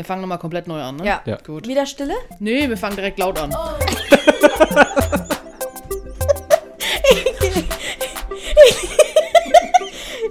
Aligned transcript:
Wir 0.00 0.04
fangen 0.04 0.20
nochmal 0.20 0.38
komplett 0.38 0.68
neu 0.68 0.80
an, 0.80 0.94
ne? 0.94 1.04
Ja. 1.04 1.22
Ja. 1.26 1.38
Gut. 1.38 1.66
Wieder 1.66 1.84
Stille? 1.84 2.14
Nee, 2.38 2.68
wir 2.68 2.76
fangen 2.76 2.94
direkt 2.94 3.18
laut 3.18 3.36
an. 3.40 3.52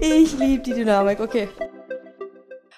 Ich 0.00 0.32
liebe 0.38 0.62
die 0.62 0.72
Dynamik, 0.72 1.20
okay. 1.20 1.48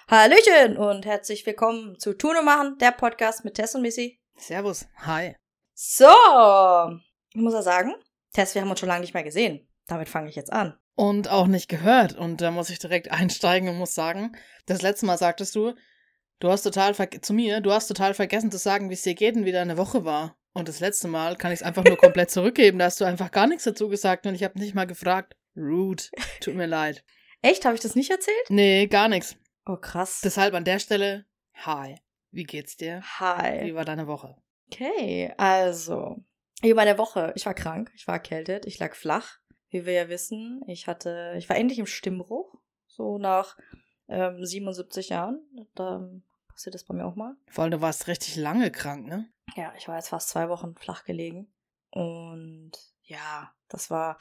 Hallöchen 0.08 0.76
und 0.78 1.06
herzlich 1.06 1.46
willkommen 1.46 1.96
zu 1.98 2.14
Tun 2.14 2.36
und 2.36 2.44
Machen, 2.44 2.76
der 2.78 2.90
Podcast 2.90 3.44
mit 3.44 3.54
Tess 3.54 3.74
und 3.74 3.82
Missy. 3.82 4.18
Servus. 4.36 4.86
Hi. 4.96 5.36
So, 5.74 6.06
ich 7.32 7.40
muss 7.40 7.52
ja 7.52 7.62
sagen, 7.62 7.94
Tess, 8.32 8.54
wir 8.54 8.62
haben 8.62 8.70
uns 8.70 8.80
schon 8.80 8.88
lange 8.88 9.02
nicht 9.02 9.14
mehr 9.14 9.22
gesehen. 9.22 9.68
Damit 9.86 10.08
fange 10.08 10.28
ich 10.28 10.34
jetzt 10.34 10.52
an. 10.52 10.76
Und 10.96 11.28
auch 11.28 11.46
nicht 11.46 11.68
gehört. 11.68 12.16
Und 12.16 12.40
da 12.40 12.50
muss 12.50 12.70
ich 12.70 12.78
direkt 12.80 13.10
einsteigen 13.12 13.68
und 13.68 13.78
muss 13.78 13.94
sagen, 13.94 14.32
das 14.66 14.82
letzte 14.82 15.06
Mal 15.06 15.18
sagtest 15.18 15.54
du, 15.54 15.74
du 16.40 16.50
hast 16.50 16.62
total 16.62 16.94
zu 17.20 17.32
mir, 17.32 17.60
du 17.60 17.72
hast 17.72 17.86
total 17.86 18.14
vergessen 18.14 18.50
zu 18.50 18.58
sagen, 18.58 18.90
wie 18.90 18.94
es 18.94 19.02
dir 19.02 19.14
geht 19.14 19.36
und 19.36 19.44
wie 19.44 19.52
deine 19.52 19.76
Woche 19.76 20.04
war. 20.04 20.36
Und 20.52 20.68
das 20.68 20.80
letzte 20.80 21.06
Mal 21.06 21.36
kann 21.36 21.52
ich 21.52 21.60
es 21.60 21.62
einfach 21.62 21.84
nur 21.84 21.96
komplett 21.96 22.30
zurückgeben. 22.30 22.78
Da 22.78 22.86
hast 22.86 23.00
du 23.00 23.04
einfach 23.04 23.30
gar 23.30 23.46
nichts 23.46 23.64
dazu 23.64 23.88
gesagt 23.88 24.26
und 24.26 24.34
ich 24.34 24.42
habe 24.42 24.58
nicht 24.58 24.74
mal 24.74 24.86
gefragt. 24.86 25.36
Rude. 25.56 26.02
Tut 26.40 26.54
mir 26.54 26.66
leid. 26.66 27.04
Echt? 27.42 27.64
Habe 27.64 27.76
ich 27.76 27.80
das 27.80 27.94
nicht 27.94 28.10
erzählt? 28.10 28.50
Nee, 28.50 28.86
gar 28.86 29.08
nichts. 29.08 29.36
Oh, 29.66 29.76
krass. 29.76 30.20
Deshalb 30.22 30.54
an 30.54 30.64
der 30.64 30.78
Stelle, 30.78 31.26
hi. 31.54 31.96
Wie 32.32 32.44
geht's 32.44 32.76
dir? 32.76 33.00
Wie 33.00 33.24
Hi. 33.24 33.74
war 33.74 33.84
deine 33.84 34.06
Woche? 34.06 34.36
Okay, 34.68 35.32
also. 35.36 36.16
Über 36.62 36.76
meine 36.76 36.98
Woche. 36.98 37.32
Ich 37.34 37.44
war 37.46 37.54
krank, 37.54 37.90
ich 37.94 38.06
war 38.06 38.14
erkältet, 38.14 38.66
ich 38.66 38.78
lag 38.78 38.94
flach. 38.94 39.38
Wie 39.68 39.84
wir 39.86 39.92
ja 39.92 40.08
wissen, 40.08 40.62
ich 40.66 40.86
hatte, 40.86 41.34
ich 41.38 41.48
war 41.48 41.56
endlich 41.56 41.78
im 41.78 41.86
Stimmbruch. 41.86 42.54
So 42.86 43.18
nach 43.18 43.56
ähm, 44.08 44.44
77 44.44 45.10
Jahren. 45.10 45.40
Da 45.74 46.08
passiert 46.52 46.74
das 46.74 46.84
bei 46.84 46.94
mir 46.94 47.06
auch 47.06 47.16
mal. 47.16 47.36
Vor 47.48 47.64
allem, 47.64 47.70
du 47.70 47.80
warst 47.80 48.06
richtig 48.08 48.36
lange 48.36 48.70
krank, 48.70 49.06
ne? 49.06 49.30
Ja, 49.56 49.72
ich 49.76 49.88
war 49.88 49.96
jetzt 49.96 50.08
fast 50.08 50.28
zwei 50.28 50.48
Wochen 50.48 50.74
flach 50.76 51.04
gelegen. 51.04 51.52
Und 51.90 52.72
ja, 53.02 53.52
das 53.68 53.90
war 53.90 54.18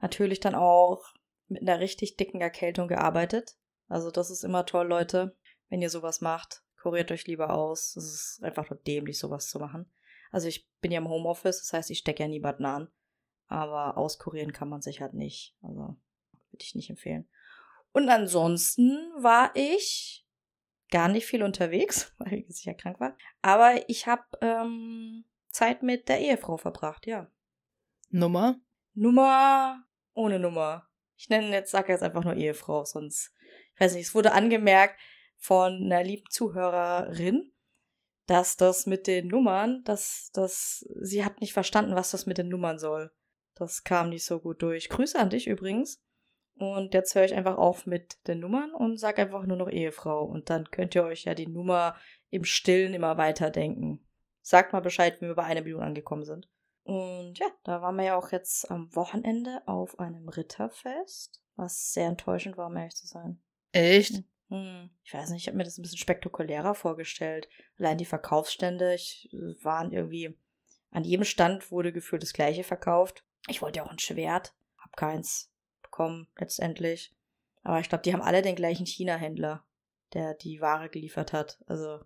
natürlich 0.00 0.40
dann 0.40 0.54
auch 0.54 1.14
mit 1.48 1.62
einer 1.62 1.80
richtig 1.80 2.16
dicken 2.16 2.40
Erkältung 2.40 2.88
gearbeitet. 2.88 3.56
Also 3.88 4.10
das 4.10 4.30
ist 4.30 4.42
immer 4.42 4.66
toll, 4.66 4.88
Leute. 4.88 5.36
Wenn 5.68 5.82
ihr 5.82 5.90
sowas 5.90 6.20
macht, 6.20 6.62
kuriert 6.80 7.10
euch 7.12 7.26
lieber 7.26 7.50
aus. 7.50 7.96
Es 7.96 8.12
ist 8.12 8.42
einfach 8.42 8.68
nur 8.70 8.80
dämlich, 8.80 9.18
sowas 9.18 9.48
zu 9.48 9.58
machen. 9.58 9.92
Also 10.30 10.48
ich 10.48 10.68
bin 10.80 10.92
ja 10.92 10.98
im 10.98 11.08
Homeoffice, 11.08 11.60
das 11.60 11.72
heißt, 11.72 11.90
ich 11.90 11.98
stecke 11.98 12.24
ja 12.24 12.28
niemanden 12.28 12.64
an. 12.64 12.88
Aber 13.46 13.96
auskurieren 13.96 14.52
kann 14.52 14.68
man 14.68 14.82
sich 14.82 15.00
halt 15.00 15.14
nicht. 15.14 15.56
Also 15.62 15.96
würde 16.50 16.62
ich 16.62 16.74
nicht 16.74 16.90
empfehlen. 16.90 17.28
Und 17.92 18.08
ansonsten 18.08 18.90
war 19.16 19.52
ich 19.54 20.25
gar 20.90 21.08
nicht 21.08 21.26
viel 21.26 21.42
unterwegs, 21.42 22.14
weil 22.18 22.44
ich 22.48 22.64
ja 22.64 22.74
krank 22.74 23.00
war. 23.00 23.16
Aber 23.42 23.88
ich 23.88 24.06
habe 24.06 24.24
ähm, 24.40 25.24
Zeit 25.50 25.82
mit 25.82 26.08
der 26.08 26.20
Ehefrau 26.20 26.56
verbracht, 26.56 27.06
ja. 27.06 27.30
Nummer? 28.10 28.60
Nummer 28.94 29.84
ohne 30.16 30.38
Nummer. 30.38 30.88
Ich 31.16 31.28
nenne 31.28 31.50
jetzt, 31.50 31.70
sage 31.70 31.92
jetzt 31.92 32.02
einfach 32.02 32.24
nur 32.24 32.34
Ehefrau, 32.34 32.84
sonst, 32.84 33.32
ich 33.74 33.80
weiß 33.80 33.94
nicht, 33.94 34.08
es 34.08 34.14
wurde 34.14 34.32
angemerkt 34.32 34.98
von 35.36 35.72
einer 35.84 36.02
lieben 36.02 36.28
Zuhörerin, 36.30 37.52
dass 38.26 38.56
das 38.56 38.86
mit 38.86 39.06
den 39.06 39.28
Nummern, 39.28 39.82
dass 39.84 40.30
das, 40.32 40.86
sie 41.00 41.24
hat 41.24 41.40
nicht 41.40 41.52
verstanden, 41.52 41.94
was 41.94 42.10
das 42.10 42.26
mit 42.26 42.38
den 42.38 42.48
Nummern 42.48 42.78
soll. 42.78 43.12
Das 43.54 43.84
kam 43.84 44.10
nicht 44.10 44.24
so 44.24 44.40
gut 44.40 44.60
durch. 44.62 44.88
Grüße 44.88 45.18
an 45.18 45.30
dich 45.30 45.46
übrigens. 45.46 46.02
Und 46.58 46.94
jetzt 46.94 47.14
höre 47.14 47.24
ich 47.24 47.34
einfach 47.34 47.58
auf 47.58 47.86
mit 47.86 48.26
den 48.26 48.40
Nummern 48.40 48.72
und 48.72 48.98
sag 48.98 49.18
einfach 49.18 49.44
nur 49.44 49.58
noch 49.58 49.68
Ehefrau. 49.68 50.24
Und 50.24 50.48
dann 50.48 50.70
könnt 50.70 50.94
ihr 50.94 51.04
euch 51.04 51.24
ja 51.24 51.34
die 51.34 51.48
Nummer 51.48 51.96
im 52.30 52.44
Stillen 52.44 52.94
immer 52.94 53.18
weiterdenken. 53.18 54.06
Sagt 54.40 54.72
mal 54.72 54.80
Bescheid, 54.80 55.20
wenn 55.20 55.28
wir 55.28 55.34
bei 55.34 55.44
einer 55.44 55.60
Million 55.60 55.82
angekommen 55.82 56.24
sind. 56.24 56.48
Und 56.84 57.38
ja, 57.38 57.46
da 57.64 57.82
waren 57.82 57.96
wir 57.96 58.04
ja 58.04 58.16
auch 58.16 58.32
jetzt 58.32 58.70
am 58.70 58.94
Wochenende 58.94 59.60
auf 59.66 59.98
einem 59.98 60.28
Ritterfest, 60.28 61.42
was 61.56 61.92
sehr 61.92 62.06
enttäuschend 62.06 62.56
war, 62.56 62.68
um 62.68 62.76
ehrlich 62.76 62.94
zu 62.94 63.06
sein. 63.06 63.42
Echt? 63.72 64.22
Hm, 64.48 64.90
ich 65.02 65.12
weiß 65.12 65.30
nicht, 65.30 65.42
ich 65.42 65.48
habe 65.48 65.58
mir 65.58 65.64
das 65.64 65.76
ein 65.76 65.82
bisschen 65.82 65.98
spektakulärer 65.98 66.74
vorgestellt. 66.74 67.48
Allein 67.78 67.98
die 67.98 68.04
Verkaufsstände, 68.04 68.94
ich 68.94 69.28
äh, 69.32 69.62
waren 69.64 69.92
irgendwie, 69.92 70.38
an 70.90 71.04
jedem 71.04 71.24
Stand 71.24 71.70
wurde 71.70 71.92
gefühlt 71.92 72.22
das 72.22 72.32
gleiche 72.32 72.62
verkauft. 72.62 73.24
Ich 73.48 73.60
wollte 73.60 73.78
ja 73.78 73.84
auch 73.84 73.90
ein 73.90 73.98
Schwert, 73.98 74.54
hab 74.78 74.96
keins 74.96 75.52
bekommen 75.96 76.28
letztendlich. 76.38 77.14
Aber 77.62 77.80
ich 77.80 77.88
glaube, 77.88 78.02
die 78.02 78.12
haben 78.12 78.22
alle 78.22 78.42
den 78.42 78.54
gleichen 78.54 78.86
China-Händler, 78.86 79.64
der 80.12 80.34
die 80.34 80.60
Ware 80.60 80.88
geliefert 80.88 81.32
hat. 81.32 81.58
Also, 81.66 82.00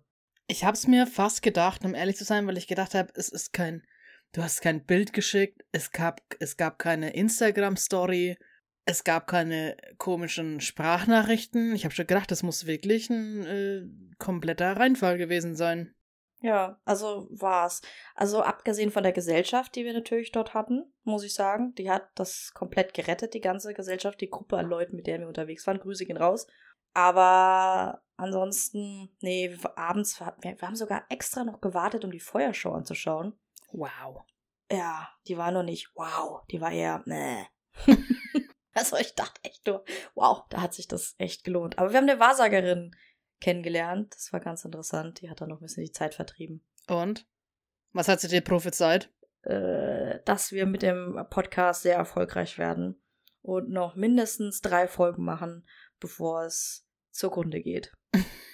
Ich 0.47 0.63
hab's 0.63 0.87
mir 0.87 1.05
fast 1.05 1.41
gedacht, 1.41 1.83
um 1.83 1.93
ehrlich 1.93 2.15
zu 2.15 2.23
sein, 2.23 2.47
weil 2.47 2.57
ich 2.57 2.67
gedacht 2.67 2.95
habe, 2.95 3.11
es 3.15 3.29
ist 3.29 3.53
kein, 3.53 3.85
du 4.31 4.41
hast 4.41 4.61
kein 4.61 4.85
Bild 4.85 5.13
geschickt, 5.13 5.63
es 5.71 5.91
gab, 5.91 6.21
es 6.39 6.57
gab 6.57 6.79
keine 6.79 7.13
Instagram-Story, 7.13 8.37
es 8.85 9.03
gab 9.03 9.27
keine 9.27 9.77
komischen 9.97 10.61
Sprachnachrichten. 10.61 11.75
Ich 11.75 11.83
habe 11.83 11.93
schon 11.93 12.07
gedacht, 12.07 12.31
das 12.31 12.43
muss 12.43 12.65
wirklich 12.65 13.09
ein 13.09 13.45
äh, 13.45 14.15
kompletter 14.17 14.77
Reinfall 14.77 15.17
gewesen 15.17 15.55
sein. 15.55 15.93
Ja, 16.41 16.79
also 16.85 17.27
war's. 17.29 17.81
Also 18.15 18.41
abgesehen 18.41 18.91
von 18.91 19.03
der 19.03 19.11
Gesellschaft, 19.11 19.75
die 19.75 19.85
wir 19.85 19.93
natürlich 19.93 20.31
dort 20.31 20.55
hatten, 20.55 20.91
muss 21.03 21.23
ich 21.23 21.35
sagen, 21.35 21.75
die 21.75 21.89
hat 21.89 22.09
das 22.15 22.51
komplett 22.55 22.95
gerettet, 22.95 23.35
die 23.35 23.41
ganze 23.41 23.73
Gesellschaft, 23.75 24.19
die 24.21 24.29
Gruppe 24.29 24.57
an 24.57 24.67
Leuten, 24.67 24.95
mit 24.95 25.05
der 25.05 25.19
wir 25.19 25.27
unterwegs 25.27 25.67
waren. 25.67 25.79
Grüße 25.79 26.05
gehen 26.05 26.17
raus. 26.17 26.47
Aber 26.93 28.01
ansonsten, 28.17 29.15
nee, 29.21 29.55
abends, 29.75 30.19
wir, 30.19 30.35
wir 30.41 30.67
haben 30.67 30.75
sogar 30.75 31.05
extra 31.09 31.43
noch 31.43 31.61
gewartet, 31.61 32.03
um 32.03 32.11
die 32.11 32.19
Feuershow 32.19 32.71
anzuschauen. 32.71 33.39
Wow. 33.71 34.23
Ja, 34.71 35.09
die 35.27 35.37
war 35.37 35.51
noch 35.51 35.63
nicht 35.63 35.91
wow, 35.95 36.43
die 36.49 36.61
war 36.61 36.71
eher 36.71 37.03
nee. 37.05 37.45
also 38.73 38.95
ich 38.97 39.15
dachte 39.15 39.41
echt 39.43 39.67
nur, 39.67 39.83
wow, 40.15 40.43
da 40.49 40.61
hat 40.61 40.73
sich 40.73 40.87
das 40.87 41.15
echt 41.17 41.43
gelohnt. 41.43 41.77
Aber 41.77 41.91
wir 41.91 41.97
haben 41.97 42.09
eine 42.09 42.19
Wahrsagerin 42.19 42.95
kennengelernt, 43.41 44.15
das 44.15 44.31
war 44.31 44.39
ganz 44.39 44.63
interessant, 44.63 45.21
die 45.21 45.29
hat 45.29 45.41
dann 45.41 45.49
noch 45.49 45.59
ein 45.59 45.63
bisschen 45.63 45.83
die 45.83 45.91
Zeit 45.91 46.15
vertrieben. 46.15 46.63
Und? 46.87 47.27
Was 47.93 48.07
hat 48.07 48.21
sie 48.21 48.29
dir 48.29 48.41
prophezeit? 48.41 49.11
äh, 49.43 50.19
dass 50.25 50.51
wir 50.51 50.65
mit 50.65 50.81
dem 50.81 51.19
Podcast 51.29 51.83
sehr 51.83 51.95
erfolgreich 51.95 52.57
werden 52.57 53.01
und 53.41 53.69
noch 53.69 53.95
mindestens 53.95 54.61
drei 54.61 54.87
Folgen 54.87 55.23
machen, 55.23 55.67
bevor 55.99 56.43
es 56.43 56.87
zugrunde 57.11 57.61
geht. 57.61 57.91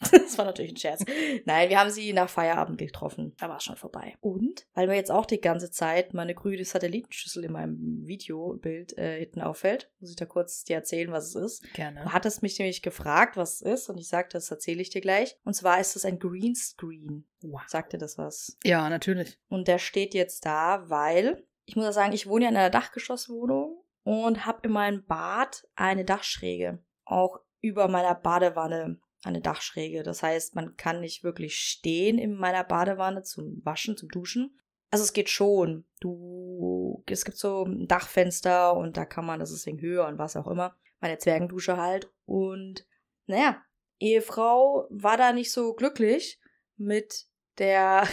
Das 0.26 0.38
war 0.38 0.44
natürlich 0.44 0.72
ein 0.72 0.76
Scherz. 0.76 1.04
Nein, 1.44 1.68
wir 1.68 1.80
haben 1.80 1.90
sie 1.90 2.12
nach 2.12 2.28
Feierabend 2.28 2.78
getroffen. 2.78 3.34
Da 3.38 3.48
war 3.48 3.56
es 3.56 3.64
schon 3.64 3.76
vorbei. 3.76 4.14
Und, 4.20 4.66
weil 4.74 4.86
mir 4.86 4.96
jetzt 4.96 5.10
auch 5.10 5.26
die 5.26 5.40
ganze 5.40 5.70
Zeit 5.70 6.14
meine 6.14 6.34
grüne 6.34 6.64
Satellitenschüssel 6.64 7.44
in 7.44 7.52
meinem 7.52 8.06
Videobild 8.06 8.96
äh, 8.98 9.20
hinten 9.20 9.40
auffällt, 9.40 9.90
muss 10.00 10.10
ich 10.10 10.16
da 10.16 10.26
kurz 10.26 10.64
dir 10.64 10.76
erzählen, 10.76 11.12
was 11.12 11.28
es 11.28 11.34
ist. 11.34 11.74
Gerne. 11.74 12.02
Du 12.02 12.12
hattest 12.12 12.42
mich 12.42 12.58
nämlich 12.58 12.82
gefragt, 12.82 13.36
was 13.36 13.60
es 13.60 13.62
ist, 13.62 13.88
und 13.88 13.98
ich 13.98 14.08
sagte, 14.08 14.36
das 14.36 14.50
erzähle 14.50 14.82
ich 14.82 14.90
dir 14.90 15.00
gleich. 15.00 15.36
Und 15.44 15.54
zwar 15.54 15.80
ist 15.80 15.96
es 15.96 16.04
ein 16.04 16.18
Greenscreen. 16.18 17.26
Wow. 17.42 17.62
Sagt 17.66 17.92
dir 17.92 17.98
das 17.98 18.18
was? 18.18 18.56
Ja, 18.64 18.88
natürlich. 18.88 19.38
Und 19.48 19.68
der 19.68 19.78
steht 19.78 20.14
jetzt 20.14 20.44
da, 20.44 20.88
weil, 20.88 21.44
ich 21.64 21.76
muss 21.76 21.84
ja 21.84 21.92
sagen, 21.92 22.12
ich 22.12 22.26
wohne 22.26 22.44
ja 22.44 22.50
in 22.50 22.56
einer 22.56 22.70
Dachgeschosswohnung 22.70 23.82
und 24.02 24.46
habe 24.46 24.60
in 24.62 24.72
meinem 24.72 25.04
Bad 25.04 25.66
eine 25.74 26.04
Dachschräge. 26.04 26.82
Auch 27.04 27.40
über 27.60 27.88
meiner 27.88 28.14
Badewanne 28.14 29.00
eine 29.26 29.40
Dachschräge. 29.40 30.02
Das 30.02 30.22
heißt, 30.22 30.54
man 30.54 30.76
kann 30.76 31.00
nicht 31.00 31.24
wirklich 31.24 31.58
stehen 31.58 32.18
in 32.18 32.34
meiner 32.34 32.64
Badewanne 32.64 33.22
zum 33.22 33.60
Waschen, 33.64 33.96
zum 33.96 34.08
Duschen. 34.08 34.58
Also 34.90 35.04
es 35.04 35.12
geht 35.12 35.28
schon. 35.28 35.84
Du, 36.00 37.02
es 37.06 37.24
gibt 37.24 37.36
so 37.36 37.64
ein 37.64 37.88
Dachfenster 37.88 38.76
und 38.76 38.96
da 38.96 39.04
kann 39.04 39.26
man, 39.26 39.40
das 39.40 39.50
ist 39.50 39.66
wegen 39.66 39.80
Höhe 39.80 40.06
und 40.06 40.18
was 40.18 40.36
auch 40.36 40.46
immer. 40.46 40.76
Meine 41.00 41.18
Zwergendusche 41.18 41.76
halt. 41.76 42.10
Und 42.24 42.86
naja, 43.26 43.62
Ehefrau 43.98 44.86
war 44.90 45.16
da 45.16 45.32
nicht 45.32 45.52
so 45.52 45.74
glücklich 45.74 46.40
mit 46.76 47.26
der 47.58 48.06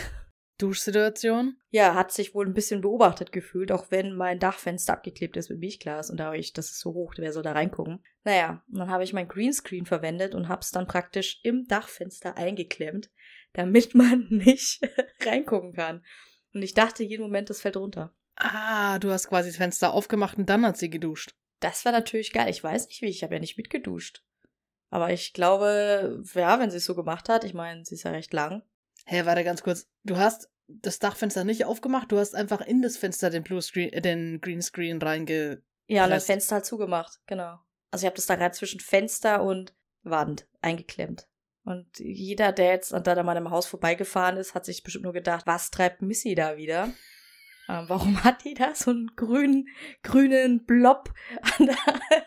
Duschsituation? 0.63 1.57
ja, 1.69 1.95
hat 1.95 2.12
sich 2.12 2.33
wohl 2.33 2.45
ein 2.45 2.54
bisschen 2.54 2.81
beobachtet 2.81 3.31
gefühlt, 3.31 3.71
auch 3.71 3.89
wenn 3.89 4.15
mein 4.15 4.39
Dachfenster 4.39 4.94
abgeklebt 4.94 5.36
ist 5.38 5.50
mit 5.50 5.60
Milchglas 5.60 6.10
und 6.10 6.18
da 6.18 6.25
habe 6.25 6.38
ich, 6.38 6.54
das 6.54 6.71
ist 6.71 6.80
so 6.80 6.94
hoch, 6.94 7.13
wer 7.18 7.33
soll 7.33 7.44
da 7.44 7.51
reingucken? 7.51 8.04
Naja, 8.24 8.63
und 8.71 8.80
dann 8.80 8.89
habe 8.89 9.04
ich 9.04 9.12
mein 9.12 9.27
Greenscreen 9.27 9.86
verwendet 9.86 10.36
und 10.36 10.48
habe 10.48 10.62
es 10.62 10.71
dann 10.71 10.88
praktisch 10.88 11.39
im 11.44 11.68
Dachfenster 11.68 12.38
eingeklemmt, 12.38 13.12
damit 13.54 13.94
man 13.95 14.27
nicht 14.30 14.81
reingucken 15.25 15.74
kann. 15.74 16.06
Und 16.54 16.62
ich 16.62 16.74
dachte 16.74 17.04
jeden 17.04 17.24
Moment, 17.24 17.50
das 17.50 17.62
fällt 17.62 17.77
runter. 17.77 18.16
Ah, 18.36 19.00
du 19.00 19.12
hast 19.12 19.27
quasi 19.27 19.50
das 19.50 19.57
Fenster 19.57 19.94
aufgemacht 19.94 20.38
und 20.38 20.50
dann 20.50 20.66
hat 20.66 20.77
sie 20.77 20.89
geduscht. 20.89 21.36
Das 21.59 21.86
war 21.86 21.92
natürlich 21.92 22.33
geil. 22.33 22.50
Ich 22.50 22.63
weiß 22.63 22.88
nicht 22.88 23.01
wie, 23.01 23.07
ich 23.07 23.24
habe 23.24 23.33
ja 23.33 23.39
nicht 23.39 23.57
mitgeduscht. 23.57 24.24
Aber 24.89 25.12
ich 25.12 25.33
glaube, 25.33 26.24
ja, 26.36 26.59
wenn 26.59 26.69
sie 26.69 26.77
es 26.77 26.86
so 26.86 26.94
gemacht 26.94 27.30
hat, 27.30 27.44
ich 27.44 27.56
meine, 27.56 27.83
sie 27.83 27.95
ist 27.95 28.04
ja 28.04 28.12
recht 28.12 28.31
lang. 28.31 28.62
Hä, 29.06 29.18
hey, 29.18 29.25
warte 29.25 29.44
ganz 29.44 29.63
kurz. 29.63 29.89
Du 30.04 30.18
hast 30.18 30.52
das 30.68 31.00
Dachfenster 31.00 31.44
nicht 31.44 31.65
aufgemacht, 31.65 32.12
du 32.12 32.18
hast 32.18 32.36
einfach 32.36 32.62
in 32.62 32.81
das 32.81 32.98
Fenster 32.98 33.30
den 33.30 33.44
Blue 33.44 33.62
Screen, 33.62 33.92
äh, 33.94 34.01
den 34.01 34.42
Greenscreen 34.42 35.01
reinge. 35.01 35.62
Ja, 35.88 36.06
und 36.06 36.12
das. 36.12 36.25
Fenster 36.25 36.56
halt 36.56 36.65
zugemacht, 36.65 37.19
genau. 37.27 37.60
Also 37.92 38.04
ich 38.04 38.07
habe 38.07 38.15
das 38.15 38.25
da 38.25 38.36
gerade 38.36 38.56
zwischen 38.56 38.80
Fenster 38.80 39.44
und 39.44 39.74
Wand 40.04 40.48
eingeklemmt. 40.62 41.27
Und 41.65 41.88
jeder, 42.00 42.51
der 42.51 42.71
jetzt 42.71 42.92
da 42.92 43.13
an 43.13 43.25
meinem 43.25 43.50
Haus 43.50 43.68
vorbeigefahren 43.68 44.38
ist, 44.38 44.54
hat 44.54 44.65
sich 44.65 44.83
bestimmt 44.83 45.06
nur 45.06 45.13
gedacht, 45.13 45.48
was 45.48 45.71
treibt 45.71 46.01
Missy 46.01 46.36
da 46.36 46.57
wieder? 46.57 46.92
Äh, 47.68 47.83
warum 47.88 48.24
hat 48.24 48.44
die 48.44 48.54
da 48.54 48.75
so 48.75 48.92
einen 48.92 49.16
grünen, 49.16 49.69
grünen 50.01 50.66
Blob 50.66 51.13
an 51.57 51.68
der, 51.68 51.77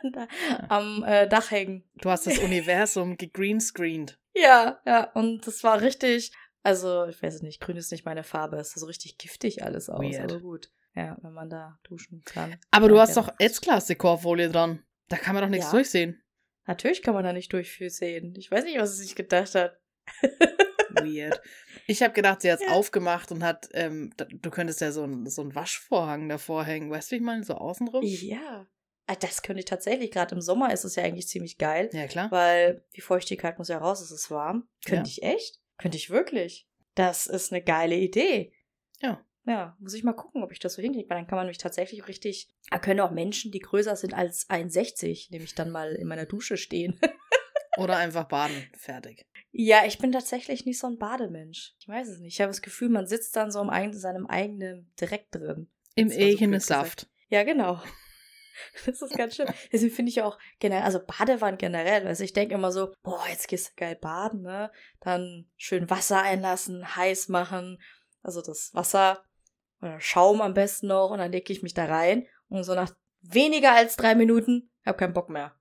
an 0.03 0.13
der, 0.13 0.29
am 0.71 1.05
äh, 1.05 1.29
Dach 1.29 1.51
hängen? 1.51 1.85
Du 1.97 2.11
hast 2.11 2.27
das 2.27 2.39
Universum 2.39 3.17
gegreenscreened. 3.17 4.19
Ja, 4.35 4.81
ja, 4.87 5.11
und 5.13 5.47
das 5.47 5.65
war 5.65 5.81
richtig, 5.81 6.33
also 6.67 7.07
ich 7.07 7.23
weiß 7.23 7.35
es 7.37 7.43
nicht, 7.43 7.61
grün 7.61 7.77
ist 7.77 7.91
nicht 7.93 8.05
meine 8.05 8.25
Farbe, 8.25 8.57
es 8.59 8.73
sah 8.73 8.81
so 8.81 8.87
richtig 8.87 9.17
giftig 9.19 9.63
alles 9.63 9.89
aus, 9.89 10.01
Weird. 10.01 10.33
aber 10.33 10.41
gut. 10.41 10.71
Ja, 10.95 11.17
wenn 11.23 11.33
man 11.33 11.49
da 11.51 11.79
duschen 11.85 12.23
kann. 12.25 12.57
Aber 12.71 12.89
du 12.89 12.99
hast 12.99 13.17
doch 13.17 13.29
Edge-Class-Dekorfolie 13.39 14.51
dran. 14.51 14.83
Da 15.09 15.17
kann 15.17 15.35
man 15.35 15.43
doch 15.45 15.51
nichts 15.51 15.67
Ja. 15.67 15.73
durchsehen. 15.73 16.23
Natürlich 16.67 17.03
kann 17.03 17.15
man 17.15 17.23
da 17.23 17.33
nicht 17.33 17.53
durchsehen. 17.53 18.35
Ich 18.37 18.51
weiß 18.51 18.65
nicht, 18.65 18.79
was 18.79 18.97
sie 18.97 19.03
sich 19.05 19.15
gedacht 19.15 19.55
hat. 19.55 19.79
Weird. 20.91 21.41
Ich 21.87 22.03
habe 22.03 22.15
gedacht, 22.15 22.41
sie 22.43 22.51
hat 22.51 22.61
es 22.61 22.67
Ja. 22.67 22.73
aufgemacht 22.73 23.31
und 23.31 23.43
hat, 23.45 23.69
ähm, 23.73 24.13
du 24.17 24.51
könntest 24.51 24.81
ja 24.81 24.91
so 24.93 25.03
einen 25.03 25.29
so 25.29 25.55
Waschvorhang 25.55 26.29
davor 26.29 26.65
hängen. 26.65 26.91
Weißt 26.91 27.11
du, 27.11 27.13
wie 27.13 27.17
ich 27.19 27.23
meine? 27.23 27.45
So 27.45 27.55
außenrum? 27.55 28.03
Ja. 28.05 28.67
Ah, 29.07 29.15
Das 29.15 29.43
könnte 29.43 29.61
ich 29.61 29.67
tatsächlich, 29.67 30.11
gerade 30.11 30.35
im 30.35 30.41
Sommer 30.41 30.73
ist 30.73 30.85
es 30.85 30.97
ja 30.97 31.05
eigentlich 31.05 31.29
ziemlich 31.29 31.59
geil, 31.59 31.91
Ja, 31.93 32.07
klar. 32.09 32.29
weil 32.33 32.85
die 32.97 33.01
Feuchtigkeit 33.01 33.57
muss 33.59 33.69
ja 33.69 33.79
raus, 33.79 34.01
es 34.01 34.11
ist 34.11 34.31
warm. 34.33 34.67
Könnte 34.85 35.11
Ja. 35.11 35.17
ich 35.19 35.23
echt? 35.23 35.61
Könnte 35.79 35.97
ich 35.97 36.11
wirklich. 36.11 36.69
Das 36.95 37.27
ist 37.27 37.53
eine 37.53 37.63
geile 37.63 37.97
Idee. 37.97 38.53
Ja. 39.01 39.25
Ja, 39.47 39.77
muss 39.79 39.95
ich 39.95 40.03
mal 40.03 40.13
gucken, 40.13 40.43
ob 40.43 40.51
ich 40.51 40.59
das 40.59 40.75
so 40.75 40.83
hinkriege, 40.83 41.09
weil 41.09 41.19
dann 41.19 41.29
kann 41.29 41.37
man 41.37 41.47
mich 41.47 41.59
tatsächlich 41.59 42.09
richtig. 42.09 42.49
Da 42.69 42.81
können 42.81 42.99
auch 42.99 43.13
Menschen, 43.13 43.53
die 43.53 43.61
größer 43.61 43.95
sind 43.95 44.13
als 44.13 44.51
1,60, 44.51 45.31
nämlich 45.31 45.55
dann 45.55 45.71
mal 45.71 45.93
in 45.93 46.09
meiner 46.09 46.27
Dusche 46.27 46.57
stehen. 46.57 46.99
Oder 47.77 47.97
einfach 47.97 48.25
baden. 48.25 48.57
Fertig. 48.77 49.27
ja, 49.53 49.85
ich 49.87 49.99
bin 49.99 50.11
tatsächlich 50.11 50.65
nicht 50.65 50.81
so 50.81 50.89
ein 50.89 50.99
Bademensch. 50.99 51.75
Ich 51.79 51.87
weiß 51.87 52.09
es 52.09 52.19
nicht. 52.19 52.35
Ich 52.35 52.41
habe 52.41 52.51
das 52.51 52.63
Gefühl, 52.63 52.89
man 52.89 53.07
sitzt 53.07 53.37
dann 53.37 53.53
so 53.53 53.61
im 53.61 53.71
eigen, 53.71 53.93
seinem 53.93 54.27
eigenen 54.27 54.91
Dreck 54.97 55.31
drin. 55.31 55.69
Im 55.95 56.11
eigenen. 56.11 56.59
Saft. 56.59 57.09
Ja, 57.29 57.45
genau. 57.45 57.81
Das 58.87 59.03
ist 59.03 59.17
ganz 59.17 59.37
schön. 59.37 59.47
Deswegen 59.73 59.95
finde 59.95 60.11
ich 60.11 60.23
auch 60.23 60.39
generell, 60.59 60.85
also 60.85 61.01
Badewanne 61.05 61.57
generell, 61.57 62.07
also 62.07 62.25
ich 62.25 62.33
denke 62.33 62.55
immer 62.55 62.73
so, 62.73 62.93
boah, 63.03 63.25
jetzt 63.29 63.49
gehst 63.49 63.71
du 63.71 63.73
geil 63.77 63.97
baden, 63.97 64.43
ne? 64.43 64.71
Dann 65.01 65.51
schön 65.57 65.91
Wasser 65.91 66.23
einlassen, 66.23 66.97
heiß 66.97 67.29
machen, 67.29 67.81
also 68.23 68.43
das 68.43 68.75
Wasser 68.75 69.25
oder 69.81 70.01
Schaum 70.01 70.41
am 70.41 70.55
besten 70.55 70.89
noch 70.89 71.11
und 71.11 71.19
dann 71.19 71.33
lege 71.33 71.53
ich 71.53 71.63
mich 71.63 71.75
da 71.75 71.85
rein 71.85 72.27
und 72.49 72.65
so 72.65 72.75
nach 72.75 72.95
weniger 73.21 73.73
als 73.73 73.97
drei 73.97 74.15
Minuten 74.15 74.71
hab 74.85 74.99
keinen 74.99 75.13
Bock 75.13 75.29
mehr. 75.29 75.55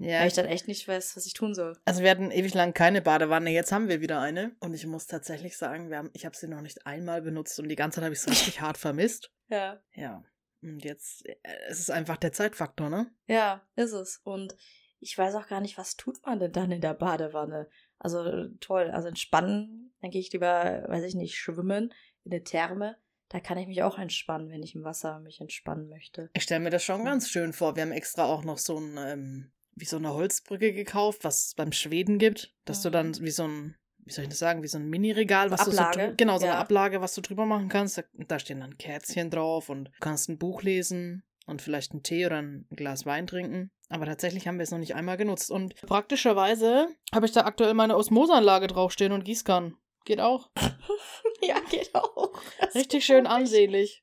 Ja, 0.00 0.20
Weil 0.20 0.28
ich 0.28 0.34
dann 0.34 0.46
echt 0.46 0.68
nicht 0.68 0.86
weiß, 0.86 1.16
was 1.16 1.26
ich 1.26 1.32
tun 1.32 1.54
soll. 1.54 1.76
Also 1.84 2.02
wir 2.02 2.10
hatten 2.10 2.30
ewig 2.30 2.54
lang 2.54 2.72
keine 2.72 3.02
Badewanne, 3.02 3.50
jetzt 3.50 3.72
haben 3.72 3.88
wir 3.88 4.00
wieder 4.00 4.20
eine. 4.20 4.54
Und 4.60 4.72
ich 4.74 4.86
muss 4.86 5.08
tatsächlich 5.08 5.56
sagen, 5.56 5.90
wir 5.90 5.98
haben, 5.98 6.10
ich 6.12 6.24
habe 6.24 6.36
sie 6.36 6.46
noch 6.46 6.60
nicht 6.60 6.86
einmal 6.86 7.20
benutzt 7.20 7.58
und 7.58 7.68
die 7.68 7.74
ganze 7.74 7.96
Zeit 7.96 8.04
habe 8.04 8.14
ich 8.14 8.20
es 8.20 8.28
richtig 8.28 8.60
hart 8.60 8.78
vermisst. 8.78 9.32
Ja. 9.48 9.80
Ja. 9.94 10.22
Und 10.62 10.84
jetzt, 10.84 11.26
äh, 11.26 11.36
es 11.68 11.78
ist 11.80 11.90
einfach 11.90 12.16
der 12.16 12.32
Zeitfaktor, 12.32 12.90
ne? 12.90 13.10
Ja, 13.26 13.62
ist 13.76 13.92
es. 13.92 14.20
Und 14.24 14.56
ich 15.00 15.16
weiß 15.16 15.34
auch 15.36 15.46
gar 15.46 15.60
nicht, 15.60 15.78
was 15.78 15.96
tut 15.96 16.24
man 16.26 16.40
denn 16.40 16.52
dann 16.52 16.72
in 16.72 16.80
der 16.80 16.94
Badewanne? 16.94 17.68
Also 17.98 18.48
toll, 18.60 18.90
also 18.90 19.08
entspannen, 19.08 19.92
dann 20.00 20.10
gehe 20.10 20.20
ich 20.20 20.32
lieber, 20.32 20.84
weiß 20.88 21.04
ich 21.04 21.14
nicht, 21.14 21.36
schwimmen 21.36 21.92
in 22.24 22.30
der 22.30 22.44
Therme. 22.44 22.96
Da 23.28 23.40
kann 23.40 23.58
ich 23.58 23.66
mich 23.66 23.82
auch 23.82 23.98
entspannen, 23.98 24.50
wenn 24.50 24.62
ich 24.62 24.74
im 24.74 24.84
Wasser 24.84 25.20
mich 25.20 25.40
entspannen 25.40 25.88
möchte. 25.88 26.30
Ich 26.32 26.44
stelle 26.44 26.60
mir 26.60 26.70
das 26.70 26.82
schon 26.82 27.04
ganz 27.04 27.28
schön 27.28 27.52
vor. 27.52 27.76
Wir 27.76 27.82
haben 27.82 27.92
extra 27.92 28.24
auch 28.24 28.42
noch 28.42 28.58
so 28.58 28.78
ein, 28.78 28.96
ähm, 28.98 29.52
wie 29.74 29.84
so 29.84 29.96
eine 29.98 30.14
Holzbrücke 30.14 30.72
gekauft, 30.72 31.24
was 31.24 31.46
es 31.48 31.54
beim 31.54 31.72
Schweden 31.72 32.18
gibt, 32.18 32.54
dass 32.64 32.82
du 32.82 32.88
Mhm. 32.88 32.92
dann 32.92 33.20
wie 33.20 33.30
so 33.30 33.44
ein, 33.44 33.76
wie 34.08 34.12
soll 34.12 34.24
ich 34.24 34.30
das 34.30 34.38
sagen, 34.38 34.62
wie 34.62 34.68
so 34.68 34.78
ein 34.78 34.88
Mini-Regal, 34.88 35.50
was 35.50 35.64
du 35.64 35.70
so 35.70 35.78
Ablage, 35.78 36.14
genau, 36.16 36.38
so 36.38 36.46
eine 36.46 36.54
ja. 36.54 36.60
Ablage, 36.60 37.00
was 37.00 37.14
du 37.14 37.20
drüber 37.20 37.44
machen 37.44 37.68
kannst. 37.68 37.98
Da, 37.98 38.02
da 38.14 38.38
stehen 38.38 38.60
dann 38.60 38.78
Kätzchen 38.78 39.30
drauf 39.30 39.68
und 39.68 39.84
du 39.86 39.90
kannst 40.00 40.28
ein 40.28 40.38
Buch 40.38 40.62
lesen 40.62 41.24
und 41.46 41.60
vielleicht 41.60 41.92
einen 41.92 42.02
Tee 42.02 42.24
oder 42.24 42.40
ein 42.40 42.66
Glas 42.70 43.04
Wein 43.04 43.26
trinken. 43.26 43.70
Aber 43.90 44.06
tatsächlich 44.06 44.48
haben 44.48 44.58
wir 44.58 44.62
es 44.62 44.70
noch 44.70 44.78
nicht 44.78 44.94
einmal 44.94 45.18
genutzt. 45.18 45.50
Und 45.50 45.74
praktischerweise 45.82 46.88
habe 47.14 47.26
ich 47.26 47.32
da 47.32 47.42
aktuell 47.42 47.74
meine 47.74 47.96
Osmoseanlage 47.96 48.66
draufstehen 48.66 49.12
und 49.12 49.24
Gießkannen. 49.24 49.76
Geht 50.04 50.20
auch. 50.20 50.50
ja, 51.42 51.56
geht 51.70 51.94
auch. 51.94 52.32
Das 52.60 52.74
Richtig 52.74 53.04
schön 53.04 53.26
ansehlich. 53.26 54.02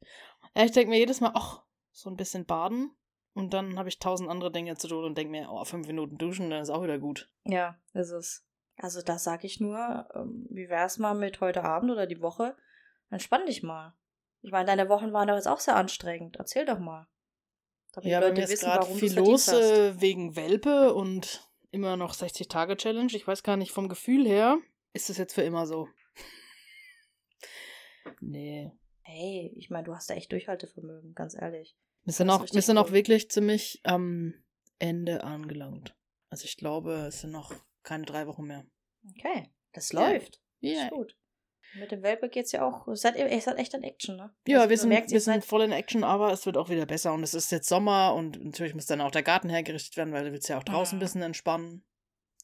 Ja, 0.55 0.65
ich 0.65 0.71
denke 0.71 0.91
mir 0.91 0.99
jedes 0.99 1.19
Mal, 1.19 1.31
ach, 1.33 1.63
so 1.91 2.09
ein 2.09 2.17
bisschen 2.17 2.45
baden. 2.45 2.91
Und 3.33 3.53
dann 3.53 3.77
habe 3.77 3.89
ich 3.89 3.99
tausend 3.99 4.29
andere 4.29 4.51
Dinge 4.51 4.77
zu 4.77 4.87
tun 4.87 5.03
und 5.03 5.17
denke 5.17 5.31
mir, 5.31 5.49
oh, 5.51 5.65
fünf 5.65 5.87
Minuten 5.87 6.17
duschen, 6.17 6.49
dann 6.49 6.61
ist 6.61 6.69
auch 6.69 6.83
wieder 6.83 6.99
gut. 6.99 7.29
Ja, 7.43 7.77
ist 7.93 8.11
es. 8.11 8.45
Also 8.77 9.01
da 9.01 9.17
sage 9.17 9.47
ich 9.47 9.59
nur, 9.59 10.07
ähm, 10.15 10.47
wie 10.49 10.69
wär's 10.69 10.97
mal 10.97 11.13
mit 11.13 11.39
heute 11.41 11.63
Abend 11.63 11.91
oder 11.91 12.07
die 12.07 12.21
Woche? 12.21 12.55
Entspann 13.09 13.45
dich 13.45 13.63
mal. 13.63 13.95
Ich 14.41 14.51
meine, 14.51 14.65
deine 14.65 14.89
Wochen 14.89 15.13
waren 15.13 15.27
doch 15.27 15.35
jetzt 15.35 15.47
auch 15.47 15.59
sehr 15.59 15.75
anstrengend. 15.75 16.35
Erzähl 16.37 16.65
doch 16.65 16.79
mal. 16.79 17.07
Damit 17.93 18.09
Ja, 18.11 18.19
die 18.19 18.23
bei 18.23 18.27
Leute 18.29 18.39
mir 18.41 18.43
ist 18.45 18.51
wissen, 18.51 18.65
gerade 18.65 18.81
warum 18.83 18.97
viel 18.97 19.15
los 19.15 19.47
hast. 19.47 19.55
äh, 19.55 20.01
wegen 20.01 20.35
Welpe 20.35 20.93
und 20.93 21.49
immer 21.71 21.95
noch 21.97 22.13
60-Tage-Challenge. 22.13 23.11
Ich 23.13 23.25
weiß 23.27 23.43
gar 23.43 23.57
nicht, 23.57 23.71
vom 23.71 23.87
Gefühl 23.89 24.25
her 24.27 24.57
ist 24.93 25.09
es 25.09 25.17
jetzt 25.17 25.33
für 25.33 25.41
immer 25.43 25.65
so. 25.65 25.87
Nee. 28.21 28.71
Hey, 29.01 29.53
ich 29.55 29.69
meine, 29.69 29.83
du 29.85 29.95
hast 29.95 30.09
da 30.09 30.13
echt 30.15 30.31
Durchhaltevermögen, 30.31 31.13
ganz 31.13 31.35
ehrlich. 31.35 31.75
Wir 32.03 32.13
sind, 32.13 32.27
ist 32.29 32.33
auch, 32.33 32.45
wir 32.53 32.61
sind 32.61 32.77
auch 32.77 32.87
cool. 32.87 32.93
wirklich 32.93 33.29
ziemlich 33.29 33.81
am 33.83 34.33
Ende 34.79 35.23
angelangt. 35.23 35.95
Also 36.29 36.45
ich 36.45 36.57
glaube, 36.57 36.93
es 37.07 37.21
sind 37.21 37.31
noch 37.31 37.53
keine 37.85 38.05
drei 38.05 38.27
Wochen 38.27 38.43
mehr. 38.43 38.65
Okay, 39.17 39.49
das 39.73 39.93
läuft. 39.93 40.41
Ja, 40.59 40.85
Ist 40.85 40.89
gut. 40.91 41.15
Mit 41.77 41.91
dem 41.91 42.03
Welpe 42.03 42.29
geht's 42.29 42.51
ja 42.53 42.65
auch. 42.65 42.87
Es 42.87 43.03
hat, 43.03 43.15
es 43.17 43.47
hat 43.47 43.57
echt 43.57 43.75
an 43.75 43.83
Action, 43.83 44.15
ne? 44.15 44.33
Ja, 44.47 44.59
Also, 44.59 44.69
wir 44.69 44.77
sind, 44.77 44.89
merkt, 44.89 45.11
wir 45.11 45.19
sind 45.19 45.43
voll 45.43 45.61
in 45.63 45.71
Action, 45.73 46.03
aber 46.05 46.31
es 46.31 46.45
wird 46.45 46.55
auch 46.57 46.69
wieder 46.69 46.85
besser. 46.85 47.13
Und 47.13 47.21
es 47.23 47.33
ist 47.33 47.51
jetzt 47.51 47.67
Sommer 47.67 48.13
und 48.15 48.43
natürlich 48.43 48.73
muss 48.75 48.85
dann 48.85 49.01
auch 49.01 49.11
der 49.11 49.23
Garten 49.23 49.49
hergerichtet 49.49 49.97
werden, 49.97 50.13
weil 50.13 50.23
du 50.23 50.31
willst 50.31 50.47
ja 50.47 50.57
auch 50.57 50.63
draußen 50.63 50.95
ein 50.95 50.99
Mhm. 50.99 51.03
bisschen 51.03 51.21
entspannen. 51.21 51.83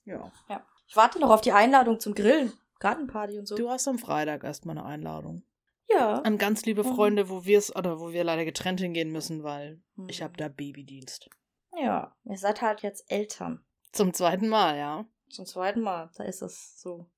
Ja. 0.06 0.32
Ja. 0.50 0.66
Ich 0.88 0.96
warte 0.98 1.20
noch 1.20 1.30
auf 1.30 1.40
die 1.42 1.54
Einladung 1.54 2.00
zum 2.00 2.14
Grillen. 2.14 2.52
Gartenparty 2.80 3.40
und 3.40 3.48
so. 3.48 3.56
Du 3.56 3.70
hast 3.70 3.88
am 3.88 4.00
Freitag 4.00 4.44
erstmal 4.44 4.78
eine 4.78 4.86
Einladung. 4.86 5.44
ja. 5.90 6.20
An 6.22 6.38
ganz 6.38 6.66
liebe 6.66 6.84
Mhm. 6.84 6.96
Freunde, 6.96 7.30
wo 7.30 7.46
wir 7.46 7.58
es, 7.58 7.74
oder 7.76 8.00
wo 8.00 8.12
wir 8.12 8.24
leider 8.24 8.44
getrennt 8.46 8.80
hingehen 8.82 9.12
müssen, 9.12 9.44
weil 9.44 9.82
ich 10.08 10.20
Hm. 10.20 10.24
habe 10.26 10.38
da 10.38 10.48
Babydienst. 10.50 11.30
Ja, 11.78 12.16
ihr 12.26 12.38
seid 12.38 12.62
halt 12.62 12.82
jetzt 12.82 13.10
Eltern. 13.12 13.64
Zum 13.94 14.14
zweiten 14.14 14.48
Mal, 14.50 14.78
ja. 14.78 15.06
Zum 15.32 15.46
zweiten 15.46 15.82
Mal. 15.82 16.10
Da 16.18 16.24
ist 16.26 16.42
es 16.42 16.80
so. 16.82 17.10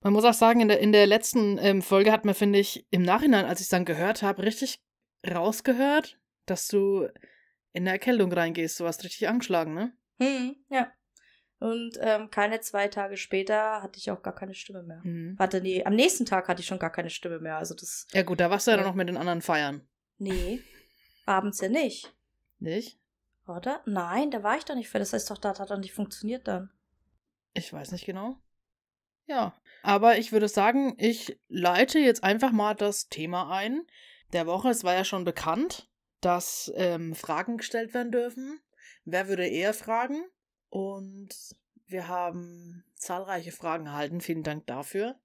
Man 0.00 0.12
muss 0.12 0.24
auch 0.24 0.34
sagen, 0.34 0.60
in 0.60 0.68
der, 0.68 0.80
in 0.80 0.92
der 0.92 1.06
letzten 1.06 1.58
ähm, 1.58 1.80
Folge 1.80 2.10
hat 2.12 2.24
man, 2.24 2.34
finde 2.34 2.58
ich, 2.58 2.86
im 2.90 3.02
Nachhinein, 3.02 3.44
als 3.44 3.60
ich 3.60 3.66
es 3.66 3.70
dann 3.70 3.84
gehört 3.84 4.22
habe, 4.22 4.42
richtig 4.42 4.80
rausgehört, 5.28 6.18
dass 6.46 6.66
du 6.66 7.02
in 7.72 7.82
eine 7.84 7.90
Erkältung 7.90 8.32
reingehst. 8.32 8.80
Du 8.80 8.84
warst 8.84 9.04
richtig 9.04 9.28
angeschlagen, 9.28 9.74
ne? 9.74 9.92
Hm, 10.20 10.56
ja. 10.70 10.88
Und 11.60 11.96
ähm, 12.00 12.28
keine 12.30 12.60
zwei 12.60 12.88
Tage 12.88 13.16
später 13.16 13.80
hatte 13.82 13.98
ich 13.98 14.10
auch 14.10 14.22
gar 14.22 14.34
keine 14.34 14.54
Stimme 14.54 14.82
mehr. 14.82 15.00
Mhm. 15.04 15.38
Warte, 15.38 15.60
nee, 15.60 15.84
am 15.84 15.94
nächsten 15.94 16.26
Tag 16.26 16.48
hatte 16.48 16.60
ich 16.60 16.66
schon 16.66 16.80
gar 16.80 16.90
keine 16.90 17.08
Stimme 17.10 17.38
mehr. 17.38 17.56
Also 17.58 17.74
das. 17.76 18.08
Ja 18.12 18.24
gut, 18.24 18.40
da 18.40 18.50
warst 18.50 18.66
du 18.66 18.72
ja 18.72 18.76
Ja. 18.76 18.82
dann 18.82 18.90
noch 18.90 18.96
mit 18.96 19.08
den 19.08 19.16
anderen 19.16 19.42
feiern. 19.42 19.86
Nee. 20.18 20.60
Abends 21.24 21.60
ja 21.60 21.68
nicht. 21.68 22.12
Nicht? 22.58 22.98
Oder? 23.46 23.82
Nein, 23.86 24.30
da 24.30 24.42
war 24.42 24.56
ich 24.56 24.64
doch 24.64 24.74
nicht 24.74 24.88
für. 24.88 24.98
Das 24.98 25.12
heißt 25.12 25.30
doch, 25.30 25.38
das 25.38 25.58
hat 25.58 25.70
doch 25.70 25.78
nicht 25.78 25.92
funktioniert 25.92 26.46
dann. 26.46 26.70
Ich 27.54 27.72
weiß 27.72 27.92
nicht 27.92 28.06
genau. 28.06 28.36
Ja, 29.26 29.54
aber 29.82 30.18
ich 30.18 30.32
würde 30.32 30.48
sagen, 30.48 30.94
ich 30.98 31.38
leite 31.48 31.98
jetzt 31.98 32.24
einfach 32.24 32.52
mal 32.52 32.74
das 32.74 33.08
Thema 33.08 33.50
ein 33.54 33.82
der 34.32 34.46
Woche. 34.46 34.70
Es 34.70 34.84
war 34.84 34.94
ja 34.94 35.04
schon 35.04 35.24
bekannt, 35.24 35.88
dass 36.20 36.72
ähm, 36.76 37.14
Fragen 37.14 37.56
gestellt 37.58 37.94
werden 37.94 38.12
dürfen. 38.12 38.60
Wer 39.04 39.28
würde 39.28 39.46
eher 39.46 39.74
fragen? 39.74 40.24
Und 40.70 41.30
wir 41.86 42.08
haben 42.08 42.84
zahlreiche 42.94 43.52
Fragen 43.52 43.86
erhalten. 43.86 44.20
Vielen 44.20 44.42
Dank 44.42 44.66
dafür. 44.66 45.20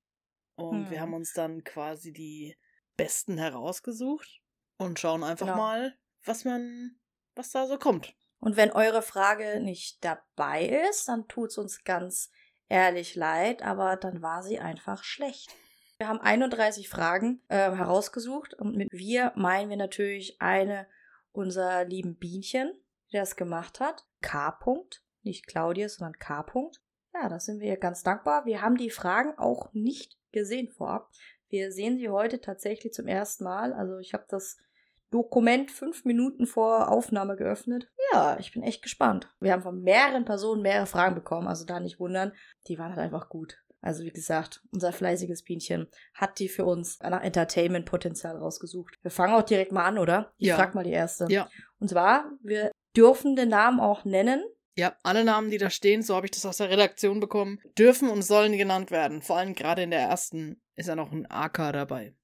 Und 0.56 0.86
Hm. 0.86 0.90
wir 0.92 1.02
haben 1.02 1.14
uns 1.14 1.34
dann 1.34 1.64
quasi 1.64 2.12
die 2.12 2.58
besten 2.98 3.38
herausgesucht 3.38 4.42
und 4.78 5.00
schauen 5.00 5.24
einfach 5.24 5.46
Genau. 5.46 5.58
mal, 5.58 5.98
was 6.26 6.46
man, 6.46 7.00
was 7.38 7.52
da 7.52 7.68
so 7.68 7.78
kommt. 7.78 8.14
Und 8.40 8.56
wenn 8.56 8.72
eure 8.72 9.02
Frage 9.02 9.60
nicht 9.62 10.04
dabei 10.04 10.66
ist, 10.90 11.08
dann 11.08 11.28
tut's 11.28 11.58
uns 11.58 11.84
ganz 11.84 12.32
ehrlich 12.70 13.16
leid, 13.16 13.64
aber 13.64 13.96
dann 13.96 14.22
war 14.22 14.44
sie 14.44 14.60
einfach 14.60 15.04
schlecht. 15.04 15.56
Wir 15.98 16.08
haben 16.08 16.22
31 16.22 16.90
Fragen 16.90 17.42
äh, 17.48 17.72
herausgesucht 17.72 18.54
und 18.54 18.76
mit 18.76 18.92
wir 18.92 19.34
meinen 19.36 19.70
wir 19.70 19.78
natürlich 19.78 20.40
eine 20.42 20.88
unserer 21.32 21.86
lieben 21.86 22.16
Bienchen, 22.18 22.72
die 23.12 23.18
das 23.18 23.36
gemacht 23.36 23.80
hat. 23.80 24.06
K. 24.22 24.50
-Punkt. 24.50 25.02
Nicht 25.24 25.48
Claudia, 25.48 25.90
sondern 25.90 26.20
K. 26.20 26.42
-Punkt. 26.42 26.80
Ja, 27.14 27.30
da 27.30 27.40
sind 27.40 27.62
wir 27.62 27.70
ihr 27.70 27.78
ganz 27.78 28.04
dankbar. 28.04 28.46
Wir 28.46 28.62
haben 28.62 28.78
die 28.78 28.92
Fragen 28.92 29.38
auch 29.40 29.74
nicht 29.74 30.18
gesehen 30.32 30.70
vorab. 30.70 31.10
Wir 31.50 31.72
sehen 31.72 31.98
sie 31.98 32.10
heute 32.10 32.42
tatsächlich 32.42 32.94
zum 32.94 33.08
ersten 33.08 33.44
Mal. 33.44 33.74
Also 33.74 33.98
ich 33.98 34.14
habe 34.14 34.26
das 34.28 34.58
Dokument 35.12 35.72
fünf 35.72 36.06
Minuten 36.06 36.46
vor 36.46 36.92
Aufnahme 36.92 37.36
geöffnet. 37.36 37.90
Ja, 38.12 38.38
ich 38.40 38.52
bin 38.54 38.64
echt 38.64 38.82
gespannt. 38.82 39.30
Wir 39.40 39.54
haben 39.54 39.62
von 39.64 39.82
mehreren 39.82 40.26
Personen 40.26 40.62
mehrere 40.62 40.86
Fragen 40.86 41.16
bekommen, 41.16 41.48
also 41.48 41.66
da 41.66 41.80
nicht 41.80 42.00
wundern. 42.00 42.34
Die 42.68 42.78
waren 42.78 42.92
halt 42.96 43.00
einfach 43.00 43.30
gut. 43.30 43.58
Also 43.82 44.04
wie 44.04 44.12
gesagt, 44.12 44.62
unser 44.72 44.92
fleißiges 44.92 45.44
Bienchen 45.44 45.88
hat 46.14 46.40
die 46.40 46.50
für 46.50 46.66
uns 46.66 47.00
nach 47.00 47.22
Entertainment-Potenzial 47.22 48.36
rausgesucht. 48.38 48.96
Wir 49.02 49.12
fangen 49.12 49.34
auch 49.36 49.44
direkt 49.44 49.72
mal 49.72 49.86
an, 49.86 49.98
oder? 49.98 50.34
Ich 50.38 50.48
Ja. 50.48 50.56
frag 50.56 50.76
mal 50.76 50.84
die 50.84 50.92
erste. 50.92 51.28
Ja. 51.30 51.48
Und 51.80 51.90
zwar, 51.90 52.32
wir 52.42 52.72
dürfen 52.96 53.36
den 53.36 53.50
Namen 53.50 53.80
auch 53.80 54.04
nennen. 54.04 54.44
Ja, 54.76 54.96
alle 55.04 55.24
Namen, 55.24 55.50
die 55.50 55.58
da 55.58 55.70
stehen, 55.70 56.02
so 56.04 56.16
habe 56.16 56.26
ich 56.28 56.32
das 56.32 56.46
aus 56.46 56.58
der 56.58 56.70
Redaktion 56.70 57.20
bekommen, 57.20 57.60
dürfen 57.78 58.10
und 58.10 58.22
sollen 58.24 58.58
genannt 58.58 58.92
werden. 58.92 59.22
Vor 59.22 59.38
allem 59.38 59.54
gerade 59.54 59.84
in 59.84 59.92
der 59.92 60.02
ersten 60.02 60.62
ist 60.76 60.88
ja 60.88 60.96
noch 60.96 61.12
ein 61.12 61.26
AK 61.30 61.72
dabei. 61.72 62.16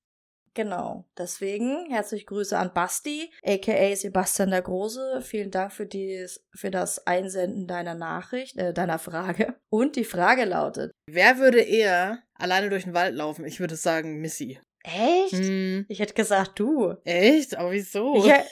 Genau. 0.56 1.06
Deswegen 1.18 1.88
herzliche 1.90 2.26
Grüße 2.26 2.58
an 2.58 2.74
Basti, 2.74 3.32
aka 3.44 3.96
Sebastian 3.96 4.52
der 4.52 4.62
Große. 4.62 5.22
Vielen 5.22 5.50
Dank 5.52 5.74
für, 5.74 5.86
dies, 5.88 6.44
für 6.56 6.70
das 6.70 7.08
Einsenden 7.08 7.66
deiner 7.68 7.96
Nachricht, 7.96 8.56
äh, 8.58 8.74
deiner 8.74 9.00
Frage. 9.00 9.56
Und 9.70 9.96
die 9.96 10.04
Frage 10.06 10.46
lautet: 10.46 10.92
Wer 11.08 11.38
würde 11.40 11.62
eher 11.62 12.22
alleine 12.36 12.70
durch 12.70 12.84
den 12.84 12.94
Wald 12.94 13.16
laufen? 13.16 13.46
Ich 13.46 13.60
würde 13.60 13.76
sagen 13.76 14.22
Missy. 14.22 14.60
Echt? 14.84 15.34
Hm, 15.34 15.86
Ich 15.90 16.00
hätte 16.00 16.14
gesagt, 16.14 16.60
du. 16.60 16.94
echt? 17.06 17.56
Aber 17.56 17.72
wieso? 17.72 18.16
Ich, 18.18 18.26
hä- 18.32 18.44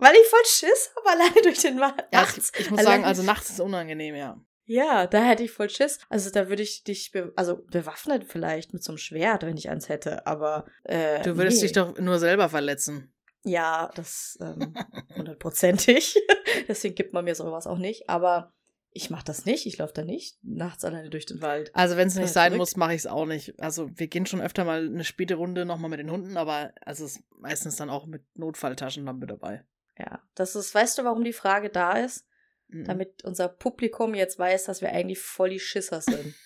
weil 0.00 0.14
ich 0.14 0.28
voll 0.28 0.44
Schiss 0.44 0.92
habe, 0.96 1.10
alleine 1.18 1.42
durch 1.42 1.58
den 1.60 1.80
Wald. 1.80 1.94
ja, 2.12 2.20
nachts. 2.20 2.52
ich, 2.54 2.60
ich 2.60 2.70
muss 2.70 2.78
allein- 2.80 2.92
sagen, 3.00 3.04
also 3.04 3.22
nachts 3.22 3.50
ist 3.50 3.60
unangenehm, 3.60 4.14
ja. 4.14 4.40
Ja, 4.68 5.06
da 5.06 5.24
hätte 5.24 5.42
ich 5.42 5.50
voll 5.50 5.70
Schiss. 5.70 5.98
Also 6.10 6.30
da 6.30 6.50
würde 6.50 6.62
ich 6.62 6.84
dich, 6.84 7.10
be 7.10 7.32
also 7.36 7.56
bewaffnet 7.56 8.24
vielleicht 8.24 8.74
mit 8.74 8.84
so 8.84 8.92
einem 8.92 8.98
Schwert, 8.98 9.42
wenn 9.42 9.56
ich 9.56 9.70
eins 9.70 9.88
hätte, 9.88 10.26
aber 10.26 10.66
äh, 10.84 11.22
Du 11.22 11.38
würdest 11.38 11.56
nee. 11.56 11.62
dich 11.62 11.72
doch 11.72 11.98
nur 11.98 12.18
selber 12.18 12.50
verletzen. 12.50 13.10
Ja, 13.44 13.90
das 13.94 14.36
ähm, 14.42 14.74
hundertprozentig. 15.16 16.16
Deswegen 16.68 16.94
gibt 16.94 17.14
man 17.14 17.24
mir 17.24 17.34
sowas 17.34 17.66
auch 17.66 17.78
nicht. 17.78 18.10
Aber 18.10 18.52
ich 18.92 19.08
mache 19.08 19.24
das 19.24 19.46
nicht. 19.46 19.64
Ich 19.64 19.78
laufe 19.78 19.94
da 19.94 20.04
nicht 20.04 20.36
nachts 20.42 20.84
alleine 20.84 21.08
durch 21.08 21.24
den 21.24 21.40
Wald. 21.40 21.74
Also 21.74 21.96
wenn 21.96 22.08
es 22.08 22.16
nicht 22.16 22.28
sein 22.28 22.52
verrückt. 22.52 22.58
muss, 22.58 22.76
mache 22.76 22.92
ich 22.92 23.00
es 23.00 23.06
auch 23.06 23.24
nicht. 23.24 23.58
Also 23.60 23.88
wir 23.94 24.08
gehen 24.08 24.26
schon 24.26 24.42
öfter 24.42 24.66
mal 24.66 24.86
eine 24.86 25.04
späte 25.04 25.36
Runde 25.36 25.64
nochmal 25.64 25.88
mit 25.88 26.00
den 26.00 26.10
Hunden, 26.10 26.36
aber 26.36 26.72
also 26.84 27.06
es 27.06 27.16
ist 27.16 27.24
meistens 27.38 27.76
dann 27.76 27.88
auch 27.88 28.04
mit 28.04 28.22
Notfalltaschenlampe 28.36 29.26
dabei. 29.26 29.64
Ja, 29.98 30.20
das 30.34 30.54
ist, 30.56 30.74
weißt 30.74 30.98
du, 30.98 31.04
warum 31.04 31.24
die 31.24 31.32
Frage 31.32 31.70
da 31.70 31.92
ist? 31.92 32.27
Mhm. 32.68 32.84
Damit 32.84 33.24
unser 33.24 33.48
Publikum 33.48 34.14
jetzt 34.14 34.38
weiß, 34.38 34.64
dass 34.64 34.80
wir 34.80 34.90
eigentlich 34.90 35.18
voll 35.18 35.50
die 35.50 35.60
Schisser 35.60 36.00
sind. 36.00 36.34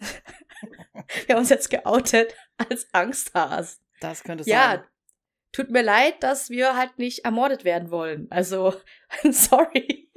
wir 1.26 1.34
haben 1.34 1.40
uns 1.40 1.50
jetzt 1.50 1.70
geoutet 1.70 2.34
als 2.56 2.88
Angsthas. 2.92 3.80
Das 4.00 4.22
könnte 4.22 4.48
Ja, 4.48 4.76
sein. 4.76 4.84
tut 5.52 5.70
mir 5.70 5.82
leid, 5.82 6.22
dass 6.22 6.50
wir 6.50 6.76
halt 6.76 6.98
nicht 6.98 7.24
ermordet 7.24 7.64
werden 7.64 7.90
wollen. 7.90 8.26
Also, 8.30 8.74
sorry. 9.30 10.10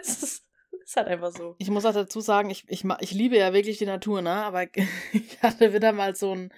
es 0.00 0.22
ist, 0.22 0.46
ist 0.82 0.96
halt 0.96 1.08
einfach 1.08 1.32
so. 1.32 1.54
Ich 1.58 1.70
muss 1.70 1.84
auch 1.84 1.92
dazu 1.92 2.20
sagen, 2.20 2.50
ich, 2.50 2.64
ich, 2.68 2.84
ich 3.00 3.12
liebe 3.12 3.36
ja 3.36 3.52
wirklich 3.52 3.78
die 3.78 3.86
Natur, 3.86 4.22
ne? 4.22 4.30
Aber 4.30 4.64
ich 5.12 5.42
hatte 5.42 5.72
wieder 5.72 5.92
mal 5.92 6.14
so 6.14 6.32
einen 6.32 6.52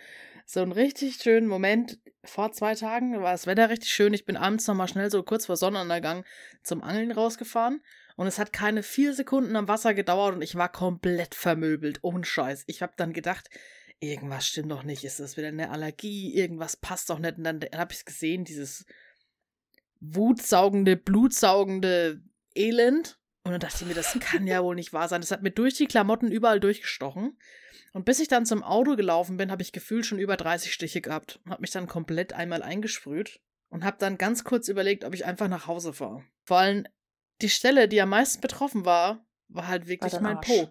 so 0.45 0.61
einen 0.61 0.73
richtig 0.73 1.17
schönen 1.17 1.47
Moment. 1.47 1.99
Vor 2.25 2.53
zwei 2.53 2.75
Tagen 2.75 3.21
war 3.23 3.33
das 3.33 3.47
Wetter 3.47 3.71
richtig 3.71 3.91
schön. 3.91 4.12
Ich 4.12 4.25
bin 4.25 4.37
abends 4.37 4.67
nochmal 4.67 4.89
schnell 4.89 5.11
so 5.11 5.23
kurz 5.23 5.47
vor 5.47 5.57
Sonnenuntergang 5.57 6.25
zum 6.62 6.83
Angeln 6.83 7.12
rausgefahren. 7.12 7.83
Und 8.16 8.26
es 8.26 8.38
hat 8.38 8.52
keine 8.52 8.83
vier 8.83 9.14
Sekunden 9.14 9.57
am 9.57 9.69
Wasser 9.69 9.95
gedauert 9.95 10.35
und 10.35 10.42
ich 10.42 10.54
war 10.54 10.71
komplett 10.71 11.35
vermöbelt. 11.35 12.00
Ohne 12.02 12.25
Scheiß. 12.25 12.64
Ich 12.66 12.83
habe 12.83 12.92
dann 12.97 13.12
gedacht, 13.12 13.49
irgendwas 14.00 14.47
stimmt 14.47 14.71
doch 14.71 14.83
nicht. 14.83 15.04
Ist 15.04 15.21
das 15.21 15.37
wieder 15.37 15.49
eine 15.49 15.71
Allergie? 15.71 16.35
Irgendwas 16.35 16.76
passt 16.76 17.11
doch 17.11 17.19
nicht. 17.19 17.38
Und 17.38 17.45
dann 17.45 17.61
habe 17.75 17.92
ich 17.92 18.00
es 18.00 18.04
gesehen, 18.04 18.45
dieses 18.45 18.85
wutsaugende, 20.00 20.97
blutsaugende 20.97 22.23
Elend. 22.54 23.19
Und 23.45 23.52
dann 23.52 23.61
dachte 23.61 23.78
ich 23.81 23.87
mir, 23.87 23.95
das 23.95 24.16
kann 24.21 24.47
ja 24.47 24.62
wohl 24.62 24.75
nicht 24.75 24.92
wahr 24.92 25.09
sein. 25.09 25.21
Das 25.21 25.31
hat 25.31 25.42
mir 25.42 25.50
durch 25.50 25.75
die 25.75 25.87
Klamotten 25.87 26.31
überall 26.31 26.61
durchgestochen. 26.61 27.38
Und 27.92 28.04
bis 28.04 28.21
ich 28.21 28.28
dann 28.28 28.47
zum 28.47 28.62
Auto 28.62 28.97
gelaufen 28.97 29.37
bin, 29.37 29.50
habe 29.50 29.62
ich 29.62 29.73
gefühlt 29.73 30.07
schon 30.07 30.19
über 30.19 30.37
30 30.37 30.73
Stiche 30.73 31.00
gehabt. 31.00 31.40
Habe 31.49 31.61
mich 31.61 31.71
dann 31.71 31.87
komplett 31.87 32.33
einmal 32.33 32.62
eingesprüht 32.62 33.40
und 33.69 33.85
habe 33.85 33.97
dann 33.99 34.19
ganz 34.19 34.45
kurz 34.45 34.69
überlegt, 34.69 35.04
ob 35.04 35.14
ich 35.14 35.25
einfach 35.25 35.49
nach 35.49 35.66
Hause 35.66 35.92
fahre. 35.92 36.25
Vor 36.45 36.59
allem 36.59 36.87
die 37.43 37.49
Stelle, 37.51 37.89
die 37.89 38.01
am 38.01 38.11
meisten 38.11 38.41
betroffen 38.41 38.85
war, 38.85 39.25
war 39.49 39.69
halt 39.69 39.87
wirklich 39.87 40.13
dein 40.13 40.23
mein 40.23 40.37
Arsch. 40.39 40.47
Po. 40.47 40.69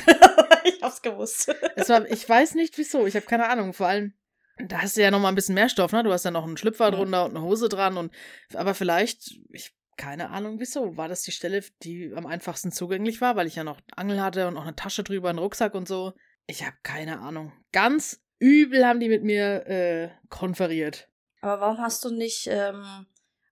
ich 0.64 0.82
hab's 0.82 1.02
gewusst. 1.02 1.54
Es 1.76 1.88
war, 1.88 2.06
ich 2.10 2.28
weiß 2.28 2.54
nicht 2.54 2.78
wieso, 2.78 3.06
ich 3.06 3.16
habe 3.16 3.26
keine 3.26 3.48
Ahnung. 3.48 3.72
Vor 3.72 3.86
allem, 3.88 4.12
da 4.58 4.82
hast 4.82 4.96
du 4.96 5.02
ja 5.02 5.10
noch 5.10 5.20
mal 5.20 5.28
ein 5.28 5.34
bisschen 5.34 5.54
mehr 5.54 5.68
Stoff, 5.68 5.92
ne? 5.92 6.02
Du 6.02 6.12
hast 6.12 6.24
ja 6.24 6.30
noch 6.30 6.44
einen 6.44 6.56
Schlüpfer 6.56 6.86
Ja. 6.86 6.90
drunter 6.90 7.24
und 7.24 7.30
eine 7.36 7.42
Hose 7.42 7.68
dran 7.68 7.96
und 7.96 8.12
aber 8.54 8.74
vielleicht, 8.74 9.38
ich 9.50 9.74
keine 9.96 10.30
Ahnung 10.30 10.60
wieso, 10.60 10.96
war 10.96 11.08
das 11.08 11.22
die 11.22 11.32
Stelle, 11.32 11.60
die 11.82 12.12
am 12.14 12.24
einfachsten 12.26 12.70
zugänglich 12.70 13.20
war, 13.20 13.34
weil 13.34 13.48
ich 13.48 13.56
ja 13.56 13.64
noch 13.64 13.80
Angel 13.96 14.22
hatte 14.22 14.46
und 14.46 14.54
noch 14.54 14.62
eine 14.62 14.76
Tasche 14.76 15.02
drüber, 15.02 15.28
einen 15.28 15.40
Rucksack 15.40 15.74
und 15.74 15.88
so. 15.88 16.12
Ich 16.46 16.64
habe 16.64 16.76
keine 16.84 17.18
Ahnung. 17.18 17.52
Ganz 17.72 18.22
übel 18.38 18.86
haben 18.86 19.00
die 19.00 19.08
mit 19.08 19.24
mir 19.24 19.66
äh, 19.66 20.10
konferiert. 20.28 21.08
Aber 21.40 21.60
warum 21.60 21.78
hast 21.78 22.04
du 22.04 22.10
nicht 22.14 22.46
ähm, 22.48 23.06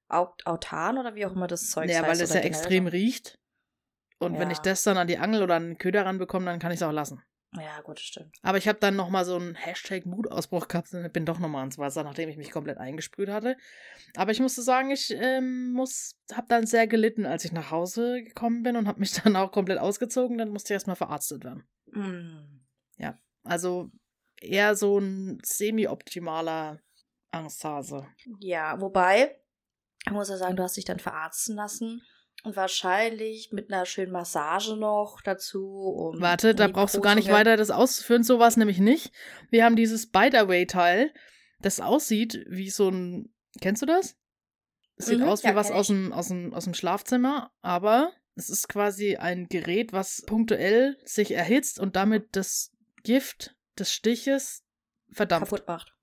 Autan 0.09 0.99
oder 0.99 1.15
wie 1.15 1.27
auch 1.27 1.33
immer 1.33 1.47
das 1.47 1.71
Zeug 1.71 1.91
Ja, 1.91 2.03
weil 2.03 2.23
oder 2.23 2.35
ja 2.35 2.41
extrem 2.41 2.87
riecht. 2.87 3.39
Und 4.19 4.39
wenn 4.39 4.49
Ja. 4.49 4.53
ich 4.53 4.59
das 4.61 4.83
dann 4.83 4.97
an 4.97 5.07
die 5.09 5.19
Angel 5.19 5.43
oder 5.43 5.57
an 5.57 5.71
den 5.71 5.79
Köder 5.79 6.07
ranbekomme, 6.07 6.47
dann 6.47 6.59
kann 6.59 6.73
ich 6.73 6.77
es 6.77 6.83
auch 6.83 6.93
lassen. 6.93 7.23
Ja, 7.53 7.81
gut, 7.81 8.01
stimmt. 8.01 8.35
Aber 8.43 8.59
ich 8.59 8.69
habe 8.69 8.79
dann 8.79 8.97
nochmal 8.97 9.25
so 9.25 9.37
einen 9.37 9.55
Hashtag-Mutausbruch 9.55 10.69
gehabt 10.69 10.93
und 10.93 11.13
bin 11.13 11.25
doch 11.25 11.39
nochmal 11.39 11.65
ins 11.65 11.79
Wasser, 11.79 12.03
nachdem 12.03 12.29
ich 12.29 12.37
mich 12.37 12.51
komplett 12.51 12.79
eingesprüht 12.79 13.29
hatte. 13.29 13.57
Aber 14.15 14.31
ich 14.33 14.41
musste 14.41 14.63
sagen, 14.63 14.91
ich 14.91 15.11
ähm, 15.11 15.73
muss, 15.73 16.19
habe 16.33 16.49
dann 16.49 16.67
sehr 16.67 16.87
gelitten, 16.87 17.25
als 17.25 17.45
ich 17.45 17.53
nach 17.53 17.71
Hause 17.71 18.23
gekommen 18.23 18.63
bin 18.63 18.77
und 18.77 18.89
habe 18.89 19.01
mich 19.01 19.13
dann 19.23 19.37
auch 19.37 19.53
komplett 19.53 19.79
ausgezogen. 19.79 20.39
Dann 20.39 20.51
musste 20.51 20.73
ich 20.73 20.77
erstmal 20.77 20.97
verarztet 20.97 21.45
werden. 21.45 21.67
Mm. 21.87 22.67
Also 23.47 23.91
eher 24.41 24.75
so 24.75 24.99
ein 24.99 25.39
semi-optimaler 25.43 26.81
Angsthase. 27.31 28.07
Ja, 28.41 28.81
wobei, 28.81 29.41
ich 30.07 30.13
muss 30.13 30.29
ja 30.29 30.37
sagen, 30.37 30.57
du 30.57 30.63
hast 30.63 30.77
dich 30.77 30.85
dann 30.85 30.99
verarzten 30.99 31.57
lassen 31.57 32.03
und 32.45 32.55
wahrscheinlich 32.57 33.51
mit 33.53 33.73
einer 33.73 33.87
schönen 33.87 34.13
Massage 34.13 34.77
noch 34.77 35.21
dazu. 35.25 35.67
Um, 35.69 36.21
Warte, 36.21 36.55
da 36.55 36.69
brauchst 36.69 36.95
du 36.95 37.01
gar 37.01 37.17
nicht 37.17 37.31
weiter 37.31 37.57
das 37.57 37.71
auszuführen. 37.71 38.23
So 38.23 38.39
war 38.39 38.49
es 38.49 38.57
nämlich 38.57 38.79
nicht. 38.79 39.11
Wir 39.51 39.65
haben 39.65 39.75
dieses 39.77 40.11
Bite-Away-Teil, 40.11 41.13
das 41.61 41.81
aussieht 41.81 42.45
wie 42.49 42.71
so 42.71 42.89
ein. 42.89 43.35
Kennst 43.61 43.83
du 43.83 43.87
das? 43.87 44.17
Es 44.97 45.07
sieht 45.07 45.19
Mhm, 45.19 45.25
aus 45.25 45.43
wie 45.43 45.49
ja, 45.49 45.55
was 45.57 45.71
aus 45.71 45.89
dem, 45.89 46.13
aus, 46.13 46.29
dem, 46.29 46.55
aus 46.55 46.65
dem 46.65 46.75
Schlafzimmer, 46.75 47.51
aber 47.63 48.13
es 48.37 48.49
ist 48.51 48.69
quasi 48.69 49.17
ein 49.17 49.49
Gerät, 49.49 49.93
was 49.93 50.23
punktuell 50.27 50.97
sich 51.05 51.33
erhitzt 51.33 51.81
und 51.81 51.97
damit 51.97 52.37
das 52.37 52.71
Gift 53.03 53.57
des 53.79 53.93
Stiches 53.93 54.63
verdampft. 55.11 55.51
kaputt 55.51 55.69
macht. 55.69 55.96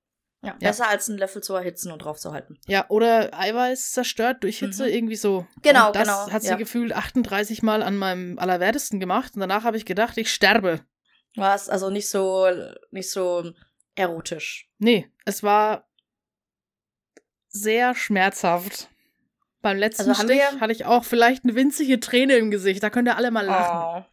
Ja, 0.44 0.50
Ja. 0.60 0.70
besser 0.70 0.90
als 0.90 1.08
einen 1.10 1.18
Löffel 1.18 1.42
zu 1.42 1.54
erhitzen 1.56 1.92
und 1.92 2.00
drauf 2.00 2.20
zu 2.20 2.34
halten. 2.34 2.60
Ja, 2.68 2.86
oder 2.90 3.34
Eiweiß 3.34 3.94
zerstört 3.94 4.44
durch 4.44 4.60
Hitze, 4.60 4.84
Mhm. 4.84 4.90
irgendwie 4.94 5.16
so. 5.16 5.48
Genau, 5.62 5.88
und 5.88 5.96
das 5.96 6.04
genau, 6.04 6.30
hat 6.32 6.42
sie 6.42 6.50
ja. 6.50 6.56
gefühlt 6.58 6.92
38 6.94 7.64
Mal 7.64 7.82
an 7.82 7.96
meinem 7.96 8.38
Allerwertesten 8.38 9.00
gemacht 9.00 9.36
und 9.36 9.40
danach 9.40 9.64
habe 9.64 9.78
ich 9.78 9.86
gedacht, 9.86 10.18
ich 10.18 10.32
sterbe. 10.34 10.82
War 11.36 11.56
es 11.56 11.70
also 11.70 11.90
nicht 11.90 12.10
so, 12.10 12.48
nicht 12.92 13.10
so 13.10 13.52
erotisch. 13.96 14.70
Nee, 14.80 15.10
es 15.26 15.44
war 15.44 15.88
sehr 17.48 17.96
schmerzhaft. 17.96 18.90
Beim 19.62 19.78
letzten 19.78 20.10
Also 20.10 20.24
Stich 20.24 20.42
hatte 20.60 20.74
ich 20.74 20.86
auch 20.86 21.06
vielleicht 21.06 21.46
eine 21.46 21.56
winzige 21.56 22.00
Träne 22.00 22.36
im 22.36 22.52
Gesicht. 22.52 22.84
Da 22.84 22.90
könnt 22.90 23.08
ihr 23.08 23.16
alle 23.16 23.32
mal 23.32 23.46
lachen. 23.46 24.06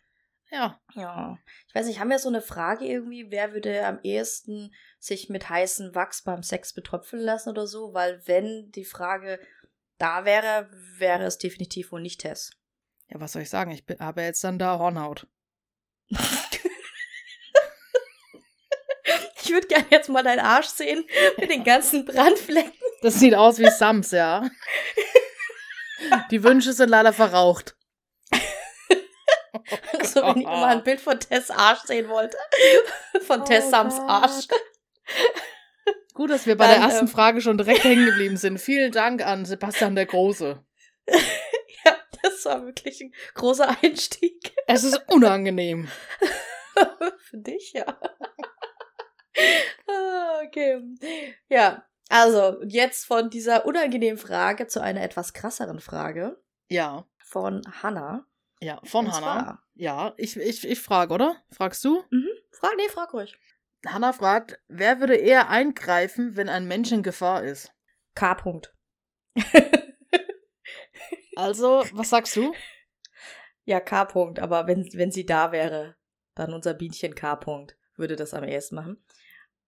Ja. 0.51 0.81
Ja. 0.95 1.39
Ich 1.69 1.75
weiß 1.75 1.87
nicht, 1.87 2.01
haben 2.01 2.11
wir 2.11 2.19
so 2.19 2.29
eine 2.29 2.43
Frage 2.43 2.85
irgendwie, 2.85 3.31
wer 3.31 3.53
würde 3.53 3.87
am 3.87 4.01
ehesten 4.03 4.75
sich 4.99 5.29
mit 5.29 5.49
heißem 5.49 5.95
Wachs 5.95 6.23
beim 6.23 6.43
Sex 6.43 6.73
betröpfeln 6.73 7.23
lassen 7.23 7.51
oder 7.51 7.67
so? 7.67 7.95
Weil 7.95 8.21
wenn 8.27 8.71
die 8.73 8.85
Frage 8.85 9.39
da 9.99 10.25
wäre, 10.25 10.69
wäre 10.99 11.25
es 11.25 11.39
definitiv 11.39 11.93
wohl 11.93 12.01
nicht 12.01 12.21
Tess. 12.21 12.53
Ja, 13.09 13.21
was 13.21 13.33
soll 13.33 13.43
ich 13.43 13.51
sagen? 13.51 13.71
Ich 13.71 13.85
habe 14.01 14.23
jetzt 14.23 14.43
dann 14.43 14.59
da 14.59 14.79
Hornhaut. 14.79 15.27
Ich 19.51 19.55
würde 19.55 19.67
gerne 19.67 19.87
jetzt 19.91 20.09
mal 20.09 20.23
deinen 20.23 20.39
Arsch 20.39 20.69
sehen 20.69 21.05
mit 21.37 21.51
den 21.51 21.65
ganzen 21.65 22.05
Brandflecken. 22.07 22.71
Das 23.03 23.19
sieht 23.19 23.35
aus 23.35 23.59
wie 23.59 23.69
Sams, 23.69 24.13
ja. 24.13 24.49
Die 26.31 26.45
Wünsche 26.45 26.73
sind 26.73 26.89
leider 26.89 27.13
verraucht. 27.13 27.77
Also 29.99 30.23
wenn 30.23 30.39
ich 30.39 30.47
mal 30.47 30.65
ein 30.77 30.83
Bild 30.85 31.01
von 31.01 31.19
Tess 31.19 31.51
Arsch 31.51 31.81
sehen 31.85 32.09
wollte. 32.09 32.37
Von 33.23 33.43
Oh 33.43 33.45
Tess 33.45 33.71
Sams 33.71 33.97
Gott. 33.97 34.09
Arsch. 34.09 34.47
Gut, 36.15 36.31
dass 36.31 36.47
wir 36.47 36.57
bei 36.57 36.67
Dann, 36.67 36.81
der 36.81 36.89
ersten 36.89 37.07
ähm, 37.07 37.11
Frage 37.13 37.41
schon 37.41 37.57
direkt 37.59 37.85
hängen 37.85 38.07
geblieben 38.07 38.37
sind. 38.37 38.59
Vielen 38.59 38.93
Dank 38.93 39.25
an 39.25 39.45
Sebastian 39.45 39.95
der 39.95 40.07
Große. 40.07 40.63
Ja, 41.85 41.97
das 42.23 42.45
war 42.45 42.65
wirklich 42.67 43.01
ein 43.01 43.13
großer 43.35 43.77
Einstieg. 43.83 44.53
Es 44.67 44.85
ist 44.85 45.01
unangenehm. 45.09 45.89
Für 47.19 47.37
dich, 47.39 47.73
ja. 47.73 47.87
Ah, 49.89 50.41
okay. 50.47 50.83
Ja, 51.49 51.85
Also, 52.09 52.63
jetzt 52.65 53.07
von 53.07 53.31
dieser 53.31 53.65
unangenehmen 53.67 54.19
Frage 54.19 54.67
zu 54.67 54.81
einer 54.81 55.03
etwas 55.03 55.33
krasseren 55.33 55.81
Frage 55.81 56.41
Ja. 56.69 57.07
von 57.25 57.63
Hannah. 57.83 58.27
Ja, 58.61 58.81
von 58.85 59.07
Und 59.07 59.13
Hannah. 59.13 59.43
zwar- 59.43 59.63
Ja, 59.75 60.15
ich, 60.19 60.37
ich, 60.37 60.67
ich 60.69 60.81
frage, 60.81 61.15
oder? 61.15 61.37
Fragst 61.51 61.83
du? 61.85 62.05
Mhm. 62.11 62.29
Frag, 62.53 62.73
nee, 62.77 62.89
frag 62.89 63.13
ruhig. 63.15 63.39
Hannah 63.87 64.13
fragt, 64.13 64.61
wer 64.69 65.01
würde 65.01 65.17
eher 65.17 65.49
eingreifen, 65.49 66.37
wenn 66.37 66.49
ein 66.51 66.69
Mensch 66.69 66.93
in 66.93 67.03
Gefahr 67.03 67.43
ist? 67.45 67.73
K. 68.15 68.33
-Punkt. 68.33 68.71
Also, 71.37 71.85
was 71.93 72.11
sagst 72.11 72.37
du? 72.37 72.53
ja, 73.65 73.81
K. 73.81 74.03
-Punkt. 74.03 74.41
Aber 74.41 74.67
wenn, 74.67 74.87
wenn 74.95 75.11
sie 75.11 75.25
da 75.25 75.53
wäre, 75.53 75.97
dann 76.35 76.53
unser 76.53 76.75
Bienchen 76.75 77.15
K. 77.15 77.35
-Punkt 77.35 77.75
würde 77.97 78.17
das 78.17 78.35
am 78.35 78.45
ehesten 78.45 78.75
machen. 78.75 79.03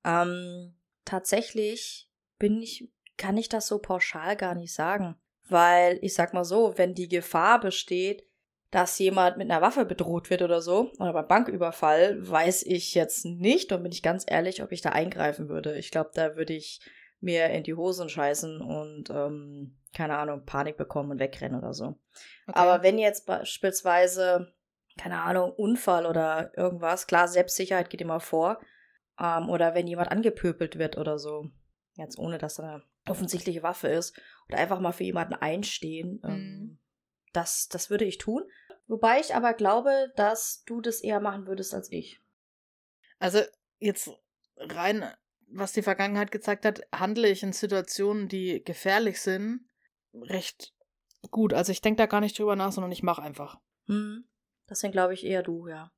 Ähm, 0.04 0.76
tatsächlich 1.04 2.10
bin 2.38 2.60
ich, 2.60 2.90
kann 3.16 3.36
ich 3.36 3.48
das 3.48 3.66
so 3.68 3.78
pauschal 3.78 4.36
gar 4.36 4.54
nicht 4.54 4.74
sagen. 4.74 5.18
Weil 5.48 5.98
ich 6.02 6.14
sag 6.14 6.34
mal 6.34 6.44
so, 6.44 6.76
wenn 6.76 6.94
die 6.94 7.08
Gefahr 7.08 7.60
besteht, 7.60 8.26
dass 8.72 8.98
jemand 8.98 9.36
mit 9.36 9.48
einer 9.48 9.60
Waffe 9.62 9.84
bedroht 9.84 10.30
wird 10.30 10.42
oder 10.42 10.60
so, 10.60 10.90
oder 10.98 11.12
beim 11.12 11.28
Banküberfall, 11.28 12.28
weiß 12.28 12.64
ich 12.64 12.94
jetzt 12.94 13.24
nicht 13.24 13.70
und 13.70 13.84
bin 13.84 13.92
ich 13.92 14.02
ganz 14.02 14.24
ehrlich, 14.26 14.62
ob 14.62 14.72
ich 14.72 14.80
da 14.80 14.88
eingreifen 14.90 15.48
würde. 15.48 15.78
Ich 15.78 15.90
glaube, 15.92 16.10
da 16.14 16.34
würde 16.36 16.54
ich 16.54 16.80
mir 17.20 17.50
in 17.50 17.62
die 17.62 17.74
Hosen 17.74 18.08
scheißen 18.08 18.60
und, 18.60 19.10
ähm, 19.10 19.76
keine 19.94 20.16
Ahnung, 20.18 20.44
Panik 20.44 20.76
bekommen 20.76 21.12
und 21.12 21.20
wegrennen 21.20 21.56
oder 21.56 21.72
so. 21.72 21.98
Okay. 22.48 22.58
Aber 22.58 22.82
wenn 22.82 22.98
jetzt 22.98 23.26
beispielsweise, 23.26 24.52
keine 24.98 25.20
Ahnung, 25.22 25.52
Unfall 25.52 26.06
oder 26.06 26.50
irgendwas, 26.56 27.06
klar, 27.06 27.28
Selbstsicherheit 27.28 27.90
geht 27.90 28.00
immer 28.00 28.20
vor. 28.20 28.58
Ähm, 29.20 29.50
oder 29.50 29.74
wenn 29.74 29.86
jemand 29.86 30.10
angepöbelt 30.10 30.78
wird 30.78 30.96
oder 30.96 31.18
so, 31.18 31.50
jetzt 31.96 32.18
ohne 32.18 32.38
dass 32.38 32.54
da 32.54 32.62
eine 32.62 32.82
offensichtliche 33.08 33.62
Waffe 33.62 33.88
ist, 33.88 34.18
oder 34.48 34.58
einfach 34.58 34.80
mal 34.80 34.92
für 34.92 35.04
jemanden 35.04 35.34
einstehen, 35.34 36.20
ähm, 36.24 36.32
Mhm. 36.32 36.78
das, 37.32 37.68
das 37.68 37.88
würde 37.90 38.04
ich 38.04 38.18
tun. 38.18 38.42
Wobei 38.92 39.20
ich 39.20 39.34
aber 39.34 39.54
glaube, 39.54 40.12
dass 40.16 40.64
du 40.66 40.82
das 40.82 41.00
eher 41.00 41.18
machen 41.18 41.46
würdest 41.46 41.72
als 41.72 41.90
ich. 41.90 42.20
Also 43.18 43.40
jetzt 43.78 44.10
rein, 44.58 45.10
was 45.46 45.72
die 45.72 45.80
Vergangenheit 45.80 46.30
gezeigt 46.30 46.66
hat, 46.66 46.82
handle 46.92 47.26
ich 47.30 47.42
in 47.42 47.54
Situationen, 47.54 48.28
die 48.28 48.62
gefährlich 48.62 49.22
sind, 49.22 49.66
recht 50.12 50.74
gut. 51.30 51.54
Also 51.54 51.72
ich 51.72 51.80
denke 51.80 52.02
da 52.02 52.06
gar 52.06 52.20
nicht 52.20 52.38
drüber 52.38 52.54
nach, 52.54 52.70
sondern 52.70 52.92
ich 52.92 53.02
mache 53.02 53.22
einfach. 53.22 53.58
Hm. 53.86 54.28
Deswegen 54.68 54.92
glaube 54.92 55.14
ich 55.14 55.24
eher 55.24 55.42
du, 55.42 55.68
ja. 55.68 55.90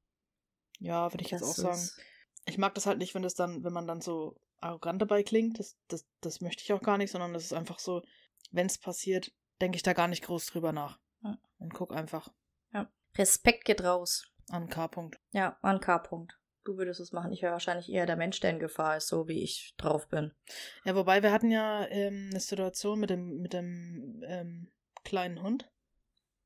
Ja, 0.79 1.13
würde 1.13 1.25
ich 1.25 1.33
jetzt 1.33 1.41
Das 1.41 1.51
auch 1.59 1.75
sagen. 1.75 2.05
Ich 2.47 2.59
mag 2.59 2.77
das 2.77 2.87
halt 2.87 2.99
nicht, 2.99 3.17
wenn 3.17 3.23
das 3.23 3.35
dann, 3.35 3.65
wenn 3.65 3.73
man 3.73 3.89
dann 3.89 4.03
so 4.03 4.37
arrogant 4.61 5.03
dabei 5.03 5.25
klingt. 5.25 5.59
Das, 5.59 5.77
das, 5.89 6.07
das 6.21 6.41
möchte 6.41 6.63
ich 6.63 6.73
auch 6.73 6.83
gar 6.83 6.97
nicht, 6.97 7.11
sondern 7.11 7.33
das 7.33 7.43
ist 7.43 7.55
einfach 7.55 7.81
so, 7.81 8.03
wenn 8.53 8.67
es 8.67 8.79
passiert, 8.79 9.33
denke 9.61 9.75
ich 9.75 9.83
da 9.83 9.95
gar 9.95 10.07
nicht 10.07 10.23
groß 10.23 10.47
drüber 10.47 10.71
nach. 10.71 11.01
Ja. 11.25 11.37
Und 11.59 11.75
guck 11.75 11.93
einfach 11.93 12.31
Respekt 13.17 13.65
geht 13.65 13.83
raus. 13.85 14.27
an 14.51 14.69
K-Punkt. 14.69 15.19
Ja, 15.33 15.59
an 15.63 15.81
K-Punkt. 15.81 16.39
Du 16.65 16.77
würdest 16.79 17.01
es 17.01 17.13
machen. 17.13 17.33
Ich 17.33 17.43
wäre 17.43 17.53
wahrscheinlich 17.53 17.91
eher 17.91 18.07
der 18.07 18.17
Mensch, 18.17 18.41
der 18.41 18.51
in 18.51 18.59
Gefahr 18.59 18.97
ist, 18.97 19.09
so 19.09 19.29
wie 19.29 19.43
ich 19.43 19.75
drauf 19.77 20.09
bin. 20.09 20.33
Ja, 20.85 20.95
wobei 20.95 21.23
wir 21.23 21.31
hatten 21.33 21.51
ja 21.51 21.87
ähm, 21.89 22.29
eine 22.31 22.41
Situation 22.41 22.99
mit 23.01 23.11
dem, 23.11 23.41
mit 23.43 23.53
dem 23.53 24.23
ähm, 24.27 24.73
kleinen 25.05 25.43
Hund. 25.43 25.71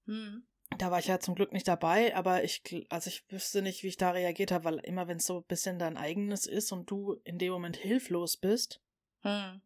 Hm. 0.07 0.45
Da 0.77 0.91
war 0.91 0.99
ich 0.99 1.07
ja 1.07 1.19
zum 1.21 1.35
Glück 1.35 1.53
nicht 1.53 1.67
dabei, 1.69 2.15
aber 2.15 2.45
ich, 2.45 2.63
also 2.91 3.09
ich 3.09 3.25
wüsste 3.31 3.63
nicht, 3.63 3.83
wie 3.83 3.89
ich 3.89 3.97
da 3.97 4.11
reagiert 4.11 4.51
habe, 4.53 4.65
weil 4.65 4.79
immer 4.81 5.09
wenn 5.09 5.17
es 5.17 5.27
so 5.27 5.39
ein 5.39 5.45
bisschen 5.45 5.79
dein 5.79 5.97
eigenes 5.97 6.47
ist 6.47 6.73
und 6.73 6.91
du 6.91 7.15
in 7.25 7.39
dem 7.39 7.53
Moment 7.53 7.77
hilflos 7.77 8.37
bist, 8.37 8.81
Hm. 9.23 9.61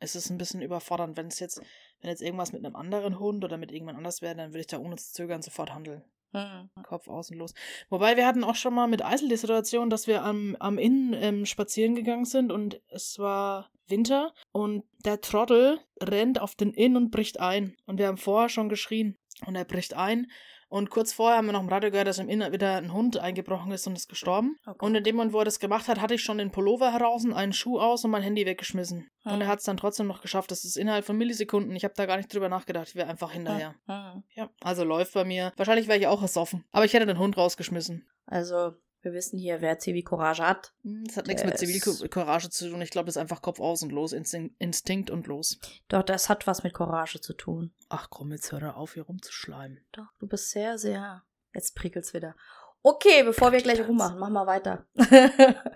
ist 0.00 0.16
es 0.16 0.28
ein 0.30 0.38
bisschen 0.38 0.62
überfordernd. 0.62 1.16
Wenn 1.16 1.28
es 1.28 1.38
jetzt, 1.38 1.60
wenn 2.00 2.10
jetzt 2.10 2.22
irgendwas 2.22 2.52
mit 2.52 2.64
einem 2.64 2.76
anderen 2.76 3.18
Hund 3.18 3.44
oder 3.44 3.56
mit 3.56 3.70
irgendwann 3.72 3.96
anders 3.96 4.20
wäre, 4.20 4.34
dann 4.34 4.50
würde 4.50 4.60
ich 4.60 4.66
da 4.66 4.78
ohne 4.78 4.96
zu 4.96 5.12
zögern 5.12 5.42
sofort 5.42 5.72
handeln. 5.72 6.02
Hm. 6.32 6.70
Kopf 6.82 7.08
außen 7.08 7.36
los. 7.36 7.54
Wobei 7.88 8.16
wir 8.16 8.26
hatten 8.26 8.44
auch 8.44 8.56
schon 8.56 8.74
mal 8.74 8.86
mit 8.88 9.04
Eisel 9.04 9.28
die 9.28 9.36
Situation, 9.36 9.90
dass 9.90 10.06
wir 10.06 10.22
am, 10.22 10.56
am 10.58 10.78
Inn 10.78 11.14
ähm, 11.18 11.46
spazieren 11.46 11.94
gegangen 11.94 12.24
sind 12.24 12.52
und 12.52 12.80
es 12.88 13.18
war 13.18 13.70
Winter 13.88 14.32
und 14.52 14.84
der 15.04 15.20
Trottel 15.20 15.78
rennt 16.02 16.40
auf 16.40 16.54
den 16.54 16.72
Inn 16.72 16.96
und 16.96 17.10
bricht 17.10 17.40
ein. 17.40 17.76
Und 17.86 17.98
wir 17.98 18.08
haben 18.08 18.16
vorher 18.16 18.48
schon 18.48 18.68
geschrien 18.68 19.16
und 19.46 19.54
er 19.54 19.64
bricht 19.64 19.94
ein. 19.94 20.30
Und 20.68 20.90
kurz 20.90 21.12
vorher 21.12 21.38
haben 21.38 21.46
wir 21.46 21.52
noch 21.52 21.62
im 21.62 21.68
Radio 21.68 21.90
gehört, 21.90 22.08
dass 22.08 22.18
im 22.18 22.28
Inn 22.28 22.40
wieder 22.52 22.76
ein 22.76 22.92
Hund 22.92 23.18
eingebrochen 23.18 23.70
ist 23.70 23.86
und 23.86 23.96
ist 23.96 24.08
gestorben. 24.08 24.56
Okay. 24.66 24.84
Und 24.84 24.94
in 24.94 25.04
dem 25.04 25.16
Moment, 25.16 25.32
wo 25.32 25.38
er 25.38 25.44
das 25.44 25.60
gemacht 25.60 25.86
hat, 25.88 26.00
hatte 26.00 26.14
ich 26.14 26.22
schon 26.22 26.38
den 26.38 26.50
Pullover 26.50 26.92
heraus, 26.92 27.24
einen 27.24 27.52
Schuh 27.52 27.78
aus 27.78 28.04
und 28.04 28.10
mein 28.10 28.22
Handy 28.22 28.44
weggeschmissen. 28.46 29.08
Hm. 29.22 29.32
Und 29.32 29.40
er 29.40 29.46
hat 29.46 29.60
es 29.60 29.64
dann 29.64 29.76
trotzdem 29.76 30.06
noch 30.06 30.20
geschafft. 30.20 30.50
Das 30.50 30.64
ist 30.64 30.76
innerhalb 30.76 31.04
von 31.04 31.16
Millisekunden. 31.16 31.74
Ich 31.76 31.84
habe 31.84 31.94
da 31.96 32.06
gar 32.06 32.16
nicht 32.16 32.32
drüber 32.32 32.48
nachgedacht. 32.48 32.88
Ich 32.88 32.94
wäre 32.96 33.08
einfach 33.08 33.32
hinterher. 33.32 33.74
Hm. 33.86 34.24
Ja, 34.34 34.50
also 34.60 34.82
läuft 34.84 35.14
bei 35.14 35.24
mir. 35.24 35.52
Wahrscheinlich 35.56 35.86
wäre 35.86 35.98
ich 35.98 36.06
auch 36.08 36.22
ersoffen. 36.22 36.64
Aber 36.72 36.84
ich 36.84 36.92
hätte 36.94 37.06
den 37.06 37.18
Hund 37.18 37.36
rausgeschmissen. 37.36 38.06
Also, 38.26 38.72
wir 39.06 39.12
wissen 39.14 39.38
hier, 39.38 39.60
wer 39.62 39.78
Zivilcourage 39.78 40.42
hat. 40.46 40.74
Hm, 40.82 41.04
Das 41.06 41.16
hat 41.16 41.28
nichts 41.28 41.44
mit 41.44 41.56
Zivilcourage 41.56 42.50
zu 42.50 42.68
tun. 42.68 42.82
Ich 42.82 42.90
glaube, 42.90 43.06
das 43.06 43.14
ist 43.16 43.20
einfach 43.22 43.40
Kopf 43.40 43.60
aus 43.60 43.82
und 43.82 43.92
los. 43.92 44.12
Instinkt, 44.12 44.54
Instinkt 44.58 45.10
und 45.10 45.26
los. 45.28 45.58
Doch, 45.88 46.02
das 46.02 46.28
hat 46.28 46.46
was 46.46 46.64
mit 46.64 46.74
Courage 46.74 47.20
zu 47.20 47.32
tun. 47.32 47.72
Ach 47.88 48.10
komm, 48.10 48.32
jetzt 48.32 48.50
hör 48.52 48.76
auf, 48.76 48.94
hier 48.94 49.04
rumzuschleimen. 49.04 49.80
Doch, 49.92 50.06
du 50.18 50.26
bist 50.26 50.50
sehr, 50.50 50.76
sehr. 50.76 51.22
Jetzt 51.54 51.76
prickelt's 51.76 52.12
wieder. 52.12 52.34
Okay, 52.82 53.22
bevor 53.22 53.52
wir 53.52 53.60
gleich 53.62 53.86
rummachen, 53.86 54.18
machen 54.18 54.34
wir 54.34 54.46
weiter. 54.46 54.86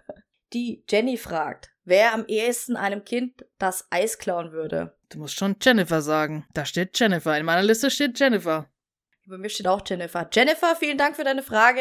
Die 0.53 0.85
Jenny 0.89 1.17
fragt, 1.17 1.71
wer 1.85 2.13
am 2.13 2.25
ehesten 2.27 2.77
einem 2.77 3.05
Kind 3.05 3.45
das 3.59 3.87
Eis 3.91 4.19
klauen 4.19 4.51
würde. 4.51 4.97
Du 5.09 5.19
musst 5.19 5.35
schon 5.37 5.57
Jennifer 5.61 6.03
sagen. 6.03 6.45
Da 6.55 6.65
steht 6.65 6.99
Jennifer. 6.99 7.39
In 7.39 7.47
meiner 7.47 7.63
Liste 7.63 7.91
steht 7.91 8.19
Jennifer. 8.19 8.69
Bei 9.27 9.39
mir 9.39 9.49
steht 9.49 9.69
auch 9.69 9.83
Jennifer. 9.87 10.29
Jennifer, 10.33 10.75
vielen 10.75 10.99
Dank 10.99 11.15
für 11.15 11.23
deine 11.23 11.45
Frage. 11.45 11.81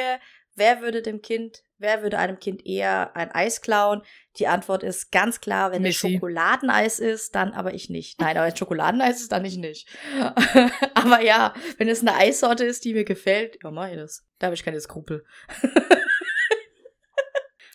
Wer 0.60 0.82
würde 0.82 1.02
dem 1.02 1.22
Kind, 1.22 1.64
wer 1.78 2.04
würde 2.04 2.20
einem 2.20 2.38
Kind 2.38 2.66
eher 2.66 3.16
ein 3.16 3.32
Eis 3.32 3.62
klauen? 3.62 4.02
Die 4.36 4.48
Antwort 4.48 4.84
ist 4.84 5.10
ganz 5.10 5.40
klar, 5.40 5.72
wenn 5.72 5.86
es 5.86 6.04
Missy. 6.04 6.16
Schokoladeneis 6.16 7.00
ist, 7.00 7.34
dann 7.34 7.54
aber 7.54 7.74
ich 7.74 7.90
nicht. 7.90 8.20
Nein, 8.20 8.36
aber 8.36 8.46
wenn 8.46 8.52
es 8.52 8.60
Schokoladeneis 8.60 9.22
ist, 9.22 9.32
dann 9.32 9.46
ich 9.46 9.56
nicht. 9.56 9.88
aber 10.96 11.22
ja, 11.22 11.54
wenn 11.78 11.88
es 11.88 12.02
eine 12.02 12.14
Eissorte 12.14 12.66
ist, 12.66 12.84
die 12.84 12.94
mir 12.94 13.06
gefällt, 13.06 13.58
ja, 13.64 13.72
mach 13.72 13.88
ich 13.88 13.96
das. 13.96 14.26
Da 14.38 14.48
habe 14.48 14.56
ich 14.56 14.66
keine 14.66 14.82
Skrupel. 14.82 15.24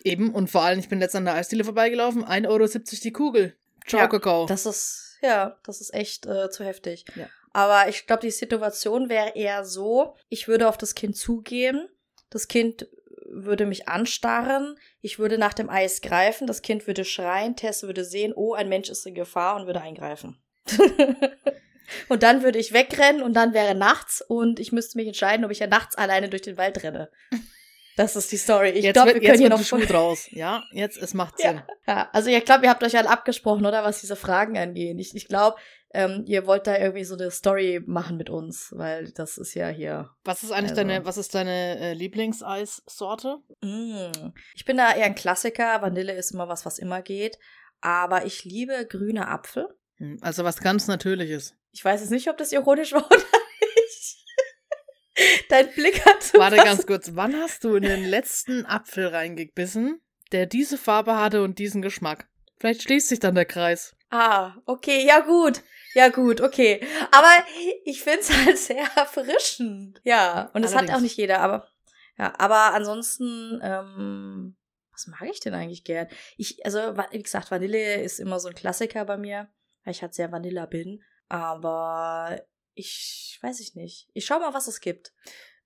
Eben, 0.05 0.35
und 0.35 0.51
vor 0.51 0.61
allem, 0.61 0.79
ich 0.79 0.91
bin 0.91 0.99
letztens 0.99 1.21
an 1.21 1.25
der 1.25 1.35
Eisdiele 1.35 1.65
vorbeigelaufen. 1.65 2.23
1,70 2.23 2.49
Euro 2.49 2.67
die 3.03 3.13
Kugel. 3.13 3.57
Ciao, 3.87 4.03
Ja, 4.03 4.09
Kakao. 4.09 4.45
Das 4.45 4.67
ist, 4.67 5.17
ja, 5.23 5.59
das 5.65 5.81
ist 5.81 5.95
echt 5.95 6.27
äh, 6.27 6.51
zu 6.51 6.63
heftig. 6.63 7.07
Ja. 7.17 7.31
Aber 7.55 7.89
ich 7.89 8.07
glaube, 8.07 8.21
die 8.21 8.31
Situation 8.31 9.09
wäre 9.09 9.33
eher 9.37 9.65
so, 9.65 10.17
ich 10.29 10.49
würde 10.49 10.69
auf 10.69 10.77
das 10.77 10.95
Kind 10.95 11.17
zugehen, 11.17 11.89
das 12.35 12.49
Kind 12.49 12.89
würde 13.27 13.65
mich 13.65 13.89
anstarren, 13.89 14.77
ich 15.01 15.19
würde 15.19 15.39
nach 15.39 15.55
dem 15.55 15.71
Eis 15.71 16.01
greifen, 16.01 16.47
das 16.47 16.63
Kind 16.63 16.87
würde 16.87 17.05
schreien, 17.05 17.57
Tess 17.57 17.85
würde 17.85 18.05
sehen, 18.05 18.33
oh, 18.35 18.55
ein 18.55 18.69
Mensch 18.69 18.91
ist 18.91 19.07
in 19.07 19.15
Gefahr 19.15 19.57
und 19.57 19.67
würde 19.67 19.81
eingreifen. 19.81 20.37
und 22.09 22.23
dann 22.23 22.43
würde 22.43 22.59
ich 22.59 22.73
wegrennen 22.73 23.23
und 23.23 23.35
dann 23.35 23.55
wäre 23.55 23.75
nachts 23.75 24.21
und 24.21 24.59
ich 24.59 24.73
müsste 24.73 24.99
mich 24.99 25.07
entscheiden, 25.07 25.45
ob 25.45 25.51
ich 25.51 25.61
ja 25.61 25.67
nachts 25.67 25.97
alleine 25.97 26.29
durch 26.29 26.43
den 26.43 26.57
Wald 26.57 26.83
renne. 26.83 27.09
Das 27.97 28.17
ist 28.17 28.33
die 28.33 28.37
Story. 28.37 28.71
Ich 28.71 28.93
glaube, 28.93 29.15
wir 29.15 29.21
können 29.21 29.25
jetzt 29.27 29.39
hier 29.41 29.49
noch 29.51 29.63
Schuh 29.63 29.79
draus. 29.87 30.27
Ja, 30.31 30.65
jetzt, 30.73 30.97
es 30.99 31.15
macht 31.15 31.35
Ja. 31.41 31.51
Sinn. 31.51 31.63
Ja, 31.87 32.09
also 32.13 32.29
ich 32.31 32.45
glaube, 32.45 32.65
ihr 32.65 32.71
habt 32.71 32.83
euch 32.83 32.97
alle 32.97 33.09
abgesprochen, 33.09 33.65
oder 33.67 33.85
was 33.85 34.01
diese 34.01 34.17
Fragen 34.17 34.59
angehen. 34.59 34.99
Ich, 34.99 35.15
ich 35.15 35.29
glaube, 35.29 35.57
ähm, 35.93 36.25
ihr 36.27 36.47
wollt 36.49 36.67
da 36.67 36.77
irgendwie 36.77 37.05
so 37.05 37.15
eine 37.15 37.31
Story 37.31 37.81
machen 37.87 38.17
mit 38.17 38.31
uns, 38.31 38.73
weil 38.77 39.13
das 39.13 39.39
ist 39.39 39.55
ja 39.55 39.69
hier. 39.69 40.11
Was 40.25 40.43
ist 40.43 40.51
eigentlich 40.51 40.71
Also. 40.73 40.83
deine, 40.83 41.05
was 41.05 41.17
ist 41.19 41.35
deine 41.37 41.79
äh, 41.79 41.93
Lieblingseissorte? 41.95 43.39
Mm. 43.61 44.33
Ich 44.57 44.65
bin 44.65 44.77
da 44.77 44.93
eher 44.95 45.05
ein 45.07 45.15
Klassiker. 45.15 45.81
Vanille 45.83 46.13
ist 46.15 46.33
immer 46.33 46.49
was, 46.49 46.67
was 46.67 46.79
immer 46.79 47.01
geht. 47.03 47.39
Aber 47.81 48.25
ich 48.27 48.45
liebe 48.45 48.87
grüne 48.89 49.29
Apfel. 49.29 49.69
Hm, 49.99 50.19
Also 50.21 50.43
was 50.43 50.59
ganz 50.61 50.89
Natürliches. 50.89 51.55
Ich 51.71 51.85
weiß 51.85 52.01
jetzt 52.01 52.11
nicht, 52.11 52.29
ob 52.29 52.39
das 52.39 52.51
ironisch 52.53 52.93
war 52.93 53.07
oder 53.07 53.17
nicht. 53.61 54.24
Dein 55.49 55.73
Blick 55.73 56.05
hat 56.05 56.23
so 56.23 56.39
Warte 56.39 56.57
ganz 56.57 56.87
kurz, 56.87 57.11
wann 57.15 57.35
hast 57.37 57.65
du 57.65 57.77
in 57.77 57.83
den 57.83 58.05
letzten 58.05 58.67
Apfel 58.67 59.07
reingebissen, 59.07 60.01
der 60.33 60.47
diese 60.47 60.79
Farbe 60.79 61.17
hatte 61.17 61.43
und 61.43 61.59
diesen 61.59 61.83
Geschmack? 61.83 62.29
Vielleicht 62.59 62.83
schließt 62.83 63.09
sich 63.09 63.21
dann 63.21 63.35
der 63.35 63.45
Kreis. 63.45 63.95
Ah, 64.11 64.55
okay, 64.67 65.05
ja 65.07 65.21
gut. 65.21 65.63
Ja 65.95 66.09
gut, 66.09 66.41
okay. 66.41 66.81
Aber 67.13 67.31
ich 67.85 68.03
find's 68.03 68.33
halt 68.33 68.59
sehr 68.59 68.85
erfrischend. 68.97 70.01
Ja, 70.05 70.51
und 70.55 70.63
das 70.63 70.73
hat 70.73 70.79
Allerdings. 70.79 70.99
auch 70.99 71.03
nicht 71.03 71.17
jeder, 71.17 71.41
aber 71.41 71.69
ja, 72.17 72.33
aber 72.39 72.75
ansonsten 72.75 73.61
ähm, 73.63 74.57
was 74.95 75.07
mag 75.09 75.29
ich 75.31 75.41
denn 75.41 75.55
eigentlich 75.55 75.85
gern? 75.85 76.09
Ich 76.37 76.65
also 76.65 76.79
wie 77.11 77.23
gesagt, 77.23 77.51
Vanille 77.51 78.03
ist 78.03 78.21
immer 78.21 78.41
so 78.41 78.49
ein 78.49 78.55
Klassiker 78.55 79.05
bei 79.05 79.17
mir, 79.17 79.49
weil 79.85 79.93
ich 79.93 80.03
halt 80.03 80.15
sehr 80.15 80.33
Vanilla 80.33 80.67
bin, 80.67 81.03
aber 81.29 82.41
ich 82.75 83.39
weiß 83.43 83.61
ich 83.61 83.75
nicht. 83.75 84.09
Ich 84.13 84.27
schau 84.27 84.39
mal, 84.39 84.55
was 84.55 84.69
es 84.69 84.81
gibt. 84.81 85.13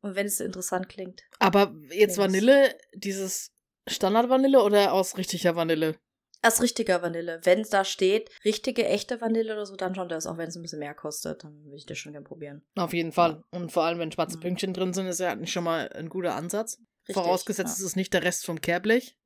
Und 0.01 0.15
wenn 0.15 0.27
es 0.27 0.41
interessant 0.41 0.89
klingt. 0.89 1.23
Aber 1.41 1.75
jetzt 1.89 2.17
Links. 2.17 2.19
Vanille, 2.19 2.79
dieses 2.95 3.51
Standard-Vanille 3.89 4.63
oder 4.63 4.93
aus 4.93 5.17
richtiger 5.17 5.57
Vanille? 5.57 5.97
Erst 6.41 6.63
richtiger 6.63 7.03
Vanille. 7.03 7.41
Wenn 7.43 7.65
da 7.65 7.85
steht, 7.85 8.31
richtige, 8.45 8.87
echte 8.87 9.21
Vanille 9.21 9.53
oder 9.53 9.67
so, 9.67 9.75
dann 9.75 9.97
schon 9.97 10.09
das. 10.09 10.27
Auch 10.27 10.37
wenn 10.37 10.49
es 10.49 10.55
ein 10.57 10.63
bisschen 10.63 10.79
mehr 10.79 10.95
kostet, 10.95 11.43
dann 11.43 11.65
will 11.65 11.75
ich 11.75 11.87
das 11.87 11.99
schon 11.99 12.13
gerne 12.13 12.25
probieren. 12.25 12.63
Auf 12.77 12.93
jeden 12.93 13.11
Fall. 13.11 13.43
Und 13.51 13.73
vor 13.73 13.83
allem, 13.83 13.99
wenn 13.99 14.13
schwarze 14.13 14.37
Mhm. 14.37 14.43
Pünktchen 14.43 14.73
drin 14.73 14.93
sind, 14.93 15.07
ist 15.09 15.19
ja 15.19 15.33
eigentlich 15.33 15.53
schon 15.53 15.65
mal 15.65 15.89
ein 15.95 16.09
guter 16.09 16.37
Ansatz. 16.37 16.79
Richtig, 17.09 17.15
Vorausgesetzt, 17.25 17.71
ja. 17.79 17.85
es 17.85 17.91
ist 17.91 17.97
nicht 17.97 18.13
der 18.15 18.23
Rest 18.23 18.45
vom 18.47 18.61
Kehrblech. 18.61 19.17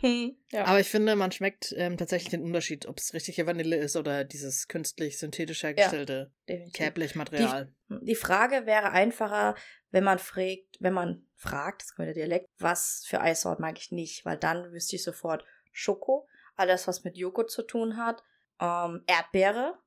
Hm, 0.00 0.34
ja. 0.50 0.64
Aber 0.64 0.80
ich 0.80 0.88
finde, 0.88 1.14
man 1.14 1.30
schmeckt 1.30 1.74
ähm, 1.76 1.98
tatsächlich 1.98 2.30
den 2.30 2.42
Unterschied, 2.42 2.86
ob 2.86 2.98
es 2.98 3.12
richtige 3.12 3.46
Vanille 3.46 3.76
ist 3.76 3.96
oder 3.96 4.24
dieses 4.24 4.66
künstlich 4.66 5.18
synthetisch 5.18 5.62
hergestellte 5.62 6.32
definitiv. 6.48 6.72
Kehrblechmaterial. 6.74 7.72
Die 7.88 8.14
Frage 8.14 8.64
wäre 8.64 8.92
einfacher, 8.92 9.54
wenn 9.90 10.04
man 10.04 10.18
fragt, 10.18 10.78
wenn 10.80 10.94
man 10.94 11.26
fragt, 11.36 11.82
das 11.82 11.90
ist 11.90 11.98
der 11.98 12.14
Dialekt, 12.14 12.48
was 12.58 13.04
für 13.06 13.20
Eissorten 13.20 13.62
mag 13.62 13.78
ich 13.78 13.90
nicht, 13.90 14.24
weil 14.24 14.38
dann 14.38 14.72
wüsste 14.72 14.96
ich 14.96 15.02
sofort 15.02 15.44
Schoko, 15.72 16.26
alles 16.56 16.88
was 16.88 17.04
mit 17.04 17.16
Joghurt 17.16 17.50
zu 17.50 17.62
tun 17.62 17.96
hat, 17.96 18.22
ähm, 18.60 19.02
Erdbeere, 19.06 19.78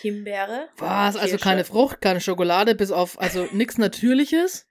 Himbeere. 0.00 0.70
Was? 0.78 1.16
Also 1.16 1.36
Kirsche. 1.36 1.44
keine 1.44 1.64
Frucht, 1.64 2.00
keine 2.00 2.20
Schokolade, 2.20 2.74
bis 2.74 2.90
auf, 2.90 3.20
also 3.20 3.46
nichts 3.52 3.78
Natürliches. 3.78 4.68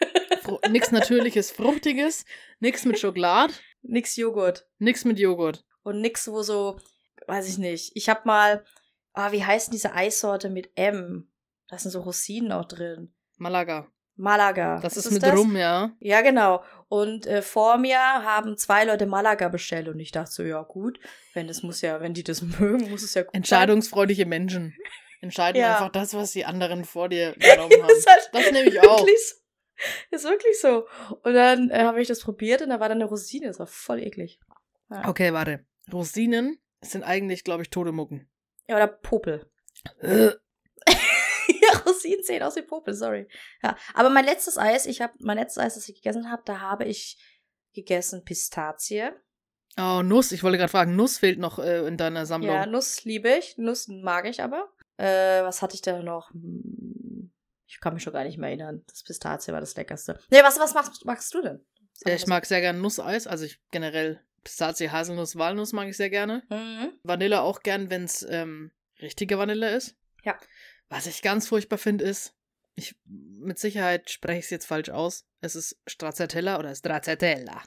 Nix 0.70 0.90
Natürliches, 0.90 1.50
Fruchtiges, 1.50 2.24
nix 2.58 2.84
mit 2.84 2.98
Schokolade, 2.98 3.52
Nix 3.82 4.16
Joghurt 4.16 4.66
nix 4.78 5.04
mit 5.04 5.18
Joghurt. 5.18 5.64
und 5.82 6.00
nix 6.00 6.28
wo 6.28 6.42
so, 6.42 6.78
weiß 7.26 7.48
ich 7.48 7.58
nicht. 7.58 7.92
Ich 7.94 8.08
hab 8.08 8.26
mal, 8.26 8.64
ah, 9.12 9.32
wie 9.32 9.44
heißt 9.44 9.68
denn 9.68 9.72
diese 9.72 9.94
Eissorte 9.94 10.50
mit 10.50 10.70
M? 10.76 11.30
Da 11.68 11.78
sind 11.78 11.90
so 11.90 12.00
Rosinen 12.00 12.52
auch 12.52 12.64
drin. 12.66 13.12
Malaga. 13.38 13.86
Malaga. 14.16 14.80
Das 14.80 14.96
Was 14.96 15.06
ist 15.06 15.12
mit 15.12 15.24
Rum, 15.32 15.56
ja. 15.56 15.92
Ja, 16.00 16.20
genau. 16.20 16.62
Und 16.88 17.26
äh, 17.26 17.40
vor 17.40 17.78
mir 17.78 17.98
haben 17.98 18.58
zwei 18.58 18.84
Leute 18.84 19.06
Malaga 19.06 19.48
bestellt 19.48 19.88
und 19.88 19.98
ich 19.98 20.12
dachte 20.12 20.30
so, 20.30 20.42
ja 20.42 20.60
gut, 20.62 21.00
wenn 21.32 21.48
es 21.48 21.62
muss 21.62 21.80
ja, 21.80 22.00
wenn 22.02 22.12
die 22.12 22.24
das 22.24 22.42
mögen, 22.60 22.90
muss 22.90 23.02
es 23.02 23.14
ja 23.14 23.22
gut 23.22 23.34
Entscheidungsfreudige 23.34 24.26
Menschen. 24.26 24.74
Entscheiden 25.22 25.60
Ja. 25.60 25.72
einfach 25.72 25.90
das, 25.92 26.12
was 26.14 26.32
die 26.32 26.44
anderen 26.44 26.84
vor 26.84 27.08
dir 27.08 27.32
genommen 27.38 27.70
sein. 27.70 27.82
haben. 27.82 27.90
ist 27.96 28.06
halt 28.10 28.30
Das 28.32 28.52
nehme 28.52 28.68
ich 28.68 28.80
auch. 28.80 29.06
Ist 30.10 30.24
wirklich 30.24 30.60
so. 30.60 30.86
Und 31.22 31.34
dann 31.34 31.70
äh, 31.70 31.84
habe 31.84 32.00
ich 32.00 32.08
das 32.08 32.20
probiert 32.20 32.62
und 32.62 32.70
da 32.70 32.80
war 32.80 32.88
dann 32.88 32.98
eine 32.98 33.08
Rosine, 33.08 33.46
das 33.46 33.58
war 33.58 33.66
voll 33.66 34.00
eklig. 34.00 34.40
Ja, 34.90 35.08
Okay, 35.08 35.32
warte. 35.32 35.64
Rosinen 35.92 36.58
sind 36.80 37.02
eigentlich, 37.04 37.44
glaube 37.44 37.62
ich, 37.62 37.70
tote 37.70 37.92
Mucken. 37.92 38.28
ja 38.68 38.76
oder 38.76 38.86
Popel. 38.86 39.50
Äh, 40.00 40.30
ja, 40.86 41.78
Rosinen 41.86 42.22
sehen 42.24 42.42
aus 42.42 42.56
wie 42.56 42.62
Popel, 42.62 42.94
sorry. 42.94 43.28
Ja, 43.62 43.76
aber 43.94 44.10
mein 44.10 44.24
letztes 44.24 44.58
Eis, 44.58 44.86
ich 44.86 45.00
habe 45.00 45.12
mein 45.20 45.36
letztes 45.38 45.62
Eis, 45.62 45.74
das 45.74 45.88
ich 45.88 45.96
gegessen 45.96 46.30
habe, 46.30 46.42
da 46.44 46.60
habe 46.60 46.84
ich 46.84 47.18
gegessen 47.74 48.24
Pistazie. 48.24 49.10
Oh, 49.78 50.02
Nuss. 50.02 50.32
Ich 50.32 50.42
wollte 50.42 50.58
gerade 50.58 50.70
fragen, 50.70 50.96
Nuss 50.96 51.18
fehlt 51.18 51.38
noch 51.38 51.58
äh, 51.58 51.86
in 51.86 51.96
deiner 51.96 52.26
Sammlung. 52.26 52.52
Ja, 52.54 52.66
Nuss 52.66 53.04
liebe 53.04 53.30
ich. 53.30 53.56
Nuss 53.56 53.86
mag 53.88 54.26
ich 54.26 54.42
aber. 54.42 54.68
Äh, 54.96 55.42
was 55.44 55.62
hatte 55.62 55.74
ich 55.76 55.82
da 55.82 56.02
noch? 56.02 56.30
Hm, 57.70 57.74
Ich 57.74 57.80
kann 57.80 57.94
mich 57.94 58.02
schon 58.02 58.12
gar 58.12 58.24
nicht 58.24 58.38
mehr 58.38 58.48
erinnern. 58.48 58.82
Das 58.88 59.02
Pistazie 59.02 59.52
war 59.52 59.60
das 59.60 59.76
leckerste. 59.76 60.18
Nee, 60.30 60.42
was, 60.42 60.58
was 60.58 60.74
magst, 60.74 61.04
magst 61.04 61.32
du 61.34 61.42
denn? 61.42 61.64
Ja, 62.04 62.12
mal 62.12 62.16
ich 62.16 62.26
mag 62.26 62.46
sehr 62.46 62.60
gerne 62.60 62.78
Nusseis. 62.78 63.26
Also 63.26 63.44
ich 63.44 63.60
generell 63.70 64.20
Pistazie, 64.42 64.90
Haselnuss, 64.90 65.36
Walnuss 65.36 65.72
mag 65.72 65.88
ich 65.88 65.96
sehr 65.96 66.10
gerne. 66.10 66.42
Mhm. 66.48 66.92
Vanille 67.02 67.42
auch 67.42 67.62
gern, 67.62 67.90
wenn 67.90 68.04
es 68.04 68.26
ähm, 68.28 68.72
richtige 69.00 69.38
Vanille 69.38 69.74
ist. 69.74 69.96
Ja. 70.24 70.38
Was 70.88 71.06
ich 71.06 71.22
ganz 71.22 71.46
furchtbar 71.48 71.78
finde, 71.78 72.04
ist, 72.04 72.34
ich 72.74 72.96
mit 73.04 73.58
Sicherheit 73.58 74.10
spreche 74.10 74.38
ich 74.38 74.44
es 74.46 74.50
jetzt 74.50 74.66
falsch 74.66 74.88
aus. 74.88 75.26
Es 75.40 75.54
ist 75.54 75.78
Stracciatella 75.86 76.58
oder 76.58 76.74
Stracciatella. 76.74 77.62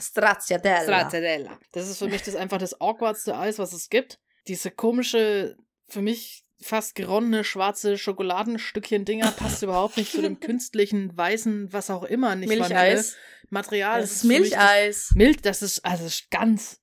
Stracciatella. 0.00 0.82
Stracciatella. 0.82 1.58
Das 1.72 1.88
ist 1.88 1.98
für 1.98 2.08
mich 2.08 2.22
das 2.22 2.36
einfach 2.36 2.58
das 2.58 2.80
awkwardste 2.80 3.36
Eis, 3.36 3.58
was 3.58 3.72
es 3.72 3.88
gibt. 3.88 4.18
Diese 4.46 4.70
komische, 4.70 5.56
für 5.88 6.02
mich 6.02 6.43
fast 6.60 6.94
geronnene 6.94 7.44
schwarze 7.44 7.98
Schokoladenstückchen-Dinger 7.98 9.32
passt 9.32 9.62
überhaupt 9.62 9.96
nicht 9.96 10.12
zu 10.12 10.22
dem 10.22 10.40
künstlichen, 10.40 11.16
weißen, 11.16 11.72
was 11.72 11.90
auch 11.90 12.04
immer, 12.04 12.36
nicht 12.36 12.48
Vanille. 12.48 12.68
Milcheis. 12.68 13.16
Material. 13.50 14.00
Das 14.00 14.12
ist 14.12 14.20
für 14.22 14.28
mich 14.28 14.40
Milcheis. 14.40 15.06
Das, 15.08 15.16
Mild, 15.16 15.46
das 15.46 15.62
ist, 15.62 15.84
also 15.84 16.04
das 16.04 16.14
ist 16.14 16.30
ganz 16.30 16.80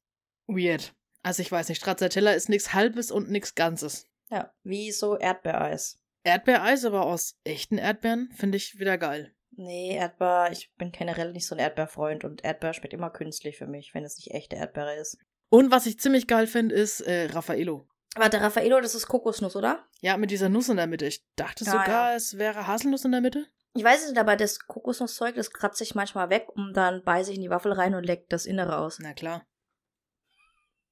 weird. 0.47 0.93
Also 1.23 1.41
ich 1.41 1.51
weiß 1.51 1.69
nicht, 1.69 1.79
Stracciatella 1.79 2.31
ist 2.31 2.49
nichts 2.49 2.73
Halbes 2.73 3.11
und 3.11 3.29
nichts 3.29 3.55
Ganzes. 3.55 4.07
Ja, 4.29 4.53
wie 4.63 4.91
so 4.91 5.17
Erdbeereis. 5.17 5.99
Erdbeereis, 6.23 6.85
aber 6.85 7.05
aus 7.05 7.37
echten 7.43 7.77
Erdbeeren, 7.77 8.31
finde 8.35 8.57
ich 8.57 8.79
wieder 8.79 8.97
geil. 8.97 9.33
Nee, 9.51 9.95
Erdbeer, 9.95 10.49
ich 10.51 10.71
bin 10.77 10.91
generell 10.91 11.33
nicht 11.33 11.45
so 11.45 11.55
ein 11.55 11.59
Erdbeerfreund 11.59 12.23
und 12.23 12.43
Erdbeer 12.43 12.73
schmeckt 12.73 12.93
immer 12.93 13.09
künstlich 13.09 13.57
für 13.57 13.67
mich, 13.67 13.93
wenn 13.93 14.05
es 14.05 14.17
nicht 14.17 14.31
echte 14.31 14.55
Erdbeere 14.55 14.95
ist. 14.95 15.17
Und 15.49 15.71
was 15.71 15.85
ich 15.85 15.99
ziemlich 15.99 16.27
geil 16.27 16.47
finde, 16.47 16.73
ist 16.73 17.01
äh, 17.01 17.25
Raffaello. 17.25 17.87
Warte, 18.15 18.41
Raffaello, 18.41 18.81
das 18.81 18.93
ist 18.95 19.07
Kokosnuss, 19.07 19.55
oder? 19.55 19.87
Ja, 20.01 20.17
mit 20.17 20.31
dieser 20.31 20.49
Nuss 20.49 20.67
in 20.69 20.77
der 20.77 20.87
Mitte. 20.87 21.05
Ich 21.05 21.23
dachte 21.35 21.63
Ja, 21.63 21.71
sogar, 21.71 22.09
ja. 22.11 22.15
es 22.15 22.37
wäre 22.37 22.67
Haselnuss 22.67 23.05
in 23.05 23.11
der 23.11 23.21
Mitte. 23.21 23.45
Ich 23.73 23.83
weiß 23.85 24.03
es 24.03 24.09
nicht, 24.09 24.19
aber 24.19 24.35
das 24.35 24.59
Kokosnusszeug, 24.59 25.35
das 25.35 25.51
kratze 25.51 25.83
ich 25.85 25.95
manchmal 25.95 26.29
weg 26.29 26.47
und 26.49 26.73
dann 26.73 27.03
beiße 27.05 27.31
ich 27.31 27.37
in 27.37 27.41
die 27.43 27.49
Waffel 27.49 27.71
rein 27.71 27.95
und 27.95 28.03
leck 28.03 28.27
das 28.29 28.45
Innere 28.45 28.77
aus. 28.79 28.99
Na 28.99 29.13
klar. 29.13 29.47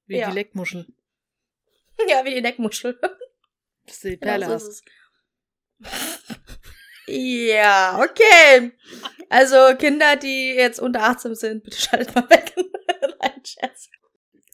Wie 0.05 0.17
Ja. 0.19 0.29
die 0.29 0.36
Leckmuschel. 0.36 0.88
Ja, 2.08 2.23
wie 2.23 2.34
die 2.34 2.41
Neckmuschel. 2.41 2.97
Dass 3.86 3.99
du 3.99 4.12
die 4.12 4.19
Genau 4.19 4.32
Perle 4.38 4.45
so 4.47 4.67
ist 4.69 4.84
es. 5.82 5.89
Ja, 7.08 7.99
okay. 8.01 8.71
Also 9.29 9.75
Kinder, 9.77 10.15
die 10.15 10.53
jetzt 10.55 10.79
unter 10.79 11.03
18 11.03 11.36
sind, 11.36 11.63
bitte 11.63 11.77
schaltet 11.77 12.13
mal 12.15 12.29
weg. 12.29 12.55
Nein, 13.19 13.41
Scherz. 13.43 13.89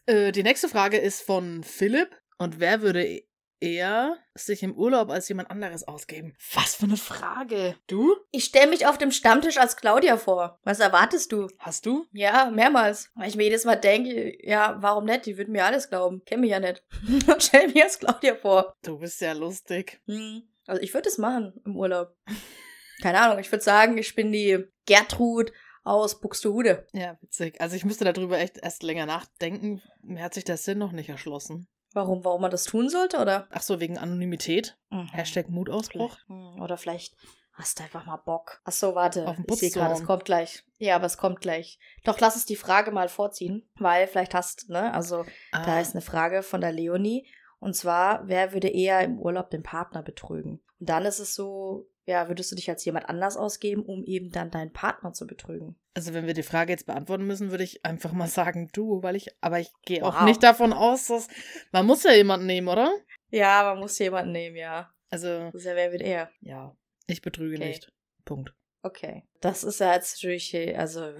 Äh, 0.05 0.31
die 0.31 0.41
nächste 0.43 0.69
Frage 0.69 0.97
ist 0.97 1.21
von 1.21 1.63
Philipp. 1.63 2.15
Und 2.37 2.59
wer 2.59 2.81
würde 2.81 3.23
eher 3.59 4.17
sich 4.33 4.63
im 4.63 4.75
Urlaub 4.75 5.09
als 5.09 5.27
jemand 5.29 5.49
anderes 5.49 5.87
ausgeben? 5.87 6.35
Was 6.53 6.75
für 6.75 6.85
eine 6.85 6.97
Frage. 6.97 7.75
Du? 7.87 8.15
Ich 8.31 8.45
stelle 8.45 8.69
mich 8.69 8.85
auf 8.85 8.97
dem 8.97 9.11
Stammtisch 9.11 9.57
als 9.57 9.77
Claudia 9.77 10.17
vor. 10.17 10.59
Was 10.63 10.79
erwartest 10.79 11.31
du? 11.31 11.47
Hast 11.57 11.85
du? 11.85 12.05
Ja, 12.11 12.51
mehrmals. 12.51 13.11
Weil 13.15 13.29
ich 13.29 13.35
mir 13.35 13.43
jedes 13.43 13.65
Mal 13.65 13.77
denke, 13.77 14.37
ja, 14.45 14.77
warum 14.81 15.05
nicht? 15.05 15.25
Die 15.25 15.37
würden 15.37 15.51
mir 15.51 15.65
alles 15.65 15.89
glauben. 15.89 16.23
Kenn 16.25 16.41
mich 16.41 16.51
ja 16.51 16.59
nicht. 16.59 16.83
stell 17.39 17.67
mich 17.67 17.83
als 17.83 17.99
Claudia 17.99 18.35
vor. 18.35 18.73
Du 18.83 18.99
bist 18.99 19.21
ja 19.21 19.33
lustig. 19.33 20.01
Hm. 20.05 20.43
Also 20.67 20.81
ich 20.81 20.93
würde 20.93 21.09
es 21.09 21.17
machen 21.17 21.53
im 21.65 21.77
Urlaub. 21.77 22.15
Keine 23.01 23.19
Ahnung, 23.19 23.39
ich 23.39 23.51
würde 23.51 23.63
sagen, 23.63 23.97
ich 23.97 24.15
bin 24.15 24.31
die 24.31 24.63
Gertrud 24.85 25.51
aus 25.83 26.19
Buxtehude. 26.19 26.87
Ja, 26.93 27.17
witzig. 27.21 27.59
Also 27.61 27.75
ich 27.75 27.85
müsste 27.85 28.05
darüber 28.05 28.39
echt 28.39 28.57
erst 28.57 28.83
länger 28.83 29.05
nachdenken. 29.05 29.81
Mir 30.01 30.23
hat 30.23 30.33
sich 30.33 30.43
der 30.43 30.57
Sinn 30.57 30.77
noch 30.77 30.91
nicht 30.91 31.09
erschlossen. 31.09 31.67
Warum, 31.95 32.25
warum 32.25 32.41
man 32.41 32.51
das 32.51 32.65
tun 32.65 32.89
sollte, 32.89 33.19
oder? 33.19 33.47
Ach 33.51 33.61
so, 33.61 33.79
wegen 33.79 33.97
Anonymität. 33.97 34.77
Mhm. 34.89 35.07
Hashtag 35.13 35.47
Mutausbruch. 35.49 36.17
Vielleicht. 36.17 36.27
Hm, 36.27 36.61
Oder 36.61 36.75
vielleicht 36.77 37.15
hast 37.53 37.79
du 37.79 37.83
einfach 37.83 38.05
mal 38.05 38.17
Bock. 38.17 38.59
Ach 38.65 38.73
so, 38.73 38.95
warte. 38.95 39.25
Auf 39.25 39.37
den 39.37 39.45
ich 39.49 39.59
sehe 39.59 39.69
gerade, 39.71 39.93
es 39.93 40.03
kommt 40.03 40.25
gleich. 40.25 40.65
Ja, 40.77 40.97
aber 40.97 41.05
es 41.05 41.17
kommt 41.17 41.39
gleich. 41.39 41.79
Doch 42.03 42.19
lass 42.19 42.35
uns 42.35 42.45
die 42.45 42.57
Frage 42.57 42.91
mal 42.91 43.07
vorziehen, 43.07 43.65
weil 43.79 44.07
vielleicht 44.07 44.33
hast, 44.33 44.69
ne, 44.69 44.93
also 44.93 45.23
da 45.53 45.63
Ah, 45.63 45.79
ist 45.79 45.95
eine 45.95 46.01
Frage 46.01 46.43
von 46.43 46.59
der 46.59 46.73
Leonie. 46.73 47.25
Und 47.59 47.75
zwar, 47.77 48.27
wer 48.27 48.51
würde 48.51 48.67
eher 48.67 48.99
im 49.01 49.17
Urlaub 49.17 49.49
den 49.49 49.63
Partner 49.63 50.03
betrügen? 50.03 50.59
Und 50.79 50.89
dann 50.89 51.05
ist 51.05 51.19
es 51.19 51.35
so, 51.35 51.89
ja, 52.05 52.27
würdest 52.27 52.51
du 52.51 52.55
dich 52.55 52.69
als 52.69 52.83
jemand 52.85 53.09
anders 53.09 53.37
ausgeben, 53.37 53.83
um 53.83 54.03
eben 54.03 54.31
dann 54.31 54.51
deinen 54.51 54.73
Partner 54.73 55.13
zu 55.13 55.25
betrügen? 55.25 55.75
Also 55.93 56.13
wenn 56.13 56.27
wir 56.27 56.33
die 56.33 56.43
Frage 56.43 56.71
jetzt 56.73 56.85
beantworten 56.85 57.25
müssen, 57.25 57.51
würde 57.51 57.63
ich 57.63 57.85
einfach 57.85 58.11
mal 58.11 58.27
sagen 58.27 58.69
du, 58.73 59.01
weil 59.01 59.15
ich, 59.15 59.29
aber 59.41 59.59
ich 59.59 59.71
gehe 59.83 60.03
auch 60.05 60.19
Wow. 60.19 60.25
nicht 60.25 60.43
davon 60.43 60.73
aus, 60.73 61.07
dass 61.07 61.27
man 61.71 61.85
muss 61.85 62.03
ja 62.03 62.11
jemanden 62.13 62.45
nehmen, 62.45 62.67
oder? 62.67 62.93
Ja, 63.31 63.63
man 63.63 63.79
muss 63.79 63.97
jemanden 63.99 64.33
nehmen, 64.33 64.55
ja. 64.57 64.91
Also 65.09 65.27
Das 65.51 65.55
ist 65.55 65.65
ja, 65.65 65.75
wer 65.75 65.91
wird 65.91 66.01
er? 66.01 66.29
ja, 66.41 66.75
ich 67.07 67.21
betrüge 67.21 67.55
Okay. 67.55 67.67
nicht. 67.69 67.91
Punkt. 68.25 68.53
Okay. 68.81 69.23
Das 69.39 69.63
ist 69.63 69.79
ja 69.79 69.93
jetzt 69.93 70.15
natürlich, 70.15 70.55
also 70.77 71.13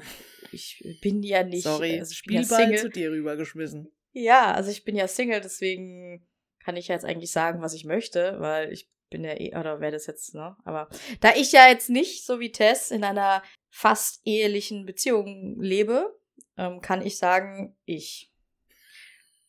ich 0.52 0.84
bin 1.02 1.24
ja 1.24 1.44
nicht, 1.44 1.64
Sorry, 1.64 2.00
also 2.00 2.12
ich 2.12 2.24
bin 2.24 2.36
ja 2.36 2.44
Spielball 2.44 2.66
Single. 2.66 2.80
zu 2.82 2.90
dir 2.90 3.12
rübergeschmissen. 3.12 3.92
Ja, 4.12 4.54
also 4.54 4.70
ich 4.72 4.84
bin 4.84 4.96
ja 4.96 5.08
Single, 5.08 5.42
deswegen 5.42 6.28
kann 6.64 6.76
ich 6.78 6.88
ja 6.90 6.96
jetzt 6.96 7.06
eigentlich 7.06 7.32
sagen, 7.32 7.62
was 7.62 7.74
ich 7.74 7.86
möchte, 7.86 8.40
weil 8.40 8.72
ich 8.72 8.90
bin 9.10 9.24
ja 9.24 9.34
eh, 9.40 9.56
oder 9.56 9.80
wäre 9.80 9.92
das 9.94 10.08
jetzt, 10.08 10.34
ne? 10.36 10.56
Aber 10.66 10.90
da 11.22 11.34
ich 11.36 11.52
ja 11.52 11.68
jetzt 11.68 11.90
nicht, 11.90 12.26
so 12.26 12.40
wie 12.40 12.52
Tess, 12.52 12.92
in 12.92 13.04
einer 13.04 13.44
fast 13.70 14.22
ehelichen 14.26 14.86
Beziehung 14.86 15.60
lebe, 15.60 16.18
ähm, 16.58 16.82
kann 16.82 17.02
ich 17.06 17.18
sagen, 17.18 17.76
ich. 17.86 18.32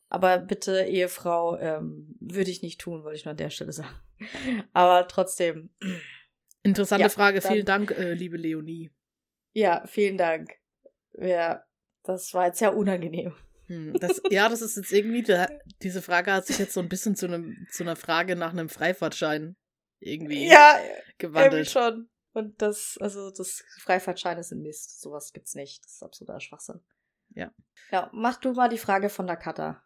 Aber 0.09 0.39
bitte, 0.39 0.85
Ehefrau, 0.85 1.57
ähm, 1.59 2.17
würde 2.21 2.51
ich 2.51 2.63
nicht 2.63 2.81
tun, 2.81 3.03
wollte 3.03 3.17
ich 3.17 3.25
nur 3.25 3.33
an 3.33 3.37
der 3.37 3.51
Stelle 3.51 3.73
sagen. 3.73 3.95
Aber 4.73 5.07
trotzdem, 5.09 5.71
Interessante 6.63 7.03
Ja, 7.03 7.09
Frage. 7.09 7.41
dann- 7.41 7.53
Vielen 7.53 7.67
Dank, 7.67 7.91
äh, 7.93 8.13
liebe 8.15 8.37
Leonie. 8.37 8.91
ja, 9.53 9.85
vielen 9.87 10.19
Dank. 10.19 10.51
Ja, 11.15 11.65
das 12.03 12.35
war 12.35 12.47
jetzt 12.47 12.59
sehr 12.59 12.77
unangenehm. 12.77 13.35
Hm, 13.67 13.95
das, 14.01 14.21
ja, 14.31 14.49
das 14.49 14.63
ist 14.63 14.77
jetzt 14.77 14.93
irgendwie, 14.93 15.23
da, 15.23 15.49
diese 15.83 16.03
Frage 16.03 16.33
hat 16.33 16.47
sich 16.47 16.59
jetzt 16.59 16.73
so 16.75 16.81
ein 16.81 16.89
bisschen 16.89 17.17
zu, 17.17 17.27
einem, 17.27 17.67
zu 17.71 17.83
einer 17.83 17.97
Frage 17.97 18.37
nach 18.37 18.53
einem 18.53 18.69
Freifahrtschein 18.69 19.57
irgendwie 19.99 20.47
Ja, 20.49 20.79
irgendwie 20.79 21.13
gewandelt. 21.19 21.71
schon. 21.71 22.09
Und 22.33 22.61
das, 22.61 22.99
also 23.01 23.31
das 23.31 23.65
Freifahrtscheine 23.81 24.43
sind 24.45 24.63
Mist. 24.63 25.01
Sowas 25.01 25.33
gibt's 25.33 25.55
nicht. 25.55 25.85
Das 25.85 25.95
ist 25.95 26.03
absoluter 26.03 26.39
Schwachsinn. 26.41 26.81
Ja. 27.35 27.53
Ja, 27.91 28.11
mach 28.13 28.39
du 28.39 28.53
mal 28.53 28.69
die 28.69 28.79
Frage 28.79 29.09
von 29.09 29.27
der 29.27 29.37
Kata. 29.37 29.83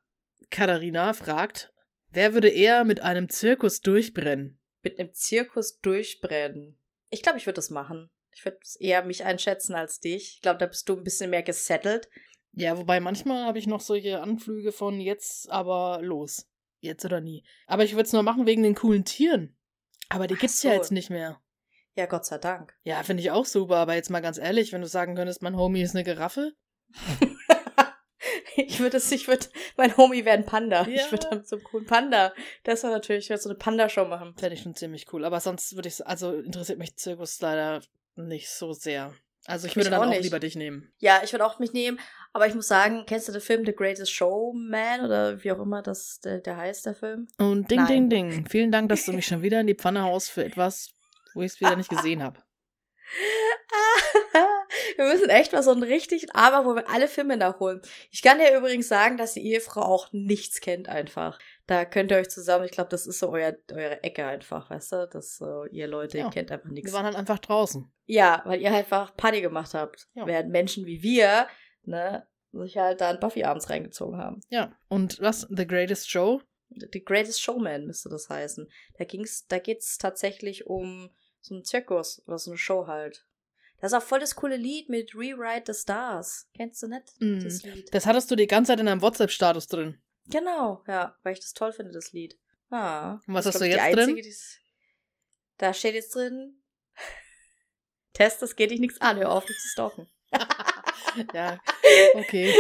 Katharina 0.51 1.12
fragt, 1.12 1.73
wer 2.11 2.35
würde 2.35 2.49
eher 2.49 2.85
mit 2.85 3.01
einem 3.01 3.29
Zirkus 3.29 3.81
durchbrennen? 3.81 4.59
Mit 4.83 4.99
einem 4.99 5.12
Zirkus 5.14 5.79
durchbrennen. 5.81 6.79
Ich 7.11 7.23
glaube, 7.23 7.38
ich 7.38 7.47
würde 7.47 7.57
das 7.57 7.71
machen. 7.71 8.11
Ich 8.33 8.45
würde 8.45 8.59
eher 8.79 9.05
mich 9.05 9.25
einschätzen 9.25 9.75
als 9.75 10.01
dich. 10.01 10.35
Ich 10.37 10.43
glaube, 10.43 10.59
da 10.59 10.66
bist 10.66 10.88
du 10.88 10.97
ein 10.97 11.05
bisschen 11.05 11.31
mehr 11.31 11.43
gesettelt. 11.43 12.09
Ja, 12.52 12.76
wobei 12.78 13.00
manchmal 13.00 13.44
habe 13.46 13.58
ich 13.58 13.66
noch 13.66 13.80
solche 13.80 14.20
Anflüge 14.20 14.72
von 14.72 15.00
jetzt 15.00 15.50
aber 15.50 16.00
los. 16.02 16.46
Jetzt 16.80 17.04
oder 17.04 17.20
nie. 17.20 17.44
Aber 17.66 17.84
ich 17.84 17.92
würde 17.92 18.04
es 18.04 18.12
nur 18.12 18.22
machen 18.22 18.46
wegen 18.46 18.62
den 18.62 18.74
coolen 18.74 19.04
Tieren. 19.04 19.56
Aber 20.08 20.26
die 20.26 20.34
Ach 20.34 20.40
gibt's 20.40 20.62
ja 20.62 20.70
so. 20.70 20.76
jetzt 20.76 20.92
nicht 20.92 21.10
mehr. 21.10 21.40
Ja, 21.94 22.06
Gott 22.06 22.24
sei 22.24 22.38
Dank. 22.38 22.74
Ja, 22.82 23.02
finde 23.02 23.22
ich 23.22 23.30
auch 23.30 23.44
super, 23.44 23.76
aber 23.76 23.94
jetzt 23.94 24.10
mal 24.10 24.20
ganz 24.20 24.38
ehrlich, 24.38 24.72
wenn 24.72 24.80
du 24.80 24.88
sagen 24.88 25.14
könntest, 25.14 25.42
mein 25.42 25.56
Homie 25.56 25.82
ist 25.82 25.94
eine 25.94 26.04
Giraffe. 26.04 26.52
ich 28.56 28.80
würde 28.80 28.96
es, 28.96 29.10
ich 29.12 29.28
würde, 29.28 29.46
mein 29.76 29.96
Homie 29.96 30.24
wäre 30.24 30.36
ein 30.36 30.46
Panda. 30.46 30.86
Ja. 30.86 31.04
Ich 31.04 31.12
würde 31.12 31.28
dann 31.28 31.44
so 31.44 31.56
einen 31.56 31.64
coolen 31.64 31.86
Panda. 31.86 32.32
Das 32.64 32.82
war 32.84 32.90
natürlich, 32.90 33.24
ich 33.24 33.30
würde 33.30 33.42
so 33.42 33.48
eine 33.50 33.58
Panda-Show 33.58 34.06
machen. 34.06 34.34
Fände 34.36 34.54
ich 34.54 34.62
schon 34.62 34.74
ziemlich 34.74 35.12
cool. 35.12 35.24
Aber 35.24 35.40
sonst 35.40 35.74
würde 35.76 35.88
ich, 35.88 36.06
also 36.06 36.32
interessiert 36.34 36.78
mich 36.78 36.96
Zirkus 36.96 37.40
leider 37.40 37.82
nicht 38.16 38.48
so 38.48 38.72
sehr. 38.72 39.14
Also 39.46 39.66
ich 39.66 39.76
würde 39.76 39.90
dann 39.90 40.02
auch 40.02 40.14
auch, 40.14 40.20
lieber 40.20 40.38
dich 40.38 40.54
nehmen. 40.54 40.92
Ja, 40.98 41.20
ich 41.24 41.32
würde 41.32 41.46
auch 41.46 41.58
mich 41.58 41.72
nehmen, 41.72 41.98
aber 42.33 42.47
ich 42.47 42.55
muss 42.55 42.69
sagen, 42.69 43.05
kennst 43.07 43.29
du 43.29 43.33
den 43.33 43.40
Film 43.40 43.64
The 43.64 43.75
Greatest 43.75 44.12
Showman 44.12 45.05
oder 45.05 45.43
wie 45.43 45.53
auch 45.53 45.59
immer 45.61 45.83
das 45.83 46.21
der, 46.21 46.38
der 46.40 46.57
heißt, 46.57 46.87
der 46.87 46.95
Film? 46.95 47.29
Und 47.38 47.71
ding, 47.71 47.79
Nein. 47.81 48.09
ding, 48.09 48.31
ding. 48.31 48.47
Vielen 48.51 48.71
Dank, 48.73 48.88
dass 48.88 49.05
du 49.05 49.12
mich 49.12 49.27
schon 49.27 49.43
wieder 49.43 49.61
in 49.61 49.66
die 49.66 49.75
Pfanne 49.75 50.03
haust 50.03 50.31
für 50.31 50.45
etwas, 50.45 50.90
wo 51.35 51.43
ich 51.43 51.53
es 51.53 51.61
wieder 51.61 51.77
nicht 51.77 51.90
gesehen 51.90 52.23
habe. 52.23 52.40
wir 54.97 55.05
müssen 55.07 55.29
echt 55.31 55.53
mal 55.53 55.62
so 55.62 55.73
einen 55.73 55.83
richtigen 55.83 56.31
Aber, 56.33 56.64
wo 56.69 56.75
wir 56.77 56.88
alle 56.88 57.09
Filme 57.09 57.37
nachholen. 57.37 57.81
Ich 58.11 58.23
kann 58.23 58.38
dir 58.38 58.57
übrigens 58.57 58.88
sagen, 58.88 59.16
dass 59.16 59.35
die 59.35 59.45
Ehefrau 59.47 59.83
auch 59.83 60.09
nichts 60.12 60.61
kennt 60.61 60.88
einfach. 60.88 61.38
Da 61.66 61.85
könnt 61.85 62.11
ihr 62.11 62.19
euch 62.19 62.31
zusammen, 62.31 62.64
ich 62.64 62.71
glaube, 62.73 62.90
das 62.90 63.07
ist 63.07 63.19
so 63.19 63.31
euer, 63.31 63.55
eure 63.73 64.03
Ecke 64.03 64.27
einfach, 64.27 64.71
weißt 64.71 64.93
du? 64.93 65.09
Das 65.12 65.37
so, 65.37 65.64
ihr 65.71 65.87
Leute, 65.88 66.19
Ja. 66.19 66.27
ihr 66.27 66.31
kennt 66.31 66.51
einfach 66.53 66.69
Wir 66.69 66.75
nichts. 66.75 66.93
waren 66.93 67.05
halt 67.05 67.16
einfach 67.16 67.38
draußen. 67.38 67.90
Ja, 68.07 68.43
weil 68.45 68.61
ihr 68.61 68.71
halt 68.71 68.85
einfach 68.85 69.16
Party 69.16 69.40
gemacht 69.40 69.75
habt. 69.75 70.09
Ja. 70.14 70.27
Während 70.27 70.51
Menschen 70.51 70.87
wie 70.87 71.03
wir, 71.03 71.47
ne, 71.85 72.27
sich 72.53 72.77
halt 72.79 73.01
da 73.01 73.11
ein 73.11 73.21
Buffy 73.21 73.45
abends 73.45 73.71
reingezogen 73.71 74.19
haben. 74.19 74.40
Ja. 74.49 74.77
Und 74.88 75.21
was? 75.21 75.47
The 75.51 75.66
Greatest 75.66 76.11
Show? 76.11 76.43
The 76.71 77.03
Greatest 77.05 77.43
Showman 77.43 77.87
müsste 77.87 78.09
das 78.09 78.29
heißen. 78.29 78.69
Da 78.99 79.05
ging's, 79.05 79.47
da 79.47 79.59
geht's 79.59 79.99
tatsächlich 79.99 80.66
um 80.66 81.11
so 81.40 81.55
einen 81.55 81.64
Zirkus 81.64 82.23
oder 82.27 82.38
so 82.38 82.51
eine 82.51 82.59
Show 82.59 82.87
halt. 82.87 83.27
Das 83.81 83.93
ist 83.93 83.99
auch 83.99 84.03
voll 84.03 84.21
das 84.21 84.37
coole 84.37 84.57
Lied 84.57 84.88
mit 84.88 85.14
Rewrite 85.14 85.73
the 85.73 85.81
Stars. 85.81 86.49
Kennst 86.55 86.83
du 86.83 86.88
nicht? 86.88 87.05
Mm. 87.19 87.40
Das 87.40 87.62
Lied. 87.62 87.93
Das 87.95 88.05
hattest 88.07 88.31
du 88.31 88.37
die 88.37 88.47
ganze 88.47 88.73
Zeit 88.73 88.81
in 88.81 88.87
deinem 88.87 89.01
WhatsApp-Status 89.01 89.69
drin. 89.69 89.99
Genau, 90.27 90.85
ja, 90.87 91.16
weil 91.23 91.33
ich 91.33 91.40
das 91.40 91.55
toll 91.55 91.73
finde, 91.73 91.93
das 91.93 92.12
Lied. 92.12 92.38
Ah. 92.69 93.14
Und 93.27 93.35
was 93.35 93.47
hast 93.47 93.61
du 93.61 93.64
jetzt 93.64 93.79
drin? 93.79 93.99
einzige, 94.01 94.23
die's- 94.23 94.59
Da 95.59 95.73
steht 95.75 95.95
jetzt 95.95 96.14
drin. 96.14 96.62
Test, 98.12 98.43
das 98.43 98.55
geht 98.55 98.71
dich 98.71 98.81
nichts 98.81 99.01
an, 99.01 99.16
hör 99.16 99.33
auf, 99.33 99.49
mich 99.49 99.59
zu 99.59 99.69
stalken. 99.69 100.09
Ja, 101.34 101.58
okay. 102.14 102.54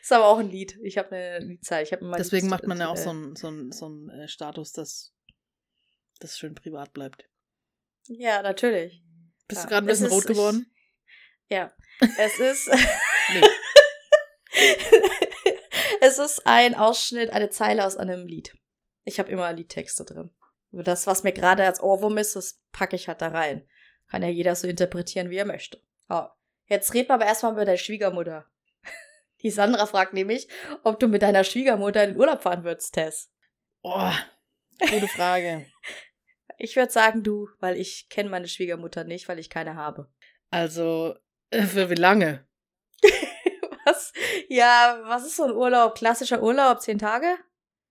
ist 0.00 0.12
aber 0.12 0.26
auch 0.26 0.38
ein 0.38 0.50
Lied. 0.50 0.78
Ich 0.82 0.98
habe 0.98 1.14
eine 1.14 1.38
Liedzahl. 1.40 1.82
Ich 1.82 1.92
hab 1.92 2.00
mal 2.02 2.16
Deswegen 2.16 2.46
Lied- 2.46 2.50
macht 2.50 2.66
man 2.66 2.78
ja 2.78 2.88
auch 2.88 2.94
äh, 2.96 3.02
so 3.02 3.10
einen 3.10 3.36
so 3.36 3.48
ein, 3.48 3.72
so 3.72 3.88
ein, 3.88 4.08
äh, 4.10 4.28
Status, 4.28 4.72
dass 4.72 5.12
das 6.20 6.38
schön 6.38 6.54
privat 6.54 6.92
bleibt. 6.92 7.24
Ja, 8.06 8.42
natürlich. 8.42 9.02
Bist 9.48 9.62
Ja. 9.62 9.64
du 9.64 9.68
gerade 9.70 9.84
ein 9.84 9.88
bisschen 9.88 10.06
ist- 10.06 10.12
rot 10.12 10.26
geworden? 10.26 10.72
Ja. 11.48 11.72
Es 12.18 12.38
ist. 12.38 12.68
Nee. 13.32 13.42
es 16.00 16.18
ist 16.18 16.46
ein 16.46 16.74
Ausschnitt, 16.74 17.30
eine 17.30 17.50
Zeile 17.50 17.84
aus 17.86 17.96
einem 17.96 18.26
Lied. 18.26 18.56
Ich 19.04 19.18
habe 19.18 19.30
immer 19.30 19.52
Liedtexte 19.52 20.04
drin. 20.04 20.30
Das, 20.70 21.06
was 21.06 21.22
mir 21.22 21.32
gerade 21.32 21.64
als 21.64 21.80
Ohrwurm 21.82 22.18
ist, 22.18 22.36
das 22.36 22.60
packe 22.72 22.96
ich 22.96 23.08
halt 23.08 23.22
da 23.22 23.28
rein. 23.28 23.66
Kann 24.10 24.22
ja 24.22 24.28
jeder 24.28 24.54
so 24.54 24.68
interpretieren, 24.68 25.30
wie 25.30 25.36
er 25.36 25.46
möchte. 25.46 25.82
Ja. 26.08 26.34
Jetzt 26.66 26.92
reden 26.94 27.08
wir 27.08 27.14
aber 27.14 27.26
erstmal 27.26 27.52
über 27.52 27.64
deine 27.64 27.78
Schwiegermutter. 27.78 28.46
Die 29.42 29.50
Sandra 29.50 29.86
fragt 29.86 30.12
nämlich, 30.12 30.48
ob 30.82 31.00
du 31.00 31.08
mit 31.08 31.22
deiner 31.22 31.44
Schwiegermutter 31.44 32.04
in 32.04 32.10
den 32.10 32.20
Urlaub 32.20 32.42
fahren 32.42 32.64
würdest, 32.64 32.94
Tess. 32.94 33.32
Oh, 33.82 34.12
gute 34.80 35.08
Frage. 35.08 35.66
Ich 36.60 36.74
würde 36.74 36.90
sagen 36.90 37.22
du, 37.22 37.48
weil 37.60 37.76
ich 37.76 38.08
kenne 38.08 38.30
meine 38.30 38.48
Schwiegermutter 38.48 39.04
nicht, 39.04 39.28
weil 39.28 39.38
ich 39.38 39.48
keine 39.48 39.76
habe. 39.76 40.10
Also, 40.50 41.14
äh, 41.50 41.62
für 41.62 41.88
wie 41.88 41.94
lange? 41.94 42.48
Was? 43.84 44.12
Ja, 44.48 45.00
was 45.04 45.24
ist 45.24 45.36
so 45.36 45.44
ein 45.44 45.52
Urlaub? 45.52 45.94
Klassischer 45.94 46.42
Urlaub? 46.42 46.80
Zehn 46.80 46.98
Tage? 46.98 47.36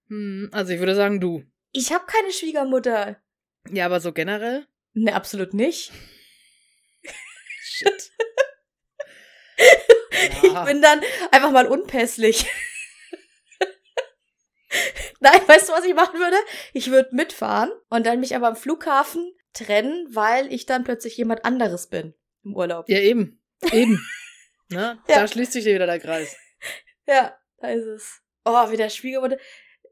Hm, 0.10 0.50
also 0.52 0.74
ich 0.74 0.80
würde 0.80 0.96
sagen 0.96 1.20
du. 1.22 1.44
Ich 1.72 1.94
habe 1.94 2.06
keine 2.06 2.32
Schwiegermutter. 2.32 3.18
Ja, 3.72 3.86
aber 3.86 4.00
so 4.00 4.12
generell? 4.12 4.68
Ne, 4.94 5.14
absolut 5.14 5.54
nicht. 5.54 5.92
Shit. 7.78 8.12
Ich 10.44 10.54
bin 10.66 10.82
dann 10.82 11.02
einfach 11.32 11.52
mal 11.52 11.68
unpässlich. 11.68 12.46
Nein, 15.20 15.42
weißt 15.48 15.70
du, 15.70 15.74
was 15.74 15.86
ich 15.86 15.96
machen 15.96 16.20
würde? 16.20 16.38
Ich 16.74 16.92
würde 16.92 17.16
mitfahren 17.16 17.72
und 17.90 18.06
dann 18.06 18.20
mich 18.20 18.36
aber 18.36 18.48
am 18.48 18.56
Flughafen 18.56 19.34
trennen, 19.54 20.08
weil 20.12 20.52
ich 20.54 20.66
dann 20.66 20.84
plötzlich 20.84 21.18
jemand 21.18 21.46
anderes 21.46 21.88
bin 21.88 22.13
im 22.44 22.56
Urlaub. 22.56 22.88
Ja, 22.90 23.00
eben. 23.00 23.42
Eben. 23.72 24.06
Na, 24.70 25.02
Ja. 25.08 25.22
Da 25.22 25.28
schließt 25.28 25.54
sich 25.54 25.63
dir 25.63 25.76
wieder 25.76 25.88
der 25.88 26.00
Kreis. 26.00 26.36
Ja, 27.08 27.38
da 27.60 27.70
ist 27.70 27.86
es. 27.86 28.22
Oh, 28.46 28.70
wie 28.72 28.78
der 28.78 28.90
Schwiegermutter. 28.90 29.38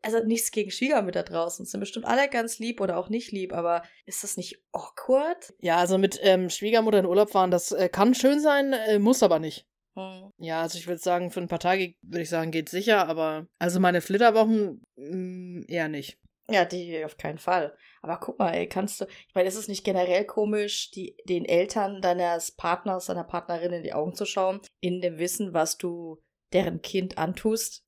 Also 0.06 0.20
nichts 0.24 0.52
gegen 0.52 0.70
Schwiegermütter 0.70 1.24
draußen. 1.24 1.66
Sind 1.66 1.80
bestimmt 1.80 2.06
alle 2.06 2.30
ganz 2.30 2.60
lieb 2.60 2.80
oder 2.80 2.98
auch 2.98 3.10
nicht 3.10 3.32
lieb, 3.32 3.54
aber 3.54 3.82
ist 4.06 4.24
das 4.24 4.38
nicht 4.38 4.62
awkward? 4.72 5.56
Ja, 5.62 5.78
also 5.78 5.98
mit 5.98 6.20
ähm, 6.22 6.52
Schwiegermutter 6.52 7.00
in 7.00 7.08
Urlaub 7.08 7.32
fahren, 7.32 7.50
das 7.50 7.72
äh, 7.72 7.90
kann 7.90 8.14
schön 8.14 8.40
sein, 8.40 8.74
äh, 8.74 9.00
muss 9.00 9.24
aber 9.24 9.40
nicht. 9.40 9.66
Hm. 9.98 10.32
Ja, 10.38 10.62
also 10.62 10.78
ich 10.78 10.86
würde 10.86 11.02
sagen, 11.02 11.32
für 11.32 11.42
ein 11.42 11.48
paar 11.48 11.60
Tage 11.60 11.96
würde 12.04 12.22
ich 12.22 12.30
sagen, 12.30 12.52
geht 12.52 12.70
sicher, 12.70 13.08
aber 13.08 13.48
also 13.58 13.80
meine 13.80 14.02
Flitterwochen 14.02 14.84
mh, 14.96 15.66
eher 15.70 15.88
nicht. 15.88 16.20
Ja, 16.48 16.66
die 16.66 17.04
auf 17.04 17.18
keinen 17.18 17.40
Fall. 17.40 17.76
Aber 18.04 18.20
guck 18.20 18.38
mal, 18.38 18.54
ey, 18.54 18.70
kannst 18.70 19.02
du, 19.02 19.06
ich 19.06 19.34
meine, 19.34 19.48
ist 19.48 19.56
es 19.56 19.68
nicht 19.68 19.84
generell 19.84 20.26
komisch, 20.26 20.92
die, 20.92 21.18
den 21.28 21.46
Eltern 21.46 22.00
deines 22.02 22.52
Partners, 22.52 23.08
deiner 23.08 23.24
Partnerin 23.24 23.74
in 23.74 23.82
die 23.82 23.94
Augen 23.94 24.14
zu 24.14 24.26
schauen, 24.26 24.62
in 24.82 25.02
dem 25.02 25.18
Wissen, 25.18 25.56
was 25.56 25.80
du 25.80 26.22
deren 26.54 26.84
Kind 26.84 27.18
antust? 27.18 27.85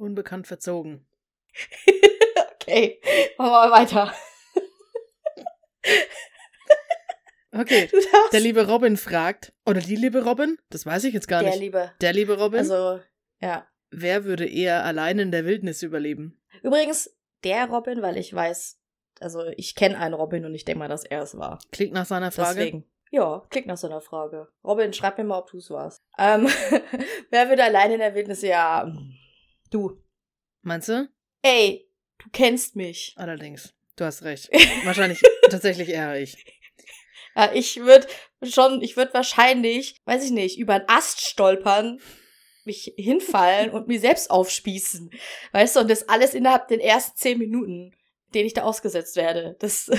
Unbekannt 0.00 0.46
verzogen. 0.46 1.06
okay, 2.54 2.98
machen 3.36 3.50
wir 3.50 3.68
mal 3.68 3.70
weiter. 3.70 4.14
Okay, 7.52 7.90
der 8.32 8.40
liebe 8.40 8.66
Robin 8.66 8.96
fragt, 8.96 9.52
oder 9.66 9.80
die 9.80 9.96
liebe 9.96 10.24
Robin? 10.24 10.56
Das 10.70 10.86
weiß 10.86 11.04
ich 11.04 11.12
jetzt 11.12 11.28
gar 11.28 11.42
Der 11.42 11.50
nicht. 11.50 11.60
Liebe. 11.60 11.92
der 12.00 12.14
liebe 12.14 12.38
Robin? 12.38 12.60
Also, 12.60 13.00
ja. 13.40 13.66
Wer 13.90 14.24
würde 14.24 14.48
eher 14.48 14.86
allein 14.86 15.18
in 15.18 15.32
der 15.32 15.44
Wildnis 15.44 15.82
überleben? 15.82 16.40
Übrigens, 16.62 17.14
der 17.44 17.66
Robin, 17.68 18.00
weil 18.00 18.16
ich 18.16 18.32
weiß, 18.32 18.80
also 19.20 19.44
ich 19.56 19.74
kenne 19.74 19.98
einen 19.98 20.14
Robin 20.14 20.46
und 20.46 20.54
ich 20.54 20.64
denke 20.64 20.78
mal, 20.78 20.88
dass 20.88 21.04
er 21.04 21.20
es 21.20 21.36
war. 21.36 21.58
Klingt 21.72 21.92
nach 21.92 22.06
seiner 22.06 22.30
Frage. 22.30 22.60
Deswegen. 22.60 22.90
Ja, 23.10 23.42
klingt 23.50 23.66
nach 23.66 23.76
so 23.76 23.88
einer 23.88 24.00
Frage. 24.00 24.48
Robin, 24.64 24.94
schreib 24.94 25.18
mir 25.18 25.24
mal, 25.24 25.40
ob 25.40 25.50
du 25.50 25.58
es 25.58 25.68
warst. 25.68 26.00
Ähm, 26.16 26.46
wer 27.30 27.50
würde 27.50 27.64
allein 27.64 27.92
in 27.92 27.98
der 27.98 28.14
Wildnis? 28.14 28.40
Ja, 28.40 28.90
du. 29.70 30.02
Meinst 30.62 30.88
du? 30.88 31.08
Ey, 31.42 31.88
du 32.18 32.28
kennst 32.32 32.76
mich. 32.76 33.14
Allerdings. 33.16 33.74
Du 33.96 34.04
hast 34.04 34.22
recht. 34.22 34.50
Wahrscheinlich 34.84 35.22
tatsächlich 35.50 35.88
eher 35.88 36.20
ich. 36.20 36.36
Ja, 37.36 37.52
ich 37.52 37.80
würde 37.80 38.06
schon, 38.42 38.82
ich 38.82 38.96
würde 38.96 39.14
wahrscheinlich, 39.14 40.00
weiß 40.04 40.24
ich 40.24 40.30
nicht, 40.30 40.58
über 40.58 40.74
einen 40.74 40.88
Ast 40.88 41.20
stolpern, 41.20 42.00
mich 42.64 42.92
hinfallen 42.96 43.70
und 43.70 43.88
mir 43.88 44.00
selbst 44.00 44.30
aufspießen. 44.30 45.10
Weißt 45.52 45.76
du, 45.76 45.80
und 45.80 45.90
das 45.90 46.08
alles 46.08 46.34
innerhalb 46.34 46.68
den 46.68 46.80
ersten 46.80 47.16
zehn 47.16 47.38
Minuten, 47.38 47.94
denen 48.34 48.46
ich 48.46 48.54
da 48.54 48.62
ausgesetzt 48.62 49.16
werde. 49.16 49.56
Das 49.60 49.90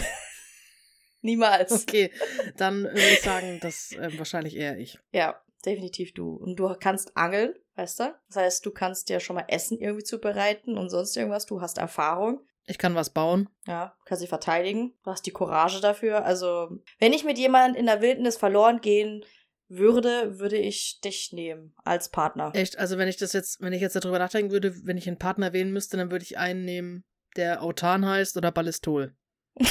niemals. 1.22 1.72
Okay, 1.72 2.12
dann 2.58 2.84
würde 2.84 3.00
ich 3.00 3.22
sagen, 3.22 3.60
das 3.62 3.94
äh, 3.94 4.18
wahrscheinlich 4.18 4.56
eher 4.56 4.78
ich. 4.78 5.00
Ja, 5.12 5.42
definitiv 5.66 6.14
du. 6.14 6.36
Und 6.36 6.58
du 6.58 6.74
kannst 6.80 7.16
angeln, 7.16 7.54
weißt 7.76 8.00
du? 8.00 8.16
Das 8.28 8.36
heißt, 8.36 8.66
du 8.66 8.72
kannst 8.72 9.10
ja 9.10 9.20
schon 9.20 9.36
mal 9.36 9.46
Essen 9.48 9.80
irgendwie 9.80 10.04
zubereiten 10.04 10.78
und 10.78 10.90
sonst 10.90 11.16
irgendwas. 11.16 11.46
Du 11.46 11.62
hast 11.62 11.78
Erfahrung. 11.78 12.42
Ich 12.66 12.78
kann 12.78 12.96
was 12.96 13.10
bauen. 13.10 13.50
Ja, 13.66 13.96
kannst 14.06 14.22
dich 14.22 14.30
verteidigen. 14.30 14.94
Du 15.04 15.12
hast 15.12 15.26
die 15.26 15.32
Courage 15.32 15.82
dafür. 15.82 16.26
Also, 16.26 16.78
wenn 17.00 17.14
ich 17.14 17.24
mit 17.24 17.38
jemandem 17.38 17.80
in 17.80 17.86
der 17.88 18.02
Wildnis 18.02 18.38
verloren 18.38 18.82
gehen 18.82 19.26
würde, 19.68 20.40
würde 20.40 20.58
ich 20.58 21.00
dich 21.02 21.32
nehmen 21.32 21.74
als 21.84 22.10
Partner. 22.10 22.52
Echt, 22.54 22.78
also 22.78 22.98
wenn 22.98 23.08
ich 23.08 23.18
das 23.18 23.34
jetzt, 23.34 23.62
wenn 23.62 23.74
ich 23.74 23.82
jetzt 23.82 23.96
darüber 23.96 24.20
nachdenken 24.20 24.52
würde, 24.52 24.76
wenn 24.86 24.98
ich 24.98 25.08
einen 25.08 25.18
Partner 25.18 25.54
wählen 25.54 25.72
müsste, 25.72 25.98
dann 25.98 26.12
würde 26.12 26.24
ich 26.24 26.38
einen 26.38 26.66
nehmen, 26.66 27.04
der 27.36 27.64
Autan 27.64 28.06
heißt 28.06 28.38
oder 28.38 28.52
Ballistol. 28.52 29.16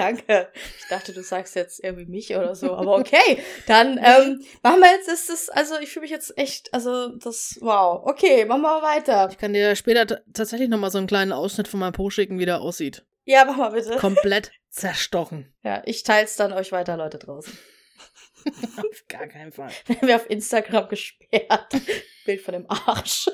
Danke. 0.00 0.48
Ich 0.78 0.88
dachte, 0.88 1.12
du 1.12 1.22
sagst 1.22 1.54
jetzt 1.56 1.84
irgendwie 1.84 2.06
mich 2.06 2.34
oder 2.34 2.54
so, 2.54 2.74
aber 2.74 2.96
okay. 2.96 3.42
Dann 3.66 3.98
ähm, 4.02 4.42
machen 4.62 4.80
wir 4.80 4.90
jetzt, 4.92 5.08
ist 5.08 5.28
das, 5.28 5.50
also 5.50 5.78
ich 5.78 5.90
fühle 5.90 6.04
mich 6.04 6.10
jetzt 6.10 6.38
echt, 6.38 6.72
also 6.72 7.08
das, 7.08 7.58
wow. 7.60 8.00
Okay, 8.06 8.46
machen 8.46 8.62
wir 8.62 8.80
weiter. 8.80 9.28
Ich 9.30 9.36
kann 9.36 9.52
dir 9.52 9.76
später 9.76 10.22
tatsächlich 10.32 10.70
nochmal 10.70 10.90
so 10.90 10.96
einen 10.96 11.06
kleinen 11.06 11.32
Ausschnitt 11.32 11.68
von 11.68 11.80
meinem 11.80 11.92
Po 11.92 12.08
schicken, 12.08 12.38
wie 12.38 12.46
der 12.46 12.62
aussieht. 12.62 13.04
Ja, 13.24 13.44
mach 13.44 13.58
mal 13.58 13.72
bitte. 13.72 13.96
Komplett 13.96 14.52
zerstochen. 14.70 15.52
Ja, 15.62 15.82
ich 15.84 16.02
teils 16.04 16.36
dann 16.36 16.54
euch 16.54 16.72
weiter, 16.72 16.96
Leute 16.96 17.18
draußen. 17.18 17.52
Auf 18.78 19.04
gar 19.08 19.26
keinen 19.26 19.52
Fall. 19.52 19.70
Werden 19.86 20.08
wir 20.08 20.16
auf 20.16 20.30
Instagram 20.30 20.88
gesperrt. 20.88 21.76
Bild 22.24 22.40
von 22.40 22.54
dem 22.54 22.64
Arsch. 22.70 23.28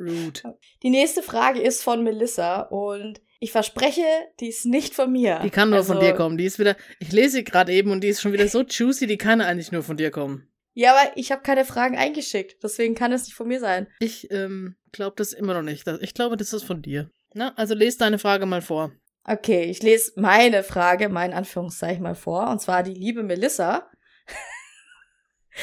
Rude. 0.00 0.58
Die 0.82 0.90
nächste 0.90 1.22
Frage 1.22 1.60
ist 1.60 1.82
von 1.82 2.02
Melissa 2.02 2.62
und 2.62 3.20
ich 3.40 3.52
verspreche, 3.52 4.02
die 4.40 4.48
ist 4.48 4.66
nicht 4.66 4.94
von 4.94 5.12
mir. 5.12 5.40
Die 5.44 5.50
kann 5.50 5.70
nur 5.70 5.84
von 5.84 5.96
Also- 5.98 6.08
dir 6.08 6.14
kommen. 6.14 6.36
Die 6.38 6.44
ist 6.44 6.58
wieder, 6.58 6.76
ich 6.98 7.12
lese 7.12 7.36
sie 7.36 7.44
gerade 7.44 7.72
eben 7.72 7.90
und 7.90 8.02
die 8.02 8.08
ist 8.08 8.20
schon 8.20 8.32
wieder 8.32 8.48
so 8.48 8.62
juicy, 8.62 9.06
die 9.06 9.18
kann 9.18 9.40
eigentlich 9.40 9.70
nur 9.72 9.82
von 9.82 9.96
dir 9.96 10.10
kommen. 10.10 10.48
Ja, 10.74 10.92
aber 10.94 11.16
ich 11.16 11.32
habe 11.32 11.42
keine 11.42 11.64
Fragen 11.64 11.96
eingeschickt, 11.96 12.62
deswegen 12.62 12.94
kann 12.94 13.12
es 13.12 13.24
nicht 13.24 13.34
von 13.34 13.48
mir 13.48 13.58
sein. 13.60 13.88
Ich 14.00 14.30
ähm, 14.30 14.76
glaube 14.92 15.16
das 15.16 15.32
immer 15.32 15.54
noch 15.54 15.62
nicht. 15.62 15.86
Ich 16.00 16.14
glaube, 16.14 16.36
das 16.36 16.52
ist 16.52 16.64
von 16.64 16.82
dir. 16.82 17.10
Na, 17.34 17.52
also 17.56 17.74
lese 17.74 17.98
deine 17.98 18.18
Frage 18.18 18.46
mal 18.46 18.62
vor. 18.62 18.92
Okay, 19.24 19.64
ich 19.64 19.82
lese 19.82 20.12
meine 20.16 20.62
Frage, 20.62 21.08
mein 21.08 21.32
Anführungszeichen 21.34 22.02
mal 22.02 22.14
vor, 22.14 22.48
und 22.48 22.60
zwar 22.60 22.82
die 22.82 22.94
liebe 22.94 23.22
Melissa. 23.22 23.88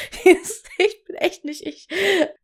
ich 0.78 1.04
bin 1.04 1.16
echt 1.16 1.44
nicht 1.44 1.66
ich. 1.66 1.88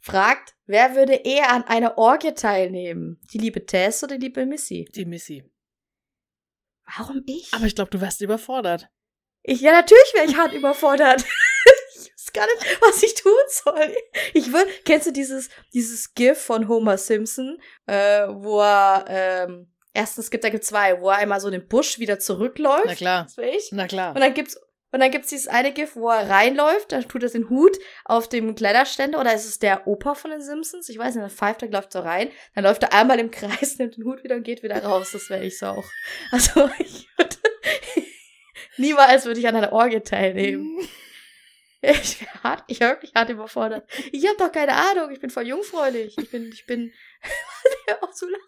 Fragt, 0.00 0.54
wer 0.66 0.94
würde 0.94 1.14
eher 1.14 1.50
an 1.50 1.64
einer 1.64 1.98
Orgie 1.98 2.34
teilnehmen? 2.34 3.20
Die 3.32 3.38
liebe 3.38 3.66
Tess 3.66 4.02
oder 4.02 4.18
die 4.18 4.26
liebe 4.26 4.46
Missy? 4.46 4.88
Die 4.94 5.04
Missy. 5.04 5.44
Warum 6.96 7.22
ich? 7.26 7.52
Aber 7.52 7.64
ich 7.64 7.74
glaube, 7.74 7.90
du 7.90 8.00
wärst 8.00 8.20
überfordert. 8.20 8.88
Ich, 9.42 9.60
ja, 9.60 9.72
natürlich 9.72 10.12
wäre 10.14 10.26
ich 10.26 10.36
hart 10.36 10.52
überfordert. 10.52 11.24
ich 11.94 12.12
weiß 12.12 12.32
gar 12.32 12.46
nicht, 12.46 12.78
was 12.80 13.02
ich 13.02 13.14
tun 13.14 13.32
soll. 13.48 13.96
Ich 14.34 14.52
würde, 14.52 14.70
kennst 14.84 15.06
du 15.06 15.12
dieses, 15.12 15.48
dieses 15.72 16.14
GIF 16.14 16.38
von 16.38 16.68
Homer 16.68 16.98
Simpson, 16.98 17.58
äh, 17.86 18.26
wo 18.28 18.60
er, 18.60 19.04
ähm, 19.08 19.72
erstens 19.92 20.30
gibt, 20.30 20.44
da 20.44 20.48
gibt 20.48 20.64
zwei, 20.64 21.00
wo 21.00 21.10
er 21.10 21.16
einmal 21.16 21.40
so 21.40 21.48
in 21.48 21.52
den 21.52 21.66
Busch 21.66 21.98
wieder 21.98 22.18
zurückläuft. 22.18 22.86
Na 22.86 22.94
klar. 22.94 23.24
Das 23.24 23.38
ich. 23.38 23.72
Na 23.72 23.86
klar. 23.86 24.14
Und 24.14 24.20
dann 24.20 24.34
gibt's, 24.34 24.58
und 24.92 25.00
dann 25.00 25.10
gibt's 25.10 25.28
dieses 25.28 25.48
eine 25.48 25.72
GIF, 25.72 25.96
wo 25.96 26.10
er 26.10 26.28
reinläuft, 26.28 26.92
dann 26.92 27.08
tut 27.08 27.22
er 27.22 27.30
den 27.30 27.48
Hut 27.48 27.78
auf 28.04 28.28
dem 28.28 28.54
Kleiderständer, 28.54 29.18
oder 29.18 29.34
ist 29.34 29.46
es 29.46 29.58
der 29.58 29.86
Opa 29.86 30.14
von 30.14 30.30
den 30.30 30.42
Simpsons? 30.42 30.88
Ich 30.90 30.98
weiß 30.98 31.14
nicht, 31.14 31.24
dann 31.24 31.30
pfeift 31.30 31.62
er, 31.62 31.70
läuft 31.70 31.92
so 31.92 32.00
rein, 32.00 32.30
dann 32.54 32.64
läuft 32.64 32.82
er 32.82 32.92
einmal 32.92 33.18
im 33.18 33.30
Kreis, 33.30 33.76
nimmt 33.78 33.96
den 33.96 34.04
Hut 34.04 34.22
wieder 34.22 34.36
und 34.36 34.44
geht 34.44 34.62
wieder 34.62 34.84
raus. 34.84 35.12
Das 35.12 35.30
wäre 35.30 35.44
ich 35.44 35.58
so 35.58 35.66
auch. 35.66 35.90
Also, 36.30 36.68
ich 36.78 37.08
würde, 37.16 37.36
niemals 38.76 39.24
würde 39.24 39.40
ich 39.40 39.48
an 39.48 39.56
einer 39.56 39.72
Orgie 39.72 40.00
teilnehmen. 40.00 40.86
Ich 41.80 42.20
wäre 42.20 42.42
hart, 42.44 42.64
ich 42.68 42.78
wäre 42.78 42.92
wirklich 42.92 43.14
hart 43.14 43.30
überfordert. 43.30 43.90
Ich 44.12 44.24
habe 44.28 44.36
doch 44.36 44.52
keine 44.52 44.74
Ahnung, 44.74 45.10
ich 45.10 45.20
bin 45.20 45.30
voll 45.30 45.48
jungfräulich. 45.48 46.16
Ich 46.16 46.30
bin, 46.30 46.52
ich 46.52 46.66
bin, 46.66 46.92
auch 48.02 48.12
so 48.12 48.26
lachen. 48.26 48.42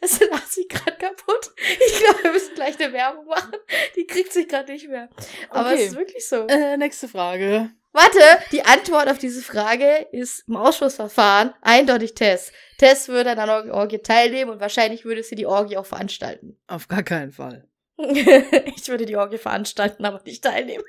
Das 0.00 0.18
lacht 0.30 0.52
sich 0.52 0.68
gerade 0.68 0.96
kaputt. 0.96 1.50
Ich 1.86 1.98
glaube, 2.00 2.22
wir 2.24 2.32
müssen 2.32 2.54
gleich 2.54 2.80
eine 2.80 2.92
Werbung 2.92 3.26
machen. 3.26 3.52
Die 3.96 4.06
kriegt 4.06 4.32
sich 4.32 4.48
gerade 4.48 4.72
nicht 4.72 4.88
mehr. 4.88 5.08
Aber 5.50 5.70
Okay. 5.70 5.82
es 5.84 5.88
ist 5.90 5.96
wirklich 5.96 6.26
so. 6.26 6.46
Äh, 6.46 6.76
nächste 6.76 7.08
Frage. 7.08 7.70
Warte, 7.92 8.20
die 8.52 8.64
Antwort 8.64 9.08
auf 9.08 9.18
diese 9.18 9.42
Frage 9.42 10.06
ist 10.12 10.44
im 10.48 10.56
Ausschussverfahren 10.56 11.52
eindeutig 11.60 12.14
Tess. 12.14 12.52
Tess 12.78 13.08
würde 13.08 13.30
an 13.32 13.38
einer 13.38 13.74
Orgie 13.74 13.98
teilnehmen 13.98 14.52
und 14.52 14.60
wahrscheinlich 14.60 15.04
würde 15.04 15.22
sie 15.24 15.34
die 15.34 15.46
Orgie 15.46 15.76
auch 15.76 15.86
veranstalten. 15.86 16.56
Auf 16.68 16.86
gar 16.88 17.02
keinen 17.02 17.32
Fall. 17.32 17.66
ich 17.98 18.88
würde 18.88 19.06
die 19.06 19.16
Orgie 19.16 19.38
veranstalten, 19.38 20.04
aber 20.04 20.22
nicht 20.24 20.42
teilnehmen. 20.44 20.84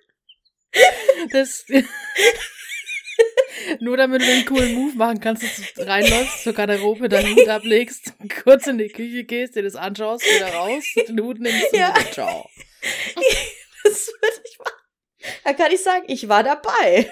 Das. 1.31 1.65
Nur 3.80 3.98
damit 3.98 4.22
du 4.22 4.26
den 4.26 4.46
coolen 4.46 4.74
Move 4.76 4.96
machen 4.96 5.20
kannst, 5.20 5.44
dass 5.44 5.74
du 5.74 5.88
reinläufst 5.88 6.44
zur 6.44 6.54
Garderobe, 6.54 7.10
deinen 7.10 7.36
Hut 7.36 7.48
ablegst, 7.50 8.14
kurz 8.44 8.68
in 8.68 8.78
die 8.78 8.88
Küche 8.90 9.24
gehst, 9.24 9.56
dir 9.56 9.64
das 9.64 9.76
anschaust, 9.76 10.24
wieder 10.24 10.54
raus, 10.54 10.84
den 11.08 11.20
Hut 11.22 11.40
nimmst 11.40 11.72
und 11.74 11.80
Ja. 11.80 11.94
wieder 11.98 12.12
ciao. 12.12 12.50
Das 13.84 14.08
würde 14.08 14.42
ich 14.50 14.60
machen. 14.60 14.72
Da 15.44 15.54
kann 15.54 15.72
ich 15.72 15.82
sagen, 15.82 16.06
ich 16.08 16.28
war 16.30 16.44
dabei. 16.44 17.12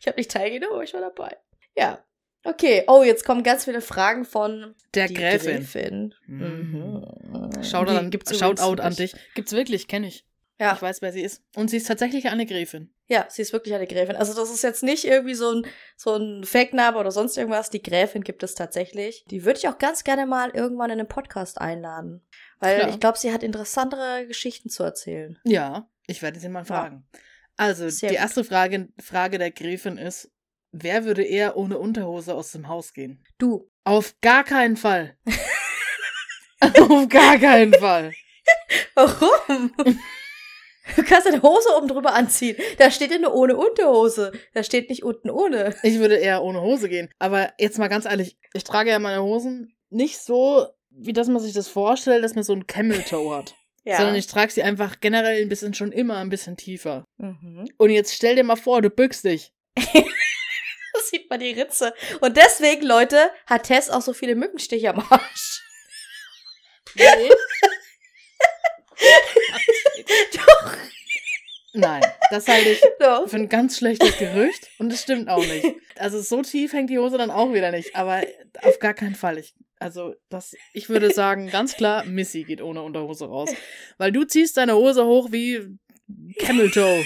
Ich 0.00 0.06
habe 0.06 0.18
nicht 0.18 0.30
teilgenommen, 0.30 0.74
aber 0.74 0.84
ich 0.84 0.92
war 0.94 1.00
dabei. 1.00 1.36
Ja. 1.76 2.04
Okay. 2.44 2.84
Oh, 2.86 3.02
jetzt 3.02 3.24
kommen 3.24 3.42
ganz 3.42 3.64
viele 3.64 3.80
Fragen 3.80 4.24
von 4.24 4.74
Der 4.94 5.08
die 5.08 5.14
Gräfin. 5.14 5.56
Gräfin. 5.56 6.14
Mhm. 6.26 7.06
Mhm. 7.32 7.62
Shoutout, 7.64 7.92
an, 7.92 8.10
gibt's 8.10 8.38
Shoutout 8.38 8.80
an 8.82 8.94
dich. 8.94 9.14
Gibt's 9.34 9.52
wirklich, 9.52 9.88
kenne 9.88 10.06
ich. 10.08 10.24
Ja. 10.58 10.74
Ich 10.74 10.82
weiß, 10.82 11.00
wer 11.02 11.12
sie 11.12 11.22
ist. 11.22 11.42
Und 11.56 11.68
sie 11.70 11.78
ist 11.78 11.86
tatsächlich 11.86 12.28
eine 12.28 12.44
Gräfin. 12.46 12.92
Ja, 13.10 13.26
sie 13.28 13.42
ist 13.42 13.52
wirklich 13.52 13.74
eine 13.74 13.88
Gräfin. 13.88 14.14
Also 14.14 14.34
das 14.34 14.50
ist 14.50 14.62
jetzt 14.62 14.84
nicht 14.84 15.04
irgendwie 15.04 15.34
so 15.34 15.50
ein, 15.50 15.66
so 15.96 16.14
ein 16.14 16.44
Fake-Name 16.44 16.96
oder 16.96 17.10
sonst 17.10 17.36
irgendwas. 17.36 17.68
Die 17.68 17.82
Gräfin 17.82 18.22
gibt 18.22 18.44
es 18.44 18.54
tatsächlich. 18.54 19.24
Die 19.28 19.44
würde 19.44 19.58
ich 19.58 19.66
auch 19.66 19.78
ganz 19.78 20.04
gerne 20.04 20.26
mal 20.26 20.50
irgendwann 20.50 20.90
in 20.90 21.00
einen 21.00 21.08
Podcast 21.08 21.60
einladen. 21.60 22.24
Weil 22.60 22.78
Klar. 22.78 22.90
ich 22.90 23.00
glaube, 23.00 23.18
sie 23.18 23.32
hat 23.32 23.42
interessantere 23.42 24.28
Geschichten 24.28 24.68
zu 24.68 24.84
erzählen. 24.84 25.40
Ja, 25.42 25.88
ich 26.06 26.22
werde 26.22 26.38
sie 26.38 26.48
mal 26.48 26.64
fragen. 26.64 27.04
Also, 27.56 27.88
Sehr 27.88 28.10
die 28.10 28.14
gut. 28.14 28.22
erste 28.22 28.44
Frage, 28.44 28.88
Frage 29.02 29.38
der 29.38 29.50
Gräfin 29.50 29.98
ist, 29.98 30.30
wer 30.70 31.04
würde 31.04 31.24
eher 31.24 31.56
ohne 31.56 31.78
Unterhose 31.78 32.32
aus 32.32 32.52
dem 32.52 32.68
Haus 32.68 32.92
gehen? 32.92 33.24
Du. 33.38 33.68
Auf 33.82 34.14
gar 34.20 34.44
keinen 34.44 34.76
Fall. 34.76 35.16
Auf 36.60 37.08
gar 37.08 37.38
keinen 37.38 37.74
Fall. 37.74 38.12
Warum? 38.94 39.74
Du 40.96 41.02
kannst 41.02 41.26
deine 41.26 41.42
Hose 41.42 41.68
oben 41.76 41.88
drüber 41.88 42.14
anziehen. 42.14 42.56
Da 42.78 42.90
steht 42.90 43.10
ja 43.10 43.18
nur 43.18 43.34
ohne 43.34 43.56
Unterhose. 43.56 44.32
Da 44.54 44.62
steht 44.62 44.88
nicht 44.90 45.02
unten 45.02 45.30
ohne. 45.30 45.74
Ich 45.82 45.98
würde 45.98 46.16
eher 46.16 46.42
ohne 46.42 46.60
Hose 46.60 46.88
gehen. 46.88 47.08
Aber 47.18 47.52
jetzt 47.58 47.78
mal 47.78 47.88
ganz 47.88 48.04
ehrlich, 48.04 48.36
ich 48.54 48.64
trage 48.64 48.90
ja 48.90 48.98
meine 48.98 49.22
Hosen 49.22 49.74
nicht 49.90 50.18
so, 50.18 50.66
wie 50.90 51.12
dass 51.12 51.28
man 51.28 51.40
sich 51.40 51.52
das 51.52 51.68
vorstellt, 51.68 52.24
dass 52.24 52.34
man 52.34 52.44
so 52.44 52.52
ein 52.52 52.66
Camel 52.66 53.02
Toe 53.02 53.36
hat. 53.36 53.54
Sondern 53.84 54.14
ich 54.14 54.26
trage 54.26 54.52
sie 54.52 54.62
einfach 54.62 55.00
generell 55.00 55.40
ein 55.42 55.48
bisschen 55.48 55.74
schon 55.74 55.90
immer 55.90 56.18
ein 56.18 56.28
bisschen 56.28 56.56
tiefer. 56.56 57.04
mhm. 57.16 57.66
Und 57.76 57.90
jetzt 57.90 58.14
stell 58.14 58.36
dir 58.36 58.44
mal 58.44 58.56
vor, 58.56 58.82
du 58.82 58.90
bückst 58.90 59.24
dich. 59.24 59.52
Da 60.92 61.00
sieht 61.02 61.30
man 61.30 61.38
die 61.38 61.52
Ritze. 61.52 61.94
Und 62.20 62.36
deswegen, 62.36 62.84
Leute, 62.84 63.30
hat 63.46 63.64
Tess 63.64 63.90
auch 63.90 64.02
so 64.02 64.12
viele 64.12 64.34
Mückenstiche 64.34 64.90
am 64.90 64.98
Arsch. 65.08 65.62
Doch. 70.34 70.76
Nein, 71.72 72.02
das 72.30 72.48
halte 72.48 72.70
ich 72.70 72.82
Doch. 72.98 73.28
für 73.28 73.36
ein 73.36 73.48
ganz 73.48 73.78
schlechtes 73.78 74.18
Gerücht 74.18 74.68
und 74.78 74.92
es 74.92 75.02
stimmt 75.02 75.28
auch 75.28 75.44
nicht. 75.44 75.66
Also 75.96 76.20
so 76.20 76.42
tief 76.42 76.72
hängt 76.72 76.90
die 76.90 76.98
Hose 76.98 77.16
dann 77.16 77.30
auch 77.30 77.52
wieder 77.52 77.70
nicht, 77.70 77.94
aber 77.94 78.22
auf 78.62 78.80
gar 78.80 78.94
keinen 78.94 79.14
Fall. 79.14 79.38
Ich, 79.38 79.54
also 79.78 80.14
das, 80.30 80.56
ich 80.72 80.88
würde 80.88 81.12
sagen, 81.12 81.48
ganz 81.48 81.76
klar, 81.76 82.04
Missy 82.04 82.42
geht 82.42 82.60
ohne 82.60 82.82
Unterhose 82.82 83.26
raus. 83.26 83.50
Weil 83.98 84.10
du 84.10 84.24
ziehst 84.24 84.56
deine 84.56 84.74
Hose 84.74 85.04
hoch 85.04 85.30
wie 85.30 85.78
Camel 86.38 86.70
Toe. 86.70 87.04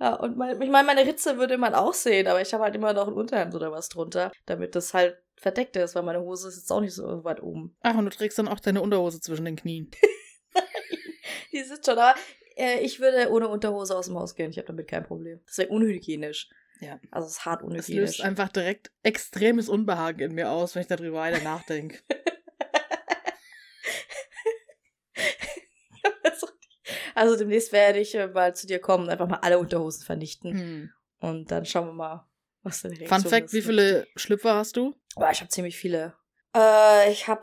Ja, 0.00 0.14
und 0.14 0.36
mein, 0.36 0.60
ich 0.60 0.70
meine, 0.70 0.86
meine 0.86 1.06
Ritze 1.06 1.38
würde 1.38 1.56
man 1.56 1.74
auch 1.74 1.94
sehen, 1.94 2.26
aber 2.26 2.42
ich 2.42 2.52
habe 2.52 2.64
halt 2.64 2.74
immer 2.74 2.92
noch 2.92 3.06
ein 3.06 3.14
Unterhemd 3.14 3.54
oder 3.54 3.70
was 3.70 3.88
drunter, 3.88 4.32
damit 4.46 4.74
das 4.74 4.92
halt 4.92 5.16
verdeckt 5.36 5.76
ist, 5.76 5.94
weil 5.94 6.02
meine 6.02 6.20
Hose 6.20 6.48
ist 6.48 6.56
jetzt 6.56 6.72
auch 6.72 6.80
nicht 6.80 6.94
so 6.94 7.24
weit 7.24 7.42
oben. 7.42 7.76
Ach, 7.80 7.96
und 7.96 8.04
du 8.04 8.10
trägst 8.10 8.38
dann 8.38 8.48
auch 8.48 8.60
deine 8.60 8.82
Unterhose 8.82 9.20
zwischen 9.20 9.44
den 9.44 9.56
Knien. 9.56 9.90
Die 11.52 11.62
sitzt 11.62 11.86
schon, 11.86 11.98
aber 11.98 12.18
äh, 12.56 12.80
ich 12.80 13.00
würde 13.00 13.30
ohne 13.30 13.48
Unterhose 13.48 13.96
aus 13.96 14.06
dem 14.06 14.18
Haus 14.18 14.34
gehen. 14.34 14.50
Ich 14.50 14.58
habe 14.58 14.66
damit 14.66 14.88
kein 14.88 15.04
Problem. 15.04 15.40
Das 15.46 15.58
wäre 15.58 15.68
unhygienisch. 15.68 16.48
Ja. 16.80 16.98
Also 17.10 17.26
es 17.26 17.34
ist 17.34 17.44
hart 17.44 17.62
unhygienisch. 17.62 18.18
löst 18.18 18.20
einfach 18.22 18.48
direkt 18.48 18.90
extremes 19.02 19.68
Unbehagen 19.68 20.20
in 20.20 20.34
mir 20.34 20.50
aus, 20.50 20.74
wenn 20.74 20.82
ich 20.82 20.88
darüber 20.88 21.18
weiter 21.18 21.42
nachdenke. 21.42 21.98
also 27.14 27.36
demnächst 27.36 27.72
werde 27.72 28.00
ich 28.00 28.14
äh, 28.14 28.28
mal 28.28 28.54
zu 28.54 28.66
dir 28.66 28.78
kommen 28.78 29.04
und 29.04 29.10
einfach 29.10 29.28
mal 29.28 29.38
alle 29.38 29.58
Unterhosen 29.58 30.04
vernichten. 30.04 30.52
Hm. 30.52 30.90
Und 31.20 31.50
dann 31.50 31.64
schauen 31.64 31.86
wir 31.86 31.92
mal, 31.92 32.26
was 32.62 32.82
deine 32.82 32.96
Fun 32.96 33.06
Reaktion 33.06 33.30
Fact, 33.30 33.46
ist. 33.46 33.52
wie 33.52 33.62
viele 33.62 34.06
Schlüpfer 34.16 34.54
hast 34.54 34.76
du? 34.76 34.94
Oh, 35.16 35.24
ich 35.30 35.40
habe 35.40 35.48
ziemlich 35.48 35.76
viele. 35.76 36.14
Äh, 36.56 37.10
ich 37.10 37.28
habe, 37.28 37.42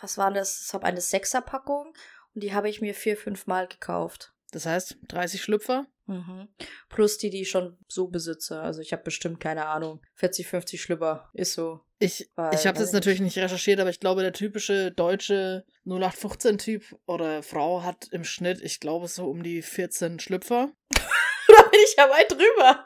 was 0.00 0.18
war 0.18 0.30
das? 0.30 0.64
Ich 0.66 0.74
habe 0.74 0.84
eine 0.84 1.00
Sechserpackung 1.00 1.92
und 2.34 2.42
die 2.42 2.54
habe 2.54 2.68
ich 2.68 2.80
mir 2.80 2.94
vier, 2.94 3.16
fünf 3.16 3.46
Mal 3.46 3.66
gekauft. 3.66 4.32
Das 4.52 4.66
heißt, 4.66 4.98
30 5.08 5.42
Schlüpfer? 5.42 5.86
Mhm. 6.10 6.48
Plus 6.88 7.18
die, 7.18 7.30
die 7.30 7.42
ich 7.42 7.50
schon 7.50 7.78
so 7.86 8.08
besitze. 8.08 8.60
Also 8.60 8.80
ich 8.80 8.92
habe 8.92 9.04
bestimmt, 9.04 9.38
keine 9.38 9.66
Ahnung, 9.66 10.02
40, 10.14 10.48
50 10.48 10.82
Schlüpper. 10.82 11.30
Ist 11.34 11.54
so. 11.54 11.80
Ich, 12.00 12.28
Weil, 12.34 12.52
ich 12.52 12.66
habe 12.66 12.80
jetzt 12.80 12.92
natürlich 12.92 13.20
nicht 13.20 13.38
recherchiert, 13.38 13.78
aber 13.78 13.90
ich 13.90 14.00
glaube, 14.00 14.22
der 14.22 14.32
typische 14.32 14.90
deutsche 14.90 15.64
0815-Typ 15.86 16.98
oder 17.06 17.44
Frau 17.44 17.84
hat 17.84 18.08
im 18.10 18.24
Schnitt, 18.24 18.60
ich 18.60 18.80
glaube, 18.80 19.06
so 19.06 19.26
um 19.26 19.44
die 19.44 19.62
14 19.62 20.18
Schlüpfer. 20.18 20.72
da 20.90 21.62
bin 21.62 21.80
ich 21.84 21.94
ja 21.96 22.10
weit 22.10 22.32
drüber. 22.32 22.84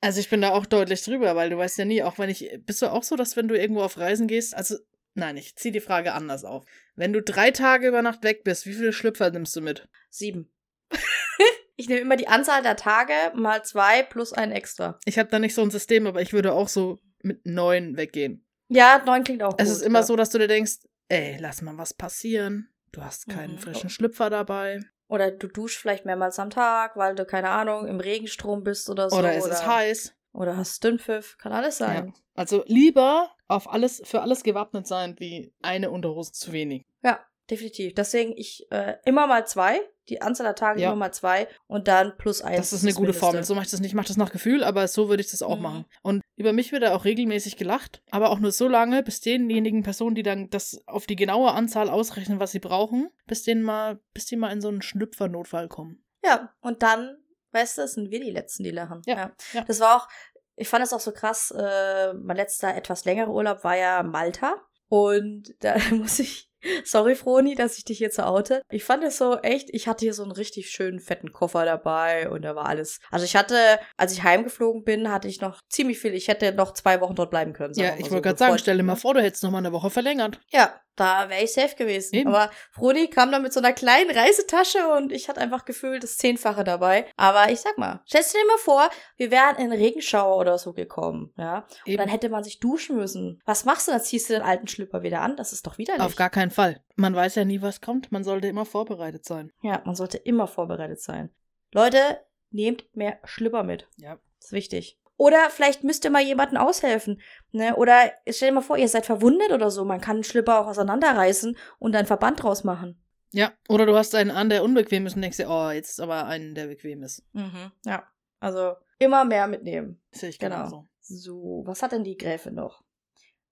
Also 0.00 0.18
ich 0.18 0.30
bin 0.30 0.40
da 0.40 0.52
auch 0.52 0.64
deutlich 0.64 1.02
drüber, 1.02 1.36
weil 1.36 1.50
du 1.50 1.58
weißt 1.58 1.76
ja 1.76 1.84
nie, 1.84 2.02
auch 2.02 2.18
wenn 2.18 2.30
ich, 2.30 2.58
bist 2.64 2.80
du 2.80 2.90
auch 2.90 3.02
so, 3.02 3.16
dass 3.16 3.36
wenn 3.36 3.48
du 3.48 3.54
irgendwo 3.54 3.82
auf 3.82 3.98
Reisen 3.98 4.28
gehst, 4.28 4.56
also 4.56 4.76
Nein, 5.14 5.36
ich 5.36 5.56
zieh 5.56 5.72
die 5.72 5.80
Frage 5.80 6.12
anders 6.12 6.44
auf. 6.44 6.64
Wenn 6.94 7.12
du 7.12 7.20
drei 7.20 7.50
Tage 7.50 7.88
über 7.88 8.00
Nacht 8.00 8.22
weg 8.22 8.44
bist, 8.44 8.64
wie 8.66 8.74
viele 8.74 8.92
Schlüpfer 8.92 9.30
nimmst 9.30 9.56
du 9.56 9.60
mit? 9.60 9.88
Sieben. 10.08 10.52
ich 11.80 11.88
nehme 11.88 12.00
immer 12.02 12.16
die 12.16 12.28
Anzahl 12.28 12.62
der 12.62 12.76
Tage 12.76 13.12
mal 13.34 13.64
zwei 13.64 14.02
plus 14.02 14.32
ein 14.32 14.52
extra. 14.52 14.98
Ich 15.04 15.18
habe 15.18 15.28
da 15.30 15.38
nicht 15.38 15.54
so 15.54 15.62
ein 15.62 15.70
System, 15.70 16.06
aber 16.06 16.20
ich 16.22 16.32
würde 16.32 16.52
auch 16.52 16.68
so 16.68 16.98
mit 17.22 17.44
neun 17.46 17.96
weggehen. 17.96 18.44
Ja, 18.68 19.02
neun 19.04 19.24
klingt 19.24 19.42
auch 19.42 19.50
gut. 19.50 19.60
Es 19.60 19.70
ist 19.70 19.82
immer 19.82 20.00
ja. 20.00 20.04
so, 20.04 20.14
dass 20.16 20.30
du 20.30 20.38
dir 20.38 20.46
denkst, 20.48 20.78
ey, 21.08 21.36
lass 21.40 21.60
mal 21.62 21.76
was 21.76 21.92
passieren. 21.94 22.68
Du 22.92 23.02
hast 23.02 23.28
keinen 23.28 23.54
Mhm. 23.54 23.58
frischen 23.58 23.90
Schlüpfer 23.90 24.30
dabei. 24.30 24.80
Oder 25.08 25.30
du 25.32 25.48
duschst 25.48 25.78
vielleicht 25.78 26.04
mehrmals 26.04 26.38
am 26.38 26.50
Tag, 26.50 26.96
weil 26.96 27.14
du, 27.16 27.24
keine 27.24 27.48
Ahnung, 27.50 27.88
im 27.88 27.98
Regenstrom 27.98 28.62
bist 28.62 28.88
oder 28.88 29.10
so. 29.10 29.16
oder 29.18 29.34
es 29.34 29.44
ist 29.46 29.66
heiß. 29.66 30.14
Oder 30.32 30.56
hast 30.56 30.84
Dünnpfiff. 30.84 31.36
Kann 31.38 31.52
alles 31.52 31.80
Ja. 31.80 31.86
sein. 31.86 32.14
Also 32.34 32.62
lieber 32.66 33.30
auf 33.48 33.68
alles, 33.72 34.00
für 34.04 34.22
alles 34.22 34.44
gewappnet 34.44 34.86
sein, 34.86 35.16
wie 35.18 35.52
eine 35.62 35.90
Unterhose 35.90 36.30
zu 36.32 36.52
wenig. 36.52 36.86
Ja, 37.02 37.18
definitiv. 37.50 37.94
Deswegen 37.94 38.32
ich 38.36 38.70
äh, 38.70 38.96
immer 39.04 39.26
mal 39.26 39.46
zwei. 39.48 39.80
Die 40.10 40.20
Anzahl 40.20 40.44
der 40.44 40.54
Tage 40.56 40.80
Ja. 40.80 40.88
immer 40.88 40.96
mal 40.96 41.12
zwei. 41.12 41.48
Und 41.68 41.88
dann 41.88 42.16
plus 42.18 42.42
eins. 42.42 42.56
Das 42.58 42.72
ist 42.72 42.82
eine 42.82 42.92
gute 42.92 43.02
Mindeste. 43.08 43.20
Formel. 43.20 43.44
So 43.44 43.54
mache 43.54 43.64
ich 43.64 43.70
das 43.70 43.80
nicht. 43.80 43.90
Ich 43.90 43.94
mache 43.94 44.08
das 44.08 44.16
nach 44.18 44.32
Gefühl, 44.32 44.64
aber 44.64 44.86
so 44.88 45.08
würde 45.08 45.22
ich 45.22 45.30
das 45.30 45.40
auch 45.42 45.56
Mhm. 45.56 45.62
machen. 45.62 45.84
Und 46.02 46.22
über 46.36 46.52
mich 46.52 46.72
wird 46.72 46.82
da 46.82 46.94
auch 46.94 47.04
regelmäßig 47.04 47.56
gelacht, 47.56 48.02
aber 48.10 48.30
auch 48.30 48.38
nur 48.40 48.52
so 48.52 48.68
lange, 48.68 49.02
bis 49.02 49.20
denjenigen 49.20 49.82
Personen, 49.82 50.14
die 50.14 50.22
dann 50.22 50.50
das 50.50 50.82
auf 50.86 51.06
die 51.06 51.16
genaue 51.16 51.52
Anzahl 51.52 51.88
ausrechnen, 51.88 52.40
was 52.40 52.50
sie 52.52 52.58
brauchen, 52.58 53.08
bis 53.26 53.44
denen 53.44 53.62
mal, 53.62 54.00
bis 54.12 54.26
die 54.26 54.36
mal 54.36 54.50
in 54.52 54.60
so 54.60 54.68
einen 54.68 54.82
Schlüpfernotfall 54.82 55.68
kommen. 55.68 56.04
Ja, 56.24 56.52
und 56.60 56.82
dann, 56.82 57.16
weißt 57.52 57.78
du, 57.78 57.86
sind 57.88 58.10
wir 58.10 58.20
die 58.20 58.30
Letzten, 58.30 58.64
die 58.64 58.70
lachen. 58.72 59.02
Ja, 59.06 59.32
ja. 59.52 59.64
Das 59.64 59.80
war 59.80 59.96
auch, 59.96 60.08
ich 60.56 60.68
fand 60.68 60.84
es 60.84 60.92
auch 60.92 61.00
so 61.00 61.12
krass, 61.12 61.50
äh, 61.56 62.12
mein 62.14 62.36
letzter 62.36 62.74
etwas 62.74 63.04
längerer 63.04 63.30
Urlaub 63.30 63.64
war 63.64 63.76
ja 63.76 64.02
Malta. 64.02 64.54
Und 64.88 65.54
da 65.60 65.76
muss 65.92 66.18
ich, 66.18 66.49
sorry 66.84 67.14
Froni, 67.14 67.54
dass 67.54 67.78
ich 67.78 67.84
dich 67.84 67.98
hier 67.98 68.10
so 68.10 68.22
oute. 68.22 68.62
Ich 68.70 68.84
fand 68.84 69.04
es 69.04 69.18
so 69.18 69.38
echt, 69.38 69.68
ich 69.72 69.88
hatte 69.88 70.04
hier 70.04 70.14
so 70.14 70.22
einen 70.22 70.32
richtig 70.32 70.70
schönen 70.70 71.00
fetten 71.00 71.32
Koffer 71.32 71.64
dabei 71.64 72.28
und 72.28 72.42
da 72.42 72.54
war 72.54 72.66
alles. 72.66 73.00
Also 73.10 73.24
ich 73.24 73.36
hatte, 73.36 73.78
als 73.96 74.12
ich 74.12 74.22
heimgeflogen 74.22 74.84
bin, 74.84 75.10
hatte 75.10 75.28
ich 75.28 75.40
noch 75.40 75.60
ziemlich 75.68 75.98
viel. 75.98 76.14
Ich 76.14 76.28
hätte 76.28 76.52
noch 76.52 76.72
zwei 76.72 77.00
Wochen 77.00 77.14
dort 77.14 77.30
bleiben 77.30 77.52
können. 77.52 77.74
Ja, 77.74 77.94
ich 77.96 78.06
so, 78.06 78.12
wollte 78.12 78.28
gerade 78.28 78.38
sagen, 78.38 78.58
stell 78.58 78.76
dir 78.76 78.82
mal 78.82 78.96
vor, 78.96 79.14
du 79.14 79.22
hättest 79.22 79.42
noch 79.42 79.50
mal 79.50 79.58
eine 79.58 79.72
Woche 79.72 79.90
verlängert. 79.90 80.40
Ja, 80.50 80.80
da 81.00 81.28
wäre 81.28 81.42
ich 81.42 81.52
safe 81.52 81.74
gewesen. 81.76 82.14
Eben. 82.14 82.28
Aber 82.28 82.50
Froni 82.72 83.08
kam 83.08 83.32
dann 83.32 83.42
mit 83.42 83.52
so 83.52 83.60
einer 83.60 83.72
kleinen 83.72 84.10
Reisetasche 84.10 84.86
und 84.96 85.12
ich 85.12 85.28
hatte 85.28 85.40
einfach 85.40 85.64
gefühlt 85.64 86.02
das 86.02 86.16
Zehnfache 86.18 86.62
dabei. 86.62 87.06
Aber 87.16 87.50
ich 87.50 87.60
sag 87.60 87.78
mal, 87.78 88.02
stellst 88.06 88.34
du 88.34 88.38
dir 88.38 88.46
mal 88.46 88.58
vor, 88.58 88.90
wir 89.16 89.30
wären 89.30 89.56
in 89.56 89.72
Regenschauer 89.72 90.36
oder 90.36 90.58
so 90.58 90.72
gekommen, 90.72 91.32
ja. 91.36 91.58
Und 91.58 91.66
Eben. 91.86 91.96
dann 91.98 92.08
hätte 92.08 92.28
man 92.28 92.44
sich 92.44 92.60
duschen 92.60 92.96
müssen. 92.96 93.40
Was 93.44 93.64
machst 93.64 93.88
du? 93.88 93.92
Dann 93.92 94.02
ziehst 94.02 94.28
du 94.28 94.34
den 94.34 94.42
alten 94.42 94.68
Schlüpper 94.68 95.02
wieder 95.02 95.22
an. 95.22 95.36
Das 95.36 95.52
ist 95.52 95.66
doch 95.66 95.78
widerlich. 95.78 96.02
Auf 96.02 96.16
gar 96.16 96.30
keinen 96.30 96.50
Fall. 96.50 96.82
Man 96.96 97.14
weiß 97.14 97.34
ja 97.36 97.44
nie, 97.44 97.62
was 97.62 97.80
kommt. 97.80 98.12
Man 98.12 98.24
sollte 98.24 98.48
immer 98.48 98.66
vorbereitet 98.66 99.24
sein. 99.24 99.52
ja, 99.62 99.80
man 99.84 99.94
sollte 99.94 100.18
immer 100.18 100.46
vorbereitet 100.46 101.00
sein. 101.00 101.30
Leute, 101.72 102.20
nehmt 102.50 102.84
mehr 102.94 103.18
Schlüpper 103.24 103.62
mit. 103.62 103.88
Ja. 103.96 104.18
Das 104.38 104.46
ist 104.46 104.52
wichtig. 104.52 104.98
Oder 105.20 105.50
vielleicht 105.50 105.84
müsst 105.84 106.04
ihr 106.06 106.10
mal 106.10 106.22
jemanden 106.22 106.56
aushelfen. 106.56 107.20
Ne? 107.52 107.76
Oder 107.76 108.10
stell 108.30 108.48
dir 108.48 108.54
mal 108.54 108.60
vor, 108.62 108.78
ihr 108.78 108.88
seid 108.88 109.04
verwundet 109.04 109.52
oder 109.52 109.70
so. 109.70 109.84
Man 109.84 110.00
kann 110.00 110.16
einen 110.16 110.24
Schlüpper 110.24 110.58
auch 110.58 110.66
auseinanderreißen 110.66 111.58
und 111.78 111.94
einen 111.94 112.06
Verband 112.06 112.42
draus 112.42 112.64
machen. 112.64 113.04
Ja, 113.30 113.52
oder 113.68 113.84
du 113.84 113.94
hast 113.96 114.14
einen 114.14 114.30
an, 114.30 114.48
der 114.48 114.64
unbequem 114.64 115.06
ist 115.06 115.16
und 115.16 115.20
denkst 115.20 115.36
dir, 115.36 115.50
oh, 115.50 115.68
jetzt 115.70 115.90
ist 115.90 116.00
aber 116.00 116.24
einen, 116.24 116.54
der 116.54 116.68
bequem 116.68 117.02
ist. 117.02 117.22
Mhm. 117.34 117.70
Ja. 117.84 118.08
Also 118.40 118.76
immer 118.98 119.26
mehr 119.26 119.46
mitnehmen. 119.46 120.00
Sehe 120.10 120.30
ich 120.30 120.38
Genau. 120.38 120.56
genauso. 120.56 120.88
So, 121.00 121.64
was 121.66 121.82
hat 121.82 121.92
denn 121.92 122.02
die 122.04 122.16
Gräfin 122.16 122.54
noch? 122.54 122.82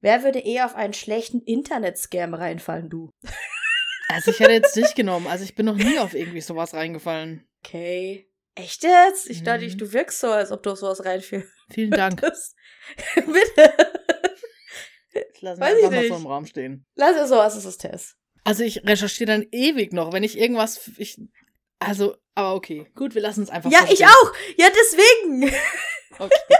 Wer 0.00 0.22
würde 0.24 0.38
eher 0.38 0.64
auf 0.64 0.74
einen 0.74 0.94
schlechten 0.94 1.42
Internet-Scam 1.42 2.32
reinfallen, 2.32 2.88
du? 2.88 3.10
Also 4.10 4.30
ich 4.30 4.40
hätte 4.40 4.52
jetzt 4.52 4.74
dich 4.74 4.94
genommen. 4.94 5.26
Also 5.26 5.44
ich 5.44 5.54
bin 5.54 5.66
noch 5.66 5.76
nie 5.76 5.98
auf 5.98 6.14
irgendwie 6.14 6.40
sowas 6.40 6.72
reingefallen. 6.72 7.46
Okay. 7.62 8.24
Echt 8.54 8.82
jetzt? 8.82 9.28
Ich 9.28 9.42
dachte, 9.42 9.66
Mhm. 9.66 9.76
du 9.76 9.92
wirkst 9.92 10.18
so, 10.20 10.28
als 10.30 10.50
ob 10.50 10.62
du 10.62 10.70
auf 10.72 10.78
sowas 10.78 11.04
reinfühlst. 11.04 11.52
Vielen 11.70 11.90
Dank. 11.90 12.20
Bitte. 13.14 13.74
Das 15.12 15.42
lassen 15.42 15.60
wir 15.60 15.66
Weiß 15.66 15.78
ich 15.78 15.84
einfach 15.84 16.00
mal 16.00 16.08
so 16.08 16.16
im 16.16 16.26
Raum 16.26 16.46
stehen. 16.46 16.86
Lass 16.94 17.16
es 17.16 17.28
so, 17.28 17.40
als 17.40 17.56
ist 17.56 17.64
es 17.64 17.78
Test. 17.78 18.16
Also 18.44 18.64
ich 18.64 18.84
recherchiere 18.86 19.30
dann 19.30 19.46
ewig 19.52 19.92
noch, 19.92 20.12
wenn 20.12 20.22
ich 20.22 20.38
irgendwas. 20.38 20.90
Ich, 20.96 21.20
also, 21.78 22.16
aber 22.34 22.54
okay. 22.54 22.86
Gut, 22.94 23.14
wir 23.14 23.22
lassen 23.22 23.42
es 23.42 23.50
einfach 23.50 23.70
Ja, 23.70 23.86
so 23.86 23.92
ich 23.92 24.04
auch. 24.06 24.32
Ja, 24.56 24.68
deswegen. 24.70 25.54
Okay. 26.18 26.54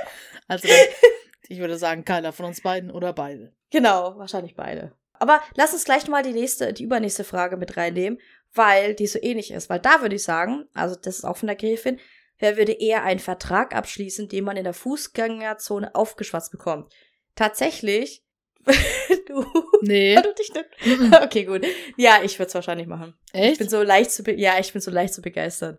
Also 0.46 0.68
ich 1.48 1.58
würde 1.58 1.78
sagen, 1.78 2.04
keiner 2.04 2.32
von 2.32 2.46
uns 2.46 2.60
beiden 2.60 2.90
oder 2.90 3.12
beide. 3.12 3.52
Genau, 3.70 4.18
wahrscheinlich 4.18 4.54
beide. 4.54 4.92
Aber 5.14 5.42
lass 5.56 5.72
uns 5.72 5.84
gleich 5.84 6.06
mal 6.08 6.22
die 6.22 6.32
nächste, 6.32 6.72
die 6.72 6.84
übernächste 6.84 7.24
Frage 7.24 7.56
mit 7.56 7.76
reinnehmen, 7.76 8.20
weil 8.54 8.94
die 8.94 9.06
so 9.06 9.18
ähnlich 9.20 9.50
ist. 9.50 9.68
Weil 9.68 9.80
da 9.80 10.00
würde 10.00 10.16
ich 10.16 10.22
sagen, 10.22 10.66
also 10.74 10.94
das 10.94 11.18
ist 11.18 11.24
auch 11.24 11.36
von 11.36 11.48
der 11.48 11.56
Gräfin, 11.56 11.98
wer 12.38 12.56
würde 12.56 12.72
eher 12.72 13.02
einen 13.04 13.20
Vertrag 13.20 13.74
abschließen, 13.74 14.28
den 14.28 14.44
man 14.44 14.56
in 14.56 14.64
der 14.64 14.74
Fußgängerzone 14.74 15.94
aufgeschwatzt 15.94 16.50
bekommt? 16.50 16.92
Tatsächlich, 17.34 18.22
du, 19.26 19.44
Nee. 19.82 20.16
du 20.16 20.34
dich 20.34 20.52
nicht. 20.52 21.00
Mhm. 21.00 21.14
Okay, 21.22 21.44
gut. 21.44 21.64
Ja, 21.96 22.20
ich 22.22 22.38
würde 22.38 22.48
es 22.48 22.54
wahrscheinlich 22.54 22.86
machen. 22.86 23.14
Ich 23.32 23.40
Echt? 23.40 23.58
bin 23.58 23.68
so 23.68 23.82
leicht 23.82 24.10
zu, 24.10 24.22
ja, 24.32 24.58
ich 24.58 24.72
bin 24.72 24.82
so 24.82 24.90
leicht 24.90 25.14
zu 25.14 25.22
begeistern. 25.22 25.78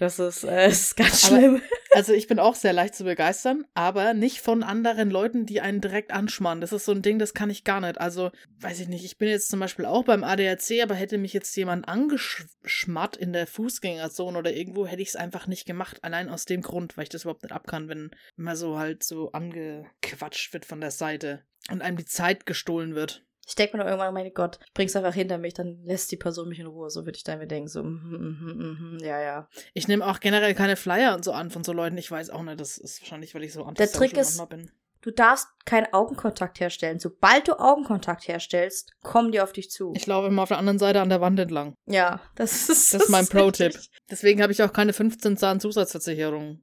Das 0.00 0.18
ist, 0.18 0.44
äh, 0.44 0.68
ist 0.70 0.96
ganz 0.96 1.26
Aber- 1.26 1.36
schlimm. 1.38 1.62
Also 1.92 2.12
ich 2.12 2.26
bin 2.28 2.38
auch 2.38 2.54
sehr 2.54 2.72
leicht 2.72 2.94
zu 2.94 3.02
begeistern, 3.04 3.64
aber 3.74 4.14
nicht 4.14 4.40
von 4.40 4.62
anderen 4.62 5.10
Leuten, 5.10 5.44
die 5.44 5.60
einen 5.60 5.80
direkt 5.80 6.12
anschmarren. 6.12 6.60
Das 6.60 6.72
ist 6.72 6.84
so 6.84 6.92
ein 6.92 7.02
Ding, 7.02 7.18
das 7.18 7.34
kann 7.34 7.50
ich 7.50 7.64
gar 7.64 7.80
nicht. 7.80 8.00
Also, 8.00 8.30
weiß 8.60 8.78
ich 8.78 8.86
nicht, 8.88 9.04
ich 9.04 9.18
bin 9.18 9.28
jetzt 9.28 9.48
zum 9.50 9.58
Beispiel 9.60 9.84
auch 9.84 10.04
beim 10.04 10.22
ADAC, 10.24 10.82
aber 10.82 10.94
hätte 10.94 11.18
mich 11.18 11.32
jetzt 11.32 11.54
jemand 11.56 11.88
angeschmarrt 11.88 13.16
in 13.16 13.32
der 13.32 13.46
Fußgängerzone 13.48 14.38
oder 14.38 14.52
irgendwo, 14.52 14.86
hätte 14.86 15.02
ich 15.02 15.08
es 15.08 15.16
einfach 15.16 15.48
nicht 15.48 15.66
gemacht. 15.66 15.98
Allein 16.02 16.28
aus 16.28 16.44
dem 16.44 16.62
Grund, 16.62 16.96
weil 16.96 17.02
ich 17.02 17.08
das 17.10 17.22
überhaupt 17.22 17.42
nicht 17.42 17.52
abkann, 17.52 17.88
wenn 17.88 18.10
man 18.36 18.56
so 18.56 18.78
halt 18.78 19.02
so 19.02 19.32
angequatscht 19.32 20.52
wird 20.52 20.64
von 20.64 20.80
der 20.80 20.92
Seite 20.92 21.42
und 21.70 21.82
einem 21.82 21.96
die 21.96 22.04
Zeit 22.06 22.46
gestohlen 22.46 22.94
wird. 22.94 23.24
Ich 23.50 23.56
denke 23.56 23.76
mir 23.76 23.82
nur 23.82 23.90
irgendwann, 23.90 24.14
mein 24.14 24.32
Gott, 24.32 24.58
ich 24.64 24.72
bring's 24.72 24.94
einfach 24.96 25.12
hinter 25.12 25.36
mich, 25.36 25.54
dann 25.54 25.82
lässt 25.84 26.10
die 26.12 26.16
Person 26.16 26.48
mich 26.48 26.60
in 26.60 26.66
Ruhe. 26.66 26.88
So 26.88 27.04
würde 27.04 27.16
ich 27.16 27.24
dann 27.24 27.40
mir 27.40 27.48
denken, 27.48 27.68
so, 27.68 27.82
mhm, 27.82 28.38
mhm, 28.40 28.78
mhm, 28.92 28.98
ja, 29.02 29.20
ja. 29.20 29.48
Ich 29.74 29.88
nehme 29.88 30.06
auch 30.06 30.20
generell 30.20 30.54
keine 30.54 30.76
Flyer 30.76 31.14
und 31.16 31.24
so 31.24 31.32
an 31.32 31.50
von 31.50 31.64
so 31.64 31.72
Leuten. 31.72 31.98
Ich 31.98 32.10
weiß 32.10 32.30
auch 32.30 32.42
nicht, 32.42 32.60
das 32.60 32.78
ist 32.78 33.02
wahrscheinlich, 33.02 33.34
weil 33.34 33.42
ich 33.42 33.52
so 33.52 33.68
Der 33.72 33.90
Trick 33.90 34.16
ist- 34.16 34.48
bin. 34.48 34.70
Du 35.02 35.10
darfst 35.10 35.48
keinen 35.64 35.92
Augenkontakt 35.94 36.60
herstellen. 36.60 36.98
Sobald 37.00 37.48
du 37.48 37.58
Augenkontakt 37.58 38.28
herstellst, 38.28 38.92
kommen 39.02 39.32
die 39.32 39.40
auf 39.40 39.52
dich 39.52 39.70
zu. 39.70 39.94
Ich 39.96 40.06
laufe 40.06 40.28
immer 40.28 40.42
auf 40.42 40.48
der 40.50 40.58
anderen 40.58 40.78
Seite 40.78 41.00
an 41.00 41.08
der 41.08 41.22
Wand 41.22 41.40
entlang. 41.40 41.74
ja, 41.86 42.20
das 42.36 42.68
ist, 42.68 42.92
Das 42.92 43.04
ist 43.04 43.08
mein 43.08 43.26
Pro-Tipp. 43.28 43.78
Deswegen 44.10 44.42
habe 44.42 44.52
ich 44.52 44.62
auch 44.62 44.72
keine 44.74 44.92
15 44.92 45.38
Zahn 45.38 45.58
Zusatzversicherung. 45.58 46.62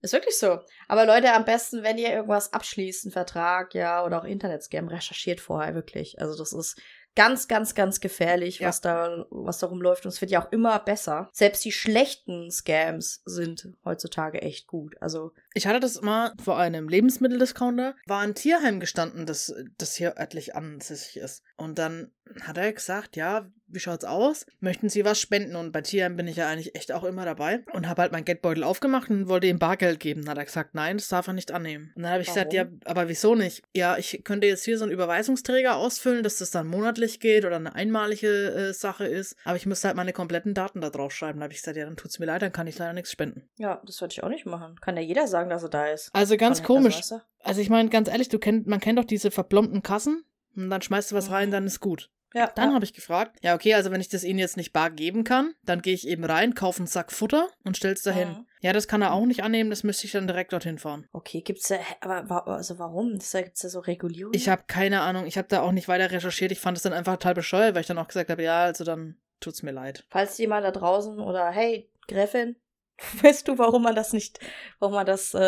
Ist 0.00 0.12
wirklich 0.12 0.38
so. 0.38 0.58
Aber 0.86 1.06
Leute, 1.06 1.32
am 1.32 1.44
besten, 1.46 1.82
wenn 1.82 1.96
ihr 1.96 2.10
irgendwas 2.12 2.52
abschließt, 2.52 3.06
einen 3.06 3.12
Vertrag, 3.12 3.74
ja, 3.74 4.04
oder 4.04 4.20
auch 4.20 4.24
Internetscam, 4.24 4.88
recherchiert 4.88 5.40
vorher 5.40 5.74
wirklich. 5.74 6.20
Also 6.20 6.36
das 6.36 6.52
ist 6.52 6.78
ganz, 7.16 7.48
ganz, 7.48 7.74
ganz 7.74 8.00
gefährlich, 8.00 8.58
Ja. 8.58 8.68
was 8.68 8.80
da, 8.82 9.24
was 9.30 9.60
da 9.60 9.68
rumläuft. 9.68 10.04
Und 10.04 10.10
es 10.12 10.20
wird 10.20 10.30
ja 10.30 10.44
auch 10.44 10.52
immer 10.52 10.78
besser. 10.80 11.30
Selbst 11.32 11.64
die 11.64 11.72
schlechten 11.72 12.50
Scams 12.50 13.22
sind 13.24 13.68
heutzutage 13.84 14.42
echt 14.42 14.66
gut. 14.66 14.96
Also, 15.00 15.30
Ich 15.54 15.66
hatte 15.66 15.80
das 15.80 16.00
mal 16.02 16.32
vor 16.42 16.58
einem 16.58 16.88
Lebensmitteldiscounter, 16.88 17.94
war 18.06 18.20
ein 18.20 18.34
Tierheim 18.34 18.80
gestanden, 18.80 19.24
das, 19.26 19.54
das 19.78 19.94
hier 19.94 20.18
örtlich 20.18 20.54
ansässig 20.54 21.16
ist. 21.18 21.42
Und 21.56 21.78
dann 21.78 22.12
hat 22.42 22.58
er 22.58 22.72
gesagt, 22.72 23.16
ja, 23.16 23.48
wie 23.74 23.80
schaut's 23.80 24.04
aus? 24.04 24.46
Möchten 24.60 24.88
Sie 24.88 25.04
was 25.04 25.20
spenden? 25.20 25.56
Und 25.56 25.72
bei 25.72 25.80
Tierheim 25.80 26.16
bin 26.16 26.26
ich 26.28 26.36
ja 26.36 26.48
eigentlich 26.48 26.74
echt 26.74 26.92
auch 26.92 27.04
immer 27.04 27.24
dabei. 27.24 27.60
Und 27.72 27.88
habe 27.88 28.02
halt 28.02 28.12
mein 28.12 28.24
Geldbeutel 28.24 28.64
aufgemacht 28.64 29.10
und 29.10 29.28
wollte 29.28 29.46
ihm 29.46 29.58
Bargeld 29.58 30.00
geben. 30.00 30.22
Dann 30.22 30.30
hat 30.30 30.38
er 30.38 30.44
gesagt, 30.44 30.74
nein, 30.74 30.96
das 30.96 31.08
darf 31.08 31.26
er 31.26 31.32
nicht 31.32 31.50
annehmen. 31.52 31.92
Und 31.94 32.02
dann 32.02 32.12
habe 32.12 32.22
ich 32.22 32.28
gesagt, 32.28 32.52
ja, 32.52 32.64
Warum? 32.64 32.80
aber 32.84 33.08
wieso 33.08 33.34
nicht? 33.34 33.62
Ja, 33.74 33.96
ich 33.98 34.22
könnte 34.24 34.46
jetzt 34.46 34.64
hier 34.64 34.78
so 34.78 34.84
einen 34.84 34.92
Überweisungsträger 34.92 35.76
ausfüllen, 35.76 36.22
dass 36.22 36.38
das 36.38 36.50
dann 36.50 36.66
monatlich 36.66 37.20
geht 37.20 37.44
oder 37.44 37.56
eine 37.56 37.74
einmalige 37.74 38.28
äh, 38.52 38.72
Sache 38.72 39.06
ist. 39.06 39.36
Aber 39.44 39.56
ich 39.56 39.66
müsste 39.66 39.88
halt 39.88 39.96
meine 39.96 40.12
kompletten 40.12 40.54
Daten 40.54 40.80
da 40.80 40.90
drauf 40.90 41.12
schreiben. 41.12 41.40
Da 41.40 41.44
habe 41.44 41.52
ich 41.52 41.60
gesagt, 41.60 41.76
ja, 41.76 41.84
dann 41.84 41.96
tut's 41.96 42.18
mir 42.18 42.26
leid, 42.26 42.42
dann 42.42 42.52
kann 42.52 42.66
ich 42.66 42.78
leider 42.78 42.92
nichts 42.92 43.10
spenden. 43.10 43.48
ja, 43.58 43.82
das 43.86 44.00
würde 44.00 44.12
ich 44.12 44.22
auch 44.22 44.28
nicht 44.28 44.46
machen. 44.46 44.76
Kann 44.80 44.96
ja 44.96 45.02
jeder 45.02 45.26
sagen, 45.26 45.50
dass 45.50 45.62
er 45.62 45.68
da 45.68 45.86
ist. 45.88 46.10
Also 46.14 46.36
ganz 46.36 46.58
Kann- 46.58 46.66
komisch. 46.66 47.00
Also, 47.42 47.60
ich 47.60 47.68
meine, 47.70 47.90
ganz 47.90 48.08
ehrlich, 48.08 48.28
du 48.28 48.38
kennt, 48.38 48.66
man 48.66 48.80
kennt 48.80 48.98
doch 48.98 49.04
diese 49.04 49.30
verplombten 49.30 49.82
Kassen 49.82 50.24
und 50.56 50.70
dann 50.70 50.80
schmeißt 50.80 51.10
du 51.12 51.14
was 51.16 51.30
rein, 51.30 51.50
dann 51.50 51.66
ist 51.66 51.80
gut. 51.80 52.10
Ja, 52.34 52.50
Dann 52.54 52.70
ja. 52.70 52.74
habe 52.74 52.84
ich 52.84 52.92
gefragt, 52.92 53.38
ja 53.42 53.54
okay, 53.54 53.74
also 53.74 53.90
wenn 53.90 54.00
ich 54.00 54.08
das 54.08 54.24
ihnen 54.24 54.38
jetzt 54.38 54.56
nicht 54.56 54.72
bar 54.72 54.90
geben 54.90 55.24
kann, 55.24 55.54
dann 55.64 55.80
gehe 55.82 55.94
ich 55.94 56.06
eben 56.06 56.24
rein, 56.24 56.54
kaufe 56.54 56.78
einen 56.78 56.88
Sack 56.88 57.12
Futter 57.12 57.48
und 57.64 57.76
stell's 57.76 58.02
dahin. 58.02 58.28
Mhm. 58.28 58.46
Ja, 58.60 58.72
das 58.72 58.88
kann 58.88 59.02
er 59.02 59.12
auch 59.12 59.24
nicht 59.24 59.42
annehmen, 59.42 59.70
das 59.70 59.84
müsste 59.84 60.06
ich 60.06 60.12
dann 60.12 60.26
direkt 60.26 60.52
dorthin 60.52 60.78
fahren. 60.78 61.06
Okay, 61.12 61.42
gibt's 61.42 61.68
da, 61.68 61.76
aber 62.00 62.46
also 62.48 62.78
warum? 62.78 63.14
Das, 63.14 63.32
gibt's 63.32 63.60
da 63.60 63.68
so 63.68 63.80
Regulierungen? 63.80 64.36
Ich 64.36 64.48
habe 64.48 64.64
keine 64.66 65.00
Ahnung, 65.02 65.26
ich 65.26 65.38
habe 65.38 65.48
da 65.48 65.62
auch 65.62 65.72
nicht 65.72 65.86
weiter 65.88 66.10
recherchiert, 66.10 66.50
ich 66.50 66.60
fand 66.60 66.76
es 66.76 66.82
dann 66.82 66.92
einfach 66.92 67.14
total 67.14 67.34
bescheuert, 67.34 67.74
weil 67.74 67.82
ich 67.82 67.86
dann 67.86 67.98
auch 67.98 68.08
gesagt 68.08 68.30
habe, 68.30 68.42
ja, 68.42 68.64
also 68.64 68.84
dann 68.84 69.16
tut's 69.40 69.62
mir 69.62 69.72
leid. 69.72 70.04
Falls 70.08 70.36
jemand 70.38 70.64
da 70.64 70.72
draußen 70.72 71.20
oder 71.20 71.50
hey, 71.50 71.88
Gräfin, 72.08 72.56
Weißt 73.22 73.48
du, 73.48 73.58
warum 73.58 73.82
man 73.82 73.94
das 73.94 74.12
nicht, 74.12 74.38
warum 74.78 74.94
man 74.94 75.06
das, 75.06 75.34
äh, 75.34 75.40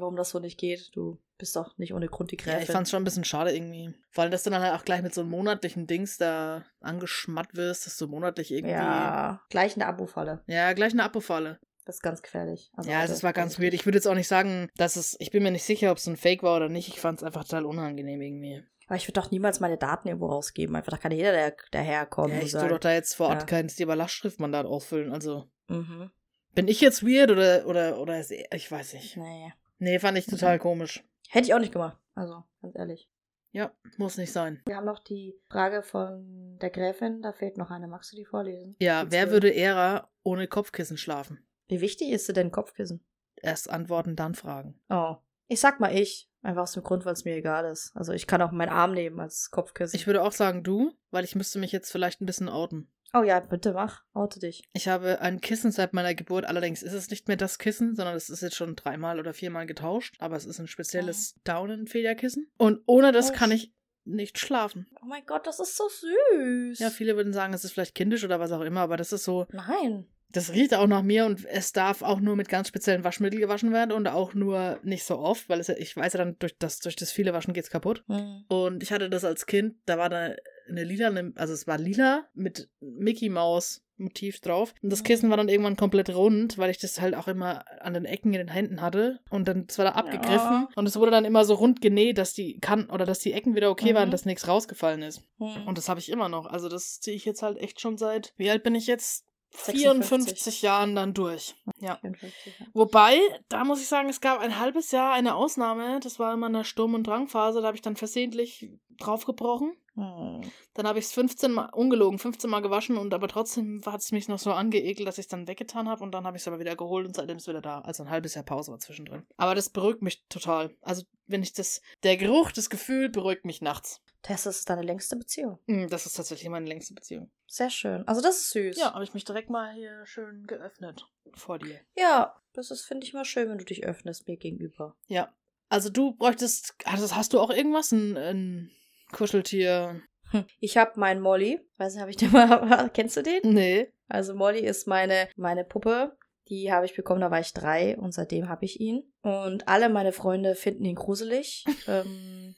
warum 0.00 0.16
das 0.16 0.30
so 0.30 0.38
nicht 0.38 0.58
geht? 0.58 0.90
Du 0.94 1.18
bist 1.38 1.56
doch 1.56 1.76
nicht 1.78 1.92
ohne 1.92 2.08
Grund 2.08 2.30
die 2.30 2.36
Gräfin. 2.36 2.58
Ja, 2.58 2.64
ich 2.64 2.70
fand's 2.70 2.90
schon 2.90 3.02
ein 3.02 3.04
bisschen 3.04 3.24
schade 3.24 3.54
irgendwie. 3.54 3.92
Vor 4.10 4.22
allem, 4.22 4.30
dass 4.30 4.44
du 4.44 4.50
dann 4.50 4.62
halt 4.62 4.74
auch 4.74 4.84
gleich 4.84 5.02
mit 5.02 5.12
so 5.12 5.22
einem 5.22 5.30
monatlichen 5.30 5.86
Dings 5.86 6.16
da 6.18 6.64
angeschmatt 6.80 7.54
wirst, 7.54 7.86
dass 7.86 7.96
du 7.96 8.06
monatlich 8.06 8.52
irgendwie. 8.52 8.74
Ja, 8.74 9.42
gleich 9.50 9.74
eine 9.74 9.86
Abo-Falle. 9.86 10.42
Ja, 10.46 10.72
gleich 10.72 10.92
eine 10.92 11.04
Abo-Falle. 11.04 11.58
Das 11.84 11.96
ist 11.96 12.02
ganz 12.02 12.22
gefährlich. 12.22 12.70
Also 12.76 12.90
ja, 12.90 13.00
Leute, 13.00 13.10
das 13.10 13.22
war 13.22 13.32
ganz 13.34 13.60
weird. 13.60 13.74
Ich 13.74 13.84
würde 13.84 13.98
jetzt 13.98 14.06
auch 14.06 14.14
nicht 14.14 14.28
sagen, 14.28 14.70
dass 14.76 14.96
es. 14.96 15.16
Ich 15.18 15.30
bin 15.30 15.42
mir 15.42 15.50
nicht 15.50 15.64
sicher, 15.64 15.90
ob 15.90 15.98
es 15.98 16.06
ein 16.06 16.16
Fake 16.16 16.42
war 16.42 16.56
oder 16.56 16.68
nicht. 16.68 16.88
Ich 16.88 17.00
fand's 17.00 17.22
einfach 17.22 17.44
total 17.44 17.66
unangenehm 17.66 18.22
irgendwie. 18.22 18.62
Aber 18.86 18.96
ich 18.96 19.06
würde 19.08 19.20
doch 19.20 19.30
niemals 19.30 19.60
meine 19.60 19.76
Daten 19.78 20.08
irgendwo 20.08 20.26
rausgeben. 20.26 20.76
Einfach, 20.76 20.92
da 20.92 20.98
kann 20.98 21.12
jeder 21.12 21.32
der, 21.32 21.56
daherkommen. 21.72 22.36
Ja, 22.36 22.42
ich 22.42 22.52
sagen, 22.52 22.68
doch 22.68 22.78
da 22.78 22.92
jetzt 22.92 23.14
vor 23.14 23.28
Ort 23.28 23.40
Ja. 23.42 23.46
kein 23.46 23.68
Stieber-Lastschriftmandat 23.68 24.66
ausfüllen. 24.66 25.12
Also. 25.12 25.50
Mhm. 25.68 26.10
Bin 26.54 26.68
ich 26.68 26.80
jetzt 26.80 27.04
weird 27.04 27.30
oder, 27.30 27.66
oder, 27.66 27.98
oder 27.98 28.18
ist, 28.20 28.30
ich 28.30 28.70
weiß 28.70 28.94
nicht. 28.94 29.16
Nee. 29.16 29.52
Nee, 29.78 29.98
fand 29.98 30.18
ich 30.18 30.26
total 30.26 30.58
komisch. 30.58 31.04
Hätte 31.28 31.46
ich 31.46 31.54
auch 31.54 31.58
nicht 31.58 31.72
gemacht. 31.72 31.98
Also, 32.14 32.44
ganz 32.62 32.76
ehrlich. 32.76 33.08
Ja, 33.50 33.72
muss 33.98 34.16
nicht 34.16 34.32
sein. 34.32 34.62
Wir 34.66 34.76
haben 34.76 34.84
noch 34.86 35.02
die 35.02 35.34
Frage 35.48 35.82
von 35.82 36.58
der 36.60 36.70
Gräfin. 36.70 37.22
Da 37.22 37.32
fehlt 37.32 37.56
noch 37.56 37.70
eine. 37.70 37.86
Magst 37.86 38.12
du 38.12 38.16
die 38.16 38.24
vorlesen? 38.24 38.74
Ja, 38.80 39.04
Die 39.04 39.12
wer 39.12 39.30
würde 39.30 39.48
eher 39.48 40.08
ohne 40.22 40.48
Kopfkissen 40.48 40.96
schlafen? 40.96 41.46
Wie 41.68 41.80
wichtig 41.80 42.10
ist 42.10 42.28
dir 42.28 42.32
denn 42.32 42.50
Kopfkissen? 42.50 43.04
Erst 43.36 43.70
antworten, 43.70 44.16
dann 44.16 44.34
fragen. 44.34 44.80
Oh. 44.88 45.16
Ich 45.46 45.60
sag 45.60 45.78
mal 45.78 45.94
ich. 45.96 46.28
Einfach 46.42 46.62
aus 46.62 46.72
dem 46.72 46.82
Grund, 46.82 47.04
weil 47.04 47.14
es 47.14 47.24
mir 47.24 47.36
egal 47.36 47.64
ist. 47.64 47.92
Also 47.94 48.12
ich 48.12 48.26
kann 48.26 48.42
auch 48.42 48.50
meinen 48.50 48.68
Arm 48.68 48.92
nehmen 48.92 49.18
als 49.20 49.50
Kopfkissen. 49.50 49.96
Ich 49.96 50.06
würde 50.06 50.22
auch 50.22 50.32
sagen 50.32 50.62
du, 50.62 50.92
weil 51.10 51.24
ich 51.24 51.34
müsste 51.34 51.58
mich 51.58 51.72
jetzt 51.72 51.90
vielleicht 51.90 52.20
ein 52.20 52.26
bisschen 52.26 52.48
outen. 52.48 52.92
Oh 53.14 53.22
ja, 53.22 53.40
bitte 53.40 53.72
mach. 53.72 54.02
Oute 54.12 54.40
dich. 54.40 54.62
Ich 54.72 54.88
habe 54.88 55.20
ein 55.20 55.40
Kissen 55.40 55.70
seit 55.72 55.92
meiner 55.92 56.14
Geburt, 56.14 56.44
allerdings 56.44 56.82
ist 56.82 56.92
es 56.92 57.10
nicht 57.10 57.28
mehr 57.28 57.36
das 57.36 57.58
Kissen, 57.58 57.94
sondern 57.94 58.14
es 58.14 58.28
ist 58.28 58.42
jetzt 58.42 58.56
schon 58.56 58.76
dreimal 58.76 59.18
oder 59.18 59.32
viermal 59.32 59.66
getauscht. 59.66 60.16
Aber 60.18 60.36
es 60.36 60.44
ist 60.44 60.58
ein 60.58 60.66
spezielles 60.68 61.36
Daunenfederkissen. 61.44 62.50
Und 62.58 62.80
ohne 62.86 63.12
das 63.12 63.30
Oh, 63.30 63.34
kann 63.34 63.50
ich 63.50 63.72
nicht 64.04 64.38
schlafen. 64.38 64.86
Oh 65.02 65.06
mein 65.06 65.24
Gott, 65.26 65.46
das 65.46 65.60
ist 65.60 65.76
so 65.76 65.84
süß. 65.88 66.78
Ja, 66.78 66.90
viele 66.90 67.16
würden 67.16 67.32
sagen, 67.32 67.54
es 67.54 67.64
ist 67.64 67.72
vielleicht 67.72 67.94
kindisch 67.94 68.24
oder 68.24 68.38
was 68.40 68.52
auch 68.52 68.60
immer, 68.60 68.80
aber 68.80 68.96
das 68.96 69.12
ist 69.12 69.24
so, 69.24 69.46
Nein. 69.50 70.06
das 70.30 70.52
riecht 70.52 70.74
auch 70.74 70.86
nach 70.86 71.02
mir 71.02 71.24
und 71.24 71.44
es 71.46 71.72
darf 71.72 72.02
auch 72.02 72.20
nur 72.20 72.36
mit 72.36 72.48
ganz 72.50 72.68
speziellen 72.68 73.02
Waschmitteln 73.02 73.40
gewaschen 73.40 73.72
werden 73.72 73.92
und 73.92 74.06
auch 74.06 74.34
nur 74.34 74.78
nicht 74.82 75.04
so 75.04 75.18
oft, 75.18 75.48
weil 75.48 75.58
es 75.58 75.70
ich 75.70 75.96
weiß 75.96 76.12
ja 76.12 76.18
dann, 76.18 76.38
durch 76.38 76.58
das, 76.58 76.80
durch 76.80 76.96
das 76.96 77.12
viele 77.12 77.32
Waschen 77.32 77.54
geht's 77.54 77.70
kaputt. 77.70 78.04
Hm. 78.08 78.44
Und 78.48 78.82
ich 78.82 78.92
hatte 78.92 79.08
das 79.08 79.24
als 79.24 79.46
Kind, 79.46 79.76
da 79.86 79.96
war 79.96 80.10
da 80.10 80.34
eine 80.68 80.84
lila, 80.84 81.12
also 81.36 81.52
es 81.52 81.66
war 81.66 81.78
lila 81.78 82.26
mit 82.34 82.68
Mickey 82.80 83.28
Maus 83.28 83.82
Motiv 83.96 84.40
drauf. 84.40 84.74
Und 84.82 84.90
das 84.90 85.00
Mhm. 85.00 85.04
Kissen 85.04 85.30
war 85.30 85.36
dann 85.36 85.48
irgendwann 85.48 85.76
komplett 85.76 86.10
rund, 86.10 86.58
weil 86.58 86.70
ich 86.70 86.78
das 86.78 87.00
halt 87.00 87.14
auch 87.14 87.28
immer 87.28 87.64
an 87.80 87.94
den 87.94 88.04
Ecken 88.04 88.32
in 88.34 88.38
den 88.38 88.48
Händen 88.48 88.80
hatte. 88.80 89.20
Und 89.30 89.46
dann, 89.46 89.66
es 89.68 89.78
war 89.78 89.84
da 89.84 89.92
abgegriffen. 89.92 90.66
Ja. 90.66 90.68
Und 90.74 90.86
es 90.86 90.96
wurde 90.96 91.12
dann 91.12 91.24
immer 91.24 91.44
so 91.44 91.54
rund 91.54 91.80
genäht, 91.80 92.18
dass 92.18 92.34
die 92.34 92.58
Kanten 92.58 92.90
oder 92.90 93.06
dass 93.06 93.20
die 93.20 93.32
Ecken 93.32 93.54
wieder 93.54 93.70
okay 93.70 93.92
Mhm. 93.92 93.96
waren, 93.96 94.10
dass 94.10 94.24
nichts 94.24 94.48
rausgefallen 94.48 95.02
ist. 95.02 95.22
Hm. 95.38 95.68
Und 95.68 95.78
das 95.78 95.88
habe 95.88 96.00
ich 96.00 96.08
immer 96.08 96.28
noch. 96.28 96.46
Also 96.46 96.68
das 96.68 96.98
ziehe 97.00 97.16
ich 97.16 97.24
jetzt 97.24 97.42
halt 97.42 97.56
echt 97.58 97.80
schon 97.80 97.96
seit, 97.96 98.32
wie 98.36 98.50
alt 98.50 98.64
bin 98.64 98.74
ich 98.74 98.88
jetzt? 98.88 99.26
56. 99.56 100.08
54 100.08 100.62
Jahren 100.62 100.96
dann 100.96 101.14
durch. 101.14 101.54
Ja. 101.78 101.98
54, 102.00 102.58
ja. 102.58 102.66
Wobei, 102.72 103.20
da 103.48 103.62
muss 103.62 103.80
ich 103.80 103.86
sagen, 103.86 104.08
es 104.08 104.20
gab 104.20 104.40
ein 104.40 104.58
halbes 104.58 104.90
Jahr 104.90 105.12
eine 105.12 105.36
Ausnahme. 105.36 106.00
Das 106.02 106.18
war 106.18 106.34
in 106.34 106.40
meiner 106.40 106.64
Sturm- 106.64 106.94
und 106.94 107.06
Drangphase. 107.06 107.60
Da 107.60 107.68
habe 107.68 107.76
ich 107.76 107.82
dann 107.82 107.94
versehentlich 107.94 108.68
draufgebrochen. 108.98 109.76
Hm. 109.94 110.40
Dann 110.74 110.86
habe 110.88 110.98
ich 110.98 111.04
es 111.04 111.12
15 111.12 111.52
Mal, 111.52 111.66
ungelogen, 111.70 112.18
15 112.18 112.50
Mal 112.50 112.60
gewaschen 112.60 112.96
und 112.96 113.14
aber 113.14 113.28
trotzdem 113.28 113.80
hat 113.86 114.00
es 114.00 114.10
mich 114.10 114.26
noch 114.28 114.38
so 114.40 114.52
angeekelt, 114.52 115.06
dass 115.06 115.18
ich 115.18 115.26
es 115.26 115.28
dann 115.28 115.46
weggetan 115.46 115.88
habe 115.88 116.02
und 116.02 116.12
dann 116.12 116.26
habe 116.26 116.36
ich 116.36 116.42
es 116.42 116.48
aber 116.48 116.58
wieder 116.58 116.74
geholt 116.74 117.06
und 117.06 117.14
seitdem 117.14 117.36
ist 117.36 117.44
es 117.44 117.48
wieder 117.48 117.62
da. 117.62 117.80
Also 117.80 118.02
ein 118.02 118.10
halbes 118.10 118.34
Jahr 118.34 118.44
Pause 118.44 118.72
war 118.72 118.80
zwischendrin. 118.80 119.24
Aber 119.36 119.54
das 119.54 119.70
beruhigt 119.70 120.02
mich 120.02 120.24
total. 120.28 120.74
Also 120.82 121.04
wenn 121.26 121.42
ich 121.42 121.52
das, 121.52 121.80
der 122.02 122.16
Geruch, 122.16 122.50
das 122.50 122.70
Gefühl 122.70 123.08
beruhigt 123.08 123.44
mich 123.44 123.62
nachts. 123.62 124.00
Das 124.22 124.46
ist 124.46 124.68
deine 124.70 124.82
längste 124.82 125.16
Beziehung. 125.16 125.58
Mm, 125.66 125.86
Das 125.88 126.06
ist 126.06 126.14
tatsächlich 126.14 126.48
meine 126.48 126.66
längste 126.66 126.94
Beziehung. 126.94 127.30
Sehr 127.46 127.70
schön. 127.70 128.08
Also 128.08 128.20
das 128.22 128.38
ist 128.38 128.50
süß. 128.50 128.76
Ja, 128.78 128.94
habe 128.94 129.04
ich 129.04 129.14
mich 129.14 129.24
direkt 129.24 129.50
mal 129.50 129.72
hier 129.74 130.04
schön 130.06 130.46
geöffnet 130.46 131.06
vor 131.34 131.58
dir. 131.58 131.78
Ja, 131.96 132.34
das 132.54 132.70
ist, 132.70 132.82
finde 132.82 133.06
ich 133.06 133.12
mal 133.12 133.24
schön, 133.24 133.48
wenn 133.48 133.58
du 133.58 133.64
dich 133.64 133.84
öffnest 133.84 134.26
mir 134.26 134.36
gegenüber. 134.36 134.96
Ja. 135.06 135.32
Also 135.68 135.90
du 135.90 136.14
bräuchtest, 136.14 136.74
hast, 136.84 137.14
hast 137.14 137.32
du 137.32 137.40
auch 137.40 137.50
irgendwas? 137.50 137.92
Ein, 137.92 138.16
ein 138.16 138.70
Kuscheltier? 139.14 140.02
Ich 140.58 140.76
habe 140.76 140.98
meinen 140.98 141.20
Molly. 141.20 141.60
Weiß 141.76 141.94
nicht, 141.94 142.00
habe 142.00 142.10
ich 142.10 142.16
den 142.16 142.32
mal. 142.32 142.90
Kennst 142.94 143.16
du 143.16 143.22
den? 143.22 143.40
Nee. 143.44 143.92
Also 144.08 144.34
Molly 144.34 144.60
ist 144.60 144.88
meine, 144.88 145.28
meine 145.36 145.64
Puppe. 145.64 146.16
Die 146.48 146.72
habe 146.72 146.86
ich 146.86 146.96
bekommen, 146.96 147.20
da 147.20 147.30
war 147.30 147.38
ich 147.38 147.52
drei 147.52 147.96
und 147.96 148.12
seitdem 148.12 148.48
habe 148.48 148.64
ich 148.64 148.80
ihn. 148.80 149.04
Und 149.22 149.68
alle 149.68 149.88
meine 149.88 150.10
Freunde 150.10 150.56
finden 150.56 150.84
ihn 150.84 150.96
gruselig. 150.96 151.64
ähm, 151.86 152.56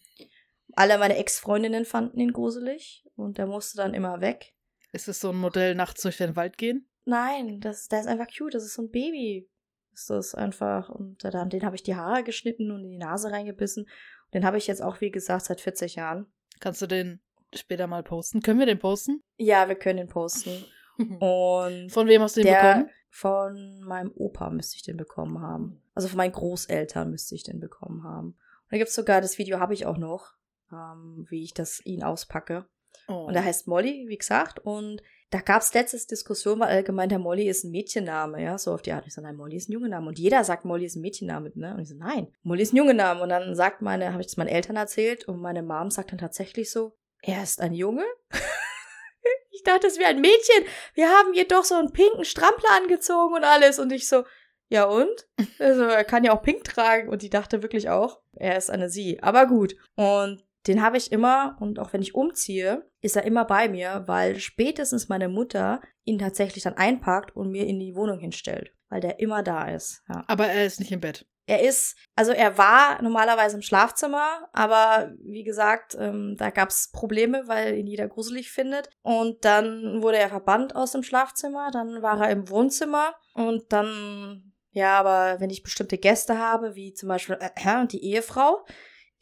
alle 0.73 0.97
meine 0.97 1.19
Ex-Freundinnen 1.19 1.85
fanden 1.85 2.19
ihn 2.19 2.33
gruselig 2.33 3.05
und 3.15 3.37
der 3.37 3.47
musste 3.47 3.77
dann 3.77 3.93
immer 3.93 4.23
weg. 4.23 4.55
Ist 4.93 5.09
es 5.09 5.21
so 5.21 5.29
ein 5.29 5.37
Modell 5.37 5.75
nachts 5.75 6.01
durch 6.01 6.17
den 6.17 6.35
Wald 6.35 6.57
gehen? 6.57 6.89
Nein, 7.05 7.61
das, 7.61 7.89
der 7.89 8.01
ist 8.01 8.07
einfach 8.07 8.27
cute. 8.27 8.55
Das 8.55 8.65
ist 8.65 8.75
so 8.75 8.83
ein 8.83 8.91
Baby. 8.91 9.51
Ist 9.93 10.09
das 10.09 10.35
einfach. 10.35 10.89
Und 10.89 11.23
dann, 11.23 11.51
den 11.51 11.65
habe 11.65 11.77
ich 11.77 11.83
die 11.83 11.97
Haare 11.97 12.25
geschnitten 12.25 12.71
und 12.71 12.85
in 12.85 12.91
die 12.91 12.99
Nase 12.99 13.31
reingebissen. 13.31 13.87
Den 14.35 14.45
habe 14.45 14.59
ich 14.59 14.67
jetzt 14.67 14.83
auch, 14.83 15.01
wie 15.01 15.11
gesagt, 15.11 15.45
seit 15.45 15.61
40 15.61 15.95
Jahren. 15.95 16.27
Kannst 16.61 16.83
du 16.83 16.87
den 16.87 17.21
später 17.55 17.87
mal 17.87 18.03
posten? 18.03 18.41
Können 18.41 18.59
wir 18.59 18.67
den 18.67 18.79
posten? 18.79 19.23
Ja, 19.37 19.69
wir 19.69 19.77
können 19.77 19.99
den 19.99 20.09
posten. 20.09 20.65
Und 20.99 21.91
Von 21.91 22.09
wem 22.09 22.23
hast 22.23 22.37
du 22.37 22.41
den 22.41 22.53
der 22.53 22.75
bekommen? 22.75 22.91
von 23.11 23.81
meinem 23.81 24.13
Opa 24.15 24.51
müsste 24.51 24.77
ich 24.77 24.83
den 24.83 24.97
bekommen 24.97 25.41
haben. 25.41 25.83
Also 25.95 26.09
von 26.09 26.17
meinen 26.19 26.33
Großeltern 26.33 27.11
müsste 27.11 27.35
ich 27.35 27.45
den 27.45 27.61
bekommen 27.61 28.03
haben. 28.03 28.29
Und 28.29 28.73
da 28.73 28.79
gibt 28.79 28.89
es 28.89 28.95
sogar, 28.95 29.21
das 29.21 29.39
Video 29.39 29.59
habe 29.59 29.75
ich 29.75 29.87
auch 29.87 29.99
noch, 29.99 30.33
ähm, 30.73 31.27
wie 31.29 31.43
ich 31.43 31.55
das 31.55 31.85
ihn 31.85 32.03
auspacke. 32.03 32.67
Oh. 33.09 33.27
Und 33.27 33.35
der 33.35 33.45
heißt 33.45 33.69
Molly, 33.69 34.07
wie 34.09 34.19
gesagt. 34.19 34.59
Und 34.59 35.03
da 35.37 35.43
gab 35.43 35.61
es 35.61 35.75
letztes 35.75 36.07
Diskussion, 36.07 36.61
weil 36.61 36.69
allgemein 36.69 37.11
der 37.11 37.19
Molly 37.19 37.47
ist 37.47 37.63
ein 37.63 37.71
Mädchenname, 37.71 38.43
ja, 38.43 38.57
so 38.57 38.73
auf 38.73 38.81
die 38.81 38.93
Art. 38.93 39.07
Ich 39.07 39.13
so, 39.13 39.21
nein, 39.21 39.37
Molly 39.37 39.57
ist 39.57 39.69
ein 39.69 39.73
Jungename. 39.73 40.09
Und 40.09 40.19
jeder 40.19 40.43
sagt, 40.45 40.65
Molly 40.65 40.87
ist 40.87 40.97
ein 40.97 41.03
Mädchenname, 41.03 41.53
ne? 41.55 41.75
Und 41.75 41.83
ich 41.83 41.91
so, 41.91 41.95
nein, 41.95 42.29
Molly 42.43 42.63
ist 42.63 42.73
ein 42.73 42.79
Jungename. 42.79 43.21
Und 43.21 43.29
dann 43.29 43.55
sagt 43.55 43.83
meine, 43.83 44.13
habe 44.13 44.23
ich 44.23 44.29
das 44.29 44.39
meinen 44.39 44.49
Eltern 44.49 44.77
erzählt 44.77 45.29
und 45.29 45.39
meine 45.43 45.63
Mom 45.63 45.91
sagt 45.91 46.13
dann 46.13 46.19
tatsächlich 46.19 46.71
so, 46.71 46.97
er 47.21 47.43
ist 47.43 47.61
ein 47.61 47.75
Junge? 47.75 48.05
ich 49.51 49.63
dachte, 49.63 49.89
es 49.89 49.99
wäre 49.99 50.09
ein 50.09 50.23
Mädchen. 50.23 50.65
Wir 50.95 51.11
haben 51.11 51.35
ihr 51.35 51.47
doch 51.47 51.65
so 51.65 51.75
einen 51.75 51.93
pinken 51.93 52.25
Strampler 52.25 52.71
angezogen 52.75 53.35
und 53.35 53.45
alles. 53.45 53.79
Und 53.79 53.93
ich 53.93 54.09
so, 54.09 54.25
ja 54.71 54.85
und? 54.85 55.29
Also 55.59 55.83
er 55.83 56.05
kann 56.05 56.25
ja 56.25 56.35
auch 56.35 56.41
pink 56.41 56.65
tragen. 56.65 57.11
Und 57.11 57.21
die 57.21 57.31
dachte 57.31 57.63
wirklich 57.63 57.91
auch, 57.91 58.23
er 58.33 58.57
ist 58.57 58.71
eine 58.71 58.89
sie. 58.89 59.23
Aber 59.23 59.45
gut. 59.45 59.77
Und 59.97 60.47
den 60.67 60.83
habe 60.83 60.97
ich 60.97 61.13
immer, 61.13 61.59
und 61.61 61.79
auch 61.79 61.93
wenn 61.93 62.01
ich 62.01 62.15
umziehe, 62.15 62.89
ist 63.07 63.17
er 63.17 63.25
immer 63.25 63.45
bei 63.45 63.69
mir, 63.69 64.03
weil 64.07 64.39
spätestens 64.39 65.09
meine 65.09 65.29
Mutter 65.29 65.81
ihn 66.05 66.19
tatsächlich 66.19 66.65
dann 66.65 66.75
einpackt 66.75 67.35
und 67.35 67.51
mir 67.51 67.67
in 67.67 67.79
die 67.79 67.95
Wohnung 67.95 68.19
hinstellt. 68.19 68.73
Weil 68.89 69.01
der 69.01 69.21
immer 69.21 69.43
da 69.43 69.69
ist. 69.69 70.03
Ja. 70.09 70.25
Aber 70.27 70.47
er 70.47 70.67
ist 70.67 70.81
nicht 70.81 70.93
im 70.93 71.01
Bett. 71.01 71.27
Er 71.49 71.63
ist, 71.63 71.97
also 72.17 72.33
er 72.33 72.59
war 72.59 73.01
normalerweise 73.03 73.55
im 73.57 73.63
Schlafzimmer, 73.63 74.49
aber 74.53 75.13
wie 75.23 75.45
gesagt, 75.45 75.97
ähm, 75.99 76.35
da 76.37 76.51
gab 76.51 76.71
es 76.71 76.91
Probleme, 76.91 77.45
weil 77.47 77.77
ihn 77.77 77.87
jeder 77.87 78.09
gruselig 78.09 78.51
findet. 78.51 78.91
Und 79.03 79.45
dann 79.45 80.03
wurde 80.03 80.19
er 80.19 80.29
verbannt 80.29 80.75
aus 80.75 80.91
dem 80.91 81.05
Schlafzimmer, 81.05 81.71
dann 81.71 82.03
war 82.03 82.21
er 82.21 82.31
im 82.31 82.51
Wohnzimmer 82.51 83.15
und 83.35 83.73
dann, 83.73 84.53
ja, 84.73 84.99
aber 84.99 85.39
wenn 85.41 85.51
ich 85.51 85.63
bestimmte 85.63 85.99
Gäste 85.99 86.39
habe, 86.39 86.75
wie 86.75 86.93
zum 86.95 87.09
Beispiel 87.09 87.39
äh, 87.41 87.87
die 87.87 88.03
Ehefrau, 88.03 88.65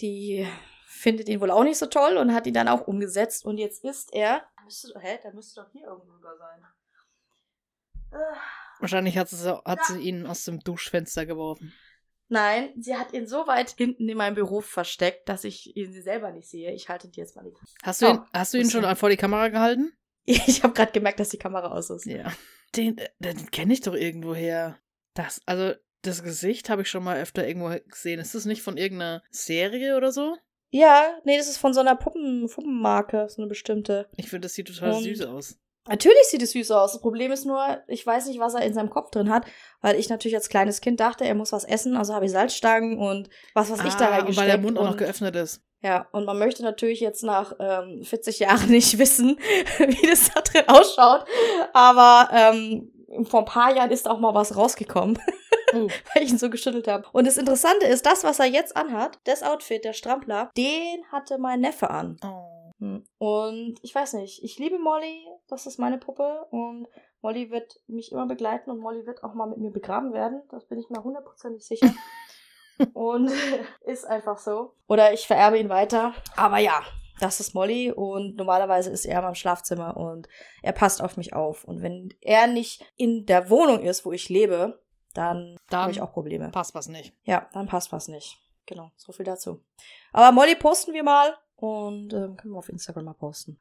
die 0.01 0.47
findet 1.05 1.29
ihn 1.29 1.41
wohl 1.43 1.51
auch 1.51 1.65
nicht 1.65 1.77
so 1.79 1.85
toll 1.85 2.17
und 2.17 2.33
hat 2.33 2.47
ihn 2.47 2.55
dann 2.55 2.67
auch 2.67 2.87
umgesetzt. 2.89 3.45
Und 3.45 3.59
jetzt 3.59 3.85
ist 3.85 4.13
er, 4.15 4.43
müsste, 4.65 4.99
hä, 4.99 5.19
der 5.23 5.35
müsste 5.35 5.61
doch 5.61 5.71
hier 5.71 5.87
irgendwo 5.87 6.13
drüber 6.15 6.35
sein. 6.39 6.65
Äh. 8.13 8.37
Wahrscheinlich 8.81 9.19
hat 9.19 9.29
sie, 9.29 9.63
hat 9.67 9.85
sie 9.85 10.01
ihn 10.01 10.27
aus 10.27 10.45
dem 10.45 10.61
Duschfenster 10.61 11.27
geworfen. 11.27 11.75
Nein, 12.29 12.73
sie 12.81 12.97
hat 12.97 13.13
ihn 13.13 13.27
so 13.27 13.47
weit 13.47 13.73
hinten 13.73 14.09
in 14.09 14.17
meinem 14.17 14.35
Büro 14.35 14.63
versteckt, 14.63 15.29
dass 15.29 15.45
ich 15.45 15.77
ihn 15.77 15.93
selber 16.03 16.33
nicht 16.33 16.49
sehe. 16.49 16.73
Ich 16.73 16.89
halte 16.89 17.09
dir 17.09 17.21
jetzt 17.21 17.37
mal 17.37 17.45
die 17.45 17.53
Kamera. 17.53 17.75
Hast 17.83 18.01
du 18.01 18.07
Oh, 18.07 18.11
ihn, 18.15 18.21
hast 18.33 18.55
du 18.55 18.59
ihn 18.59 18.71
schon 18.71 18.97
vor 18.97 19.11
die 19.11 19.17
Kamera 19.17 19.49
gehalten? 19.49 19.93
Ich 20.27 20.63
habe 20.63 20.73
gerade 20.73 20.93
gemerkt, 20.93 21.21
dass 21.21 21.29
die 21.29 21.39
Kamera 21.39 21.71
aus 21.71 21.91
ist. 21.91 22.07
Ja. 22.07 22.33
Den, 22.75 22.99
den 23.19 23.51
kenne 23.51 23.75
ich 23.75 23.83
doch 23.83 23.93
irgendwo 23.93 24.35
her. 24.35 24.79
Das, 25.13 25.43
also, 25.45 25.75
das 26.01 26.23
Gesicht 26.23 26.71
habe 26.71 26.81
ich 26.81 26.89
schon 26.89 27.05
mal 27.05 27.21
öfter 27.21 27.47
irgendwo 27.47 27.69
gesehen. 27.91 28.21
Ist 28.21 28.35
das 28.35 28.47
nicht 28.47 28.63
von 28.63 28.79
irgendeiner 28.79 29.23
Serie 29.31 29.99
oder 29.99 30.13
so? 30.13 30.39
Ja, 30.77 31.05
nee, 31.23 31.37
das 31.39 31.47
ist 31.47 31.59
von 31.59 31.73
so 31.73 31.79
einer 31.79 31.95
Puppen, 31.95 32.49
Puppenmarke, 32.53 33.29
so 33.29 33.41
eine 33.41 33.49
bestimmte. 33.49 34.09
Ich 34.17 34.29
finde, 34.29 34.47
das 34.47 34.55
sieht 34.55 34.67
total 34.67 34.91
Und- 34.95 35.05
süß 35.05 35.23
aus. 35.27 35.57
Natürlich 35.87 36.25
sieht 36.25 36.43
es 36.43 36.51
süß 36.53 36.71
aus. 36.73 36.93
Das 36.95 37.01
Problem 37.03 37.31
ist 37.31 37.45
nur, 37.45 37.63
ich 37.87 38.05
weiß 38.05 38.27
nicht, 38.27 38.41
was 38.41 38.55
er 38.55 38.63
in 38.63 38.75
seinem 38.75 38.91
Kopf 38.91 39.11
drin 39.11 39.31
hat, 39.31 39.45
weil 39.83 39.97
ich 39.97 40.09
natürlich 40.09 40.35
als 40.35 40.49
kleines 40.49 40.81
Kind 40.81 40.99
dachte, 40.99 41.25
er 41.27 41.35
muss 41.37 41.53
was 41.53 41.63
essen, 41.65 41.95
also 41.97 42.13
habe 42.15 42.25
ich 42.25 42.33
Salzstangen 42.33 42.99
und 42.99 43.29
was, 43.53 43.71
was 43.71 43.85
ich 43.85 43.95
da 43.95 44.07
Ah, 44.07 44.09
und 44.09 44.13
reingesteckt. 44.15 44.37
weil 44.39 44.47
der 44.47 44.59
Mund 44.59 44.79
auch 44.79 44.83
noch 44.85 44.91
und- 44.93 44.97
geöffnet 44.99 45.37
ist. 45.37 45.63
Ja, 45.83 46.09
und 46.13 46.25
man 46.25 46.39
möchte 46.39 46.63
natürlich 46.65 46.99
jetzt 47.01 47.23
nach 47.23 47.53
ähm, 47.61 48.03
40 48.03 48.39
Jahren 48.41 48.69
nicht 48.71 48.99
wissen, 48.99 49.39
wie 49.79 50.07
das 50.09 50.31
da 50.33 50.41
drin 50.41 50.65
ausschaut. 50.67 51.25
Aber 51.73 52.31
ähm, 52.33 52.91
vor 53.27 53.41
ein 53.41 53.45
paar 53.47 53.77
Jahren 53.77 53.91
ist 53.93 54.09
auch 54.09 54.19
mal 54.19 54.35
was 54.35 54.57
rausgekommen. 54.57 55.19
Oh. 55.77 55.89
weil 56.15 56.23
ich 56.23 56.31
ihn 56.31 56.39
so 56.39 56.51
geschüttelt 56.51 56.89
habe. 56.89 57.07
Und 57.13 57.27
das 57.27 57.37
Interessante 57.37 57.87
ist, 57.87 58.07
das, 58.07 58.25
was 58.25 58.39
er 58.39 58.47
jetzt 58.47 58.77
anhat, 58.77 59.19
das 59.25 59.43
Outfit, 59.43 59.85
der 59.85 59.93
Strampler, 59.93 60.51
den 60.57 61.05
hatte 61.11 61.39
mein 61.39 61.61
Neffe 61.61 61.91
an. 61.91 62.19
Oh. 62.25 62.73
Hm. 62.81 63.05
Und 63.19 63.79
ich 63.83 63.95
weiß 63.95 64.15
nicht, 64.15 64.43
ich 64.43 64.59
liebe 64.59 64.79
Molly, 64.79 65.27
das 65.49 65.67
ist 65.67 65.79
meine 65.79 65.99
Puppe 65.99 66.47
und 66.51 66.89
Molly 67.23 67.51
wird 67.51 67.81
mich 67.87 68.13
immer 68.13 68.27
begleiten 68.27 68.71
und 68.71 68.79
Molly 68.79 69.07
wird 69.07 69.23
auch 69.25 69.35
mal 69.35 69.47
mit 69.47 69.59
mir 69.59 69.71
begraben 69.71 70.13
werden, 70.13 70.43
das 70.51 70.67
bin 70.67 70.79
ich 70.79 70.91
mir 70.91 71.03
hundertprozentig 71.03 71.65
sicher. 71.65 71.95
und 72.93 73.31
ist 73.87 74.05
einfach 74.05 74.39
so. 74.39 74.75
Oder 74.89 75.13
ich 75.13 75.27
vererbe 75.27 75.59
ihn 75.59 75.69
weiter. 75.69 76.15
Aber 76.37 76.59
ja, 76.59 76.83
das 77.21 77.41
ist 77.41 77.55
Molly 77.55 77.93
und 77.93 78.37
normalerweise 78.37 78.91
ist 78.91 79.07
er 79.07 79.19
in 79.19 79.25
meinem 79.25 79.35
Schlafzimmer 79.35 79.97
und 79.97 80.29
er 80.63 80.73
passt 80.73 81.01
auf 81.01 81.17
mich 81.17 81.33
auf. 81.33 81.65
Und 81.65 81.81
wenn 81.81 82.13
er 82.21 82.47
nicht 82.47 82.85
in 82.97 83.25
der 83.25 83.49
Wohnung 83.51 83.81
ist, 83.81 84.05
wo 84.05 84.13
ich 84.13 84.29
lebe, 84.29 84.83
dann, 85.15 85.57
Dann 85.71 85.81
habe 85.81 85.93
ich 85.93 86.01
auch 86.01 86.13
Probleme. 86.13 86.51
passt 86.51 86.75
was 86.75 86.89
nicht. 86.89 87.15
Ja, 87.25 87.49
dann 87.53 87.67
passt 87.67 87.93
was 87.93 88.09
nicht. 88.09 88.39
Genau, 88.67 88.91
so 88.97 89.13
viel 89.13 89.25
dazu. 89.25 89.63
Aber 90.13 90.33
Molly 90.33 90.55
posten 90.57 90.93
wir 90.93 91.03
mal 91.03 91.37
und 91.57 92.13
ähm, 92.13 92.37
können 92.37 92.53
wir 92.55 92.59
auf 92.59 92.69
Instagram 92.69 93.05
mal 93.07 93.15
posten. 93.15 93.61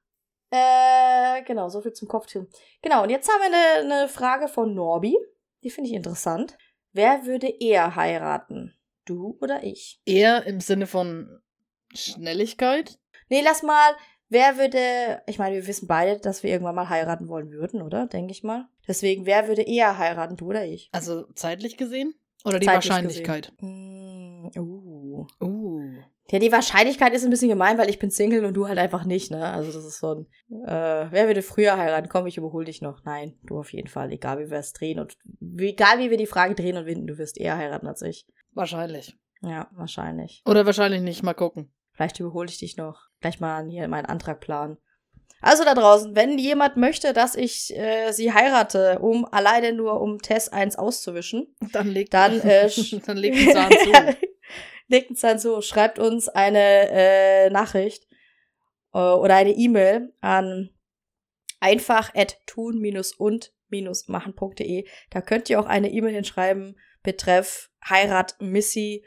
Äh, 0.50 1.42
genau, 1.44 1.70
so 1.70 1.82
viel 1.82 1.94
zum 1.94 2.08
Kopftier. 2.08 2.48
Genau, 2.82 3.04
und 3.04 3.10
jetzt 3.10 3.28
haben 3.30 3.40
wir 3.42 3.48
eine, 3.86 3.94
eine 3.96 4.08
Frage 4.08 4.48
von 4.48 4.74
Norbi. 4.74 5.18
Die 5.64 5.70
finde 5.70 5.90
ich 5.90 5.96
interessant. 5.96 6.58
Wer 6.92 7.26
würde 7.26 7.48
eher 7.48 7.96
heiraten? 7.96 8.76
Du 9.06 9.38
oder 9.42 9.64
ich? 9.64 10.00
Eher 10.06 10.46
im 10.46 10.60
Sinne 10.62 10.88
von 10.88 11.42
Schnelligkeit. 11.94 13.00
Nee, 13.30 13.42
lass 13.42 13.64
mal. 13.64 13.96
Wer 14.30 14.58
würde, 14.58 15.22
ich 15.28 15.38
meine, 15.38 15.56
wir 15.56 15.68
wissen 15.68 15.88
beide, 15.88 16.20
dass 16.20 16.44
wir 16.44 16.50
irgendwann 16.50 16.76
mal 16.76 16.90
heiraten 16.90 17.28
wollen 17.28 17.52
würden, 17.52 17.82
oder? 17.82 18.08
Denke 18.08 18.32
ich 18.32 18.44
mal. 18.44 18.68
Deswegen, 18.88 19.26
wer 19.26 19.48
würde 19.48 19.62
eher 19.62 19.98
heiraten, 19.98 20.38
du 20.38 20.48
oder 20.48 20.66
ich? 20.66 20.90
Also 20.92 21.26
zeitlich 21.34 21.78
gesehen? 21.78 22.16
Oder 22.46 22.60
die 22.60 22.66
Zeitlich 22.66 22.90
Wahrscheinlichkeit? 22.90 23.54
Mm, 23.62 24.48
uh. 24.58 25.28
Uh. 25.42 25.94
Ja, 26.30 26.40
die 26.40 26.52
Wahrscheinlichkeit 26.52 27.14
ist 27.14 27.24
ein 27.24 27.30
bisschen 27.30 27.50
gemein, 27.50 27.78
weil 27.78 27.90
ich 27.90 28.00
bin 28.00 28.10
Single 28.10 28.46
und 28.46 28.54
du 28.54 28.68
halt 28.68 28.80
einfach 28.80 29.06
nicht, 29.06 29.30
ne? 29.30 29.52
Also 29.52 29.72
das 29.72 29.86
ist 29.86 30.00
so 30.00 30.16
ein, 30.16 30.28
äh, 30.66 31.08
wer 31.12 31.28
würde 31.28 31.42
früher 31.42 31.78
heiraten? 31.78 32.10
Komm, 32.10 32.28
ich 32.28 32.38
überhole 32.38 32.66
dich 32.66 32.82
noch. 32.82 33.04
Nein, 33.04 33.38
du 33.44 33.60
auf 33.60 33.72
jeden 33.74 33.88
Fall. 33.88 34.12
Egal 34.12 34.40
wie 34.40 34.50
wir 34.50 34.58
es 34.58 34.74
drehen 34.74 35.00
und 35.00 35.18
egal 35.58 36.00
wie 36.00 36.10
wir 36.10 36.18
die 36.18 36.26
Frage 36.26 36.56
drehen 36.56 36.78
und 36.78 36.86
winden, 36.86 37.08
du 37.08 37.18
wirst 37.18 37.40
eher 37.40 37.58
heiraten 37.58 37.88
als 37.88 38.02
ich. 38.02 38.26
Wahrscheinlich. 38.54 39.18
Ja, 39.42 39.70
wahrscheinlich. 39.74 40.42
Oder 40.46 40.66
wahrscheinlich 40.66 41.02
nicht. 41.02 41.24
Mal 41.24 41.34
gucken. 41.34 41.74
Vielleicht 41.92 42.20
überhole 42.20 42.50
ich 42.50 42.58
dich 42.58 42.78
noch. 42.78 43.10
Gleich 43.24 43.40
mal 43.40 43.68
hier 43.70 43.88
meinen 43.88 44.06
Antrag 44.06 44.42
planen. 44.42 44.78
Also 45.40 45.64
da 45.64 45.74
draußen, 45.76 46.14
wenn 46.14 46.38
jemand 46.38 46.76
möchte, 46.76 47.14
dass 47.14 47.36
ich 47.36 47.74
äh, 47.74 48.12
sie 48.12 48.34
heirate, 48.34 49.00
um 49.00 49.24
alleine 49.24 49.72
nur 49.72 50.02
um 50.02 50.22
Tess 50.22 50.50
1 50.50 50.76
auszuwischen, 50.76 51.56
Dann 51.72 51.88
legt, 51.88 52.14
dann, 52.14 52.42
äh, 52.42 52.70
dann 53.06 53.16
legt 53.16 53.54
Zahn 53.54 53.72
zu. 53.72 53.90
Legt 54.90 55.08
einen 55.08 55.16
Zahn 55.16 55.40
zu. 55.40 55.62
Schreibt 55.62 56.00
uns 56.00 56.28
eine 56.28 56.90
äh, 56.90 57.50
Nachricht 57.50 58.10
äh, 58.94 58.98
oder 58.98 59.36
eine 59.36 59.52
E-Mail 59.52 60.14
an 60.20 60.72
einfach 61.62 62.14
at 62.14 62.42
tun-und-machen.de. 62.46 64.86
Da 65.12 65.22
könnt 65.22 65.50
ihr 65.50 65.62
auch 65.62 65.68
eine 65.68 65.90
E-Mail 65.90 66.14
hinschreiben, 66.14 66.78
betreff 67.04 67.70
Heirat 67.88 68.36
Missy 68.42 69.06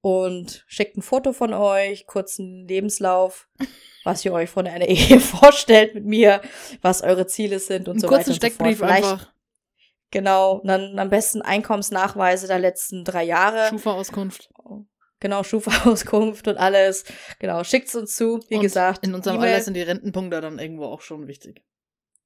und 0.00 0.64
schickt 0.66 0.96
ein 0.96 1.02
Foto 1.02 1.32
von 1.32 1.52
euch, 1.52 2.06
kurzen 2.06 2.66
Lebenslauf, 2.68 3.48
was 4.04 4.24
ihr 4.24 4.32
euch 4.32 4.48
von 4.50 4.66
einer 4.66 4.86
Ehe 4.88 5.20
vorstellt 5.20 5.94
mit 5.94 6.04
mir, 6.04 6.40
was 6.82 7.02
eure 7.02 7.26
Ziele 7.26 7.58
sind 7.58 7.88
und 7.88 7.94
Einen 7.94 8.00
so 8.00 8.06
kurzen 8.08 8.30
weiter. 8.30 8.30
und 8.30 8.34
so 8.34 8.40
fort. 8.40 8.52
Steckbrief 8.52 8.78
Vielleicht, 8.78 9.04
einfach. 9.04 9.32
Genau, 10.10 10.62
dann 10.64 10.98
am 10.98 11.10
besten 11.10 11.42
Einkommensnachweise 11.42 12.46
der 12.46 12.58
letzten 12.58 13.04
drei 13.04 13.24
Jahre. 13.24 13.68
Schufa-Auskunft. 13.68 14.48
Genau, 15.20 15.42
Schufa-Auskunft 15.42 16.48
und 16.48 16.56
alles. 16.56 17.04
Genau, 17.40 17.62
schickt's 17.64 17.94
uns 17.94 18.14
zu. 18.14 18.40
Wie 18.48 18.54
Und 18.56 18.62
gesagt, 18.62 19.04
In 19.06 19.14
unserem. 19.14 19.40
Alter 19.40 19.60
sind 19.60 19.74
die 19.74 19.82
Rentenpunkte 19.82 20.40
dann 20.40 20.58
irgendwo 20.58 20.84
auch 20.86 21.00
schon 21.02 21.26
wichtig. 21.26 21.62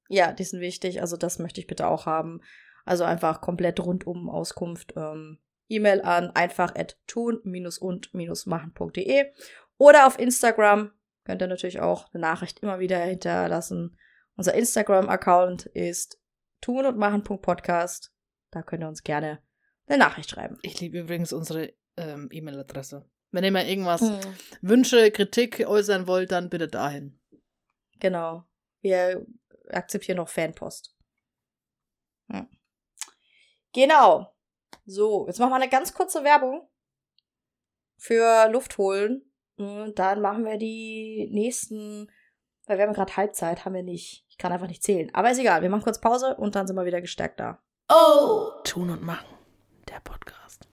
Ja, 0.09 0.31
die 0.31 0.43
sind 0.43 0.61
wichtig. 0.61 1.01
Also 1.01 1.17
das 1.17 1.39
möchte 1.39 1.59
ich 1.59 1.67
bitte 1.67 1.87
auch 1.87 2.05
haben. 2.05 2.39
Also 2.85 3.03
einfach 3.03 3.41
komplett 3.41 3.79
rundum 3.79 4.29
Auskunft. 4.29 4.93
Ähm, 4.95 5.39
E-Mail 5.69 6.01
an 6.01 6.31
einfach 6.31 6.75
at 6.75 6.99
tun-und-machen.de 7.07 9.31
oder 9.77 10.07
auf 10.07 10.19
Instagram 10.19 10.91
könnt 11.25 11.41
ihr 11.41 11.47
natürlich 11.47 11.79
auch 11.79 12.13
eine 12.13 12.21
Nachricht 12.21 12.59
immer 12.59 12.79
wieder 12.79 12.99
hinterlassen. 12.99 13.97
Unser 14.35 14.53
Instagram-Account 14.53 15.65
ist 15.67 16.19
tun 16.61 16.85
und 16.85 16.97
machen.podcast. 16.97 18.13
Da 18.51 18.61
könnt 18.61 18.83
ihr 18.83 18.87
uns 18.87 19.03
gerne 19.03 19.41
eine 19.87 19.97
Nachricht 19.97 20.29
schreiben. 20.29 20.57
Ich 20.61 20.79
liebe 20.79 20.99
übrigens 20.99 21.33
unsere 21.33 21.73
ähm, 21.97 22.29
E-Mail-Adresse. 22.31 23.09
Wenn 23.31 23.43
ihr 23.43 23.51
mal 23.51 23.65
irgendwas 23.65 24.01
Wünsche, 24.61 25.11
Kritik 25.11 25.65
äußern 25.67 26.07
wollt, 26.07 26.31
dann 26.31 26.49
bitte 26.49 26.67
dahin. 26.67 27.19
Genau. 27.99 28.45
Wir 28.81 29.25
akzeptieren 29.69 30.17
noch 30.17 30.29
Fanpost. 30.29 30.95
Hm. 32.29 32.47
Genau. 33.73 34.32
So, 34.85 35.27
jetzt 35.27 35.39
machen 35.39 35.51
wir 35.51 35.55
eine 35.55 35.69
ganz 35.69 35.93
kurze 35.93 36.23
Werbung 36.23 36.67
für 37.97 38.49
Luft 38.49 38.77
holen. 38.77 39.29
Und 39.55 39.99
dann 39.99 40.21
machen 40.21 40.45
wir 40.45 40.57
die 40.57 41.29
nächsten, 41.31 42.11
weil 42.65 42.77
wir 42.77 42.85
haben 42.85 42.93
gerade 42.93 43.15
Halbzeit, 43.15 43.65
haben 43.65 43.75
wir 43.75 43.83
nicht. 43.83 44.25
Ich 44.29 44.37
kann 44.37 44.51
einfach 44.51 44.67
nicht 44.67 44.83
zählen. 44.83 45.13
Aber 45.13 45.31
ist 45.31 45.39
egal, 45.39 45.61
wir 45.61 45.69
machen 45.69 45.83
kurz 45.83 46.01
Pause 46.01 46.35
und 46.35 46.55
dann 46.55 46.67
sind 46.67 46.75
wir 46.75 46.85
wieder 46.85 47.01
gestärkt 47.01 47.39
da. 47.39 47.61
Oh! 47.89 48.49
Tun 48.63 48.89
und 48.89 49.03
machen. 49.03 49.27
Der 49.89 49.99
Podcast. 49.99 50.67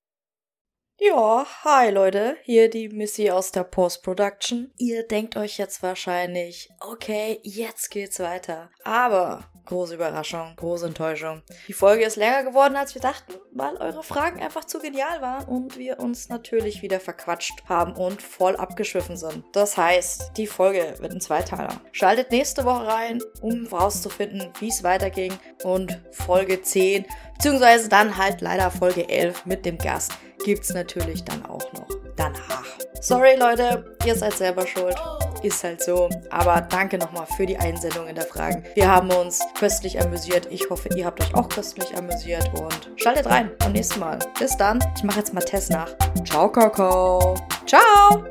Ja, 0.98 1.46
hi 1.64 1.90
Leute, 1.90 2.36
hier 2.42 2.68
die 2.68 2.88
Missy 2.88 3.30
aus 3.30 3.52
der 3.52 3.64
Post-Production. 3.64 4.72
Ihr 4.76 5.06
denkt 5.06 5.36
euch 5.36 5.56
jetzt 5.58 5.82
wahrscheinlich, 5.82 6.70
okay, 6.80 7.40
jetzt 7.42 7.90
geht's 7.90 8.18
weiter. 8.20 8.70
Aber, 8.84 9.50
große 9.70 9.94
Überraschung, 9.94 10.54
große 10.56 10.86
Enttäuschung. 10.86 11.42
Die 11.68 11.72
Folge 11.72 12.04
ist 12.04 12.16
länger 12.16 12.42
geworden, 12.42 12.76
als 12.76 12.94
wir 12.94 13.00
dachten, 13.00 13.32
weil 13.52 13.76
eure 13.76 14.02
Fragen 14.02 14.42
einfach 14.42 14.64
zu 14.64 14.80
genial 14.80 15.22
waren 15.22 15.46
und 15.46 15.78
wir 15.78 16.00
uns 16.00 16.28
natürlich 16.28 16.82
wieder 16.82 17.00
verquatscht 17.00 17.62
haben 17.68 17.94
und 17.94 18.20
voll 18.20 18.56
abgeschwiffen 18.56 19.16
sind. 19.16 19.44
Das 19.52 19.76
heißt, 19.76 20.32
die 20.36 20.48
Folge 20.48 20.94
wird 20.98 21.12
ein 21.12 21.20
Zweiteiler. 21.20 21.80
Schaltet 21.92 22.32
nächste 22.32 22.64
Woche 22.64 22.86
rein, 22.86 23.22
um 23.40 23.66
rauszufinden, 23.66 24.52
wie 24.58 24.68
es 24.68 24.82
weiterging 24.82 25.32
und 25.62 26.00
Folge 26.10 26.60
10, 26.60 27.06
beziehungsweise 27.34 27.88
dann 27.88 28.16
halt 28.16 28.40
leider 28.40 28.70
Folge 28.70 29.08
11 29.08 29.46
mit 29.46 29.64
dem 29.64 29.78
Gast 29.78 30.12
gibt's 30.44 30.72
natürlich 30.72 31.22
dann 31.24 31.44
auch 31.46 31.72
noch 31.74 31.88
danach. 32.16 32.64
Sorry 33.00 33.36
Leute, 33.36 33.96
ihr 34.04 34.16
seid 34.16 34.34
selber 34.34 34.66
schuld. 34.66 34.96
Ist 35.42 35.64
halt 35.64 35.82
so. 35.82 36.08
Aber 36.30 36.60
danke 36.60 36.98
nochmal 36.98 37.26
für 37.36 37.46
die 37.46 37.56
Einsendungen 37.56 38.14
der 38.14 38.24
Fragen. 38.24 38.64
Wir 38.74 38.88
haben 38.88 39.10
uns 39.10 39.40
köstlich 39.58 40.00
amüsiert. 40.00 40.48
Ich 40.50 40.68
hoffe, 40.70 40.88
ihr 40.94 41.06
habt 41.06 41.20
euch 41.20 41.34
auch 41.34 41.48
köstlich 41.48 41.96
amüsiert 41.96 42.50
und 42.54 42.90
schaltet 42.96 43.26
rein 43.26 43.50
beim 43.58 43.72
nächsten 43.72 44.00
Mal. 44.00 44.18
Bis 44.38 44.56
dann. 44.56 44.78
Ich 44.96 45.02
mache 45.02 45.18
jetzt 45.18 45.34
mal 45.34 45.40
Test 45.40 45.70
nach. 45.70 45.90
Ciao, 46.24 46.50
Kakao. 46.50 47.36
Ciao. 47.66 48.24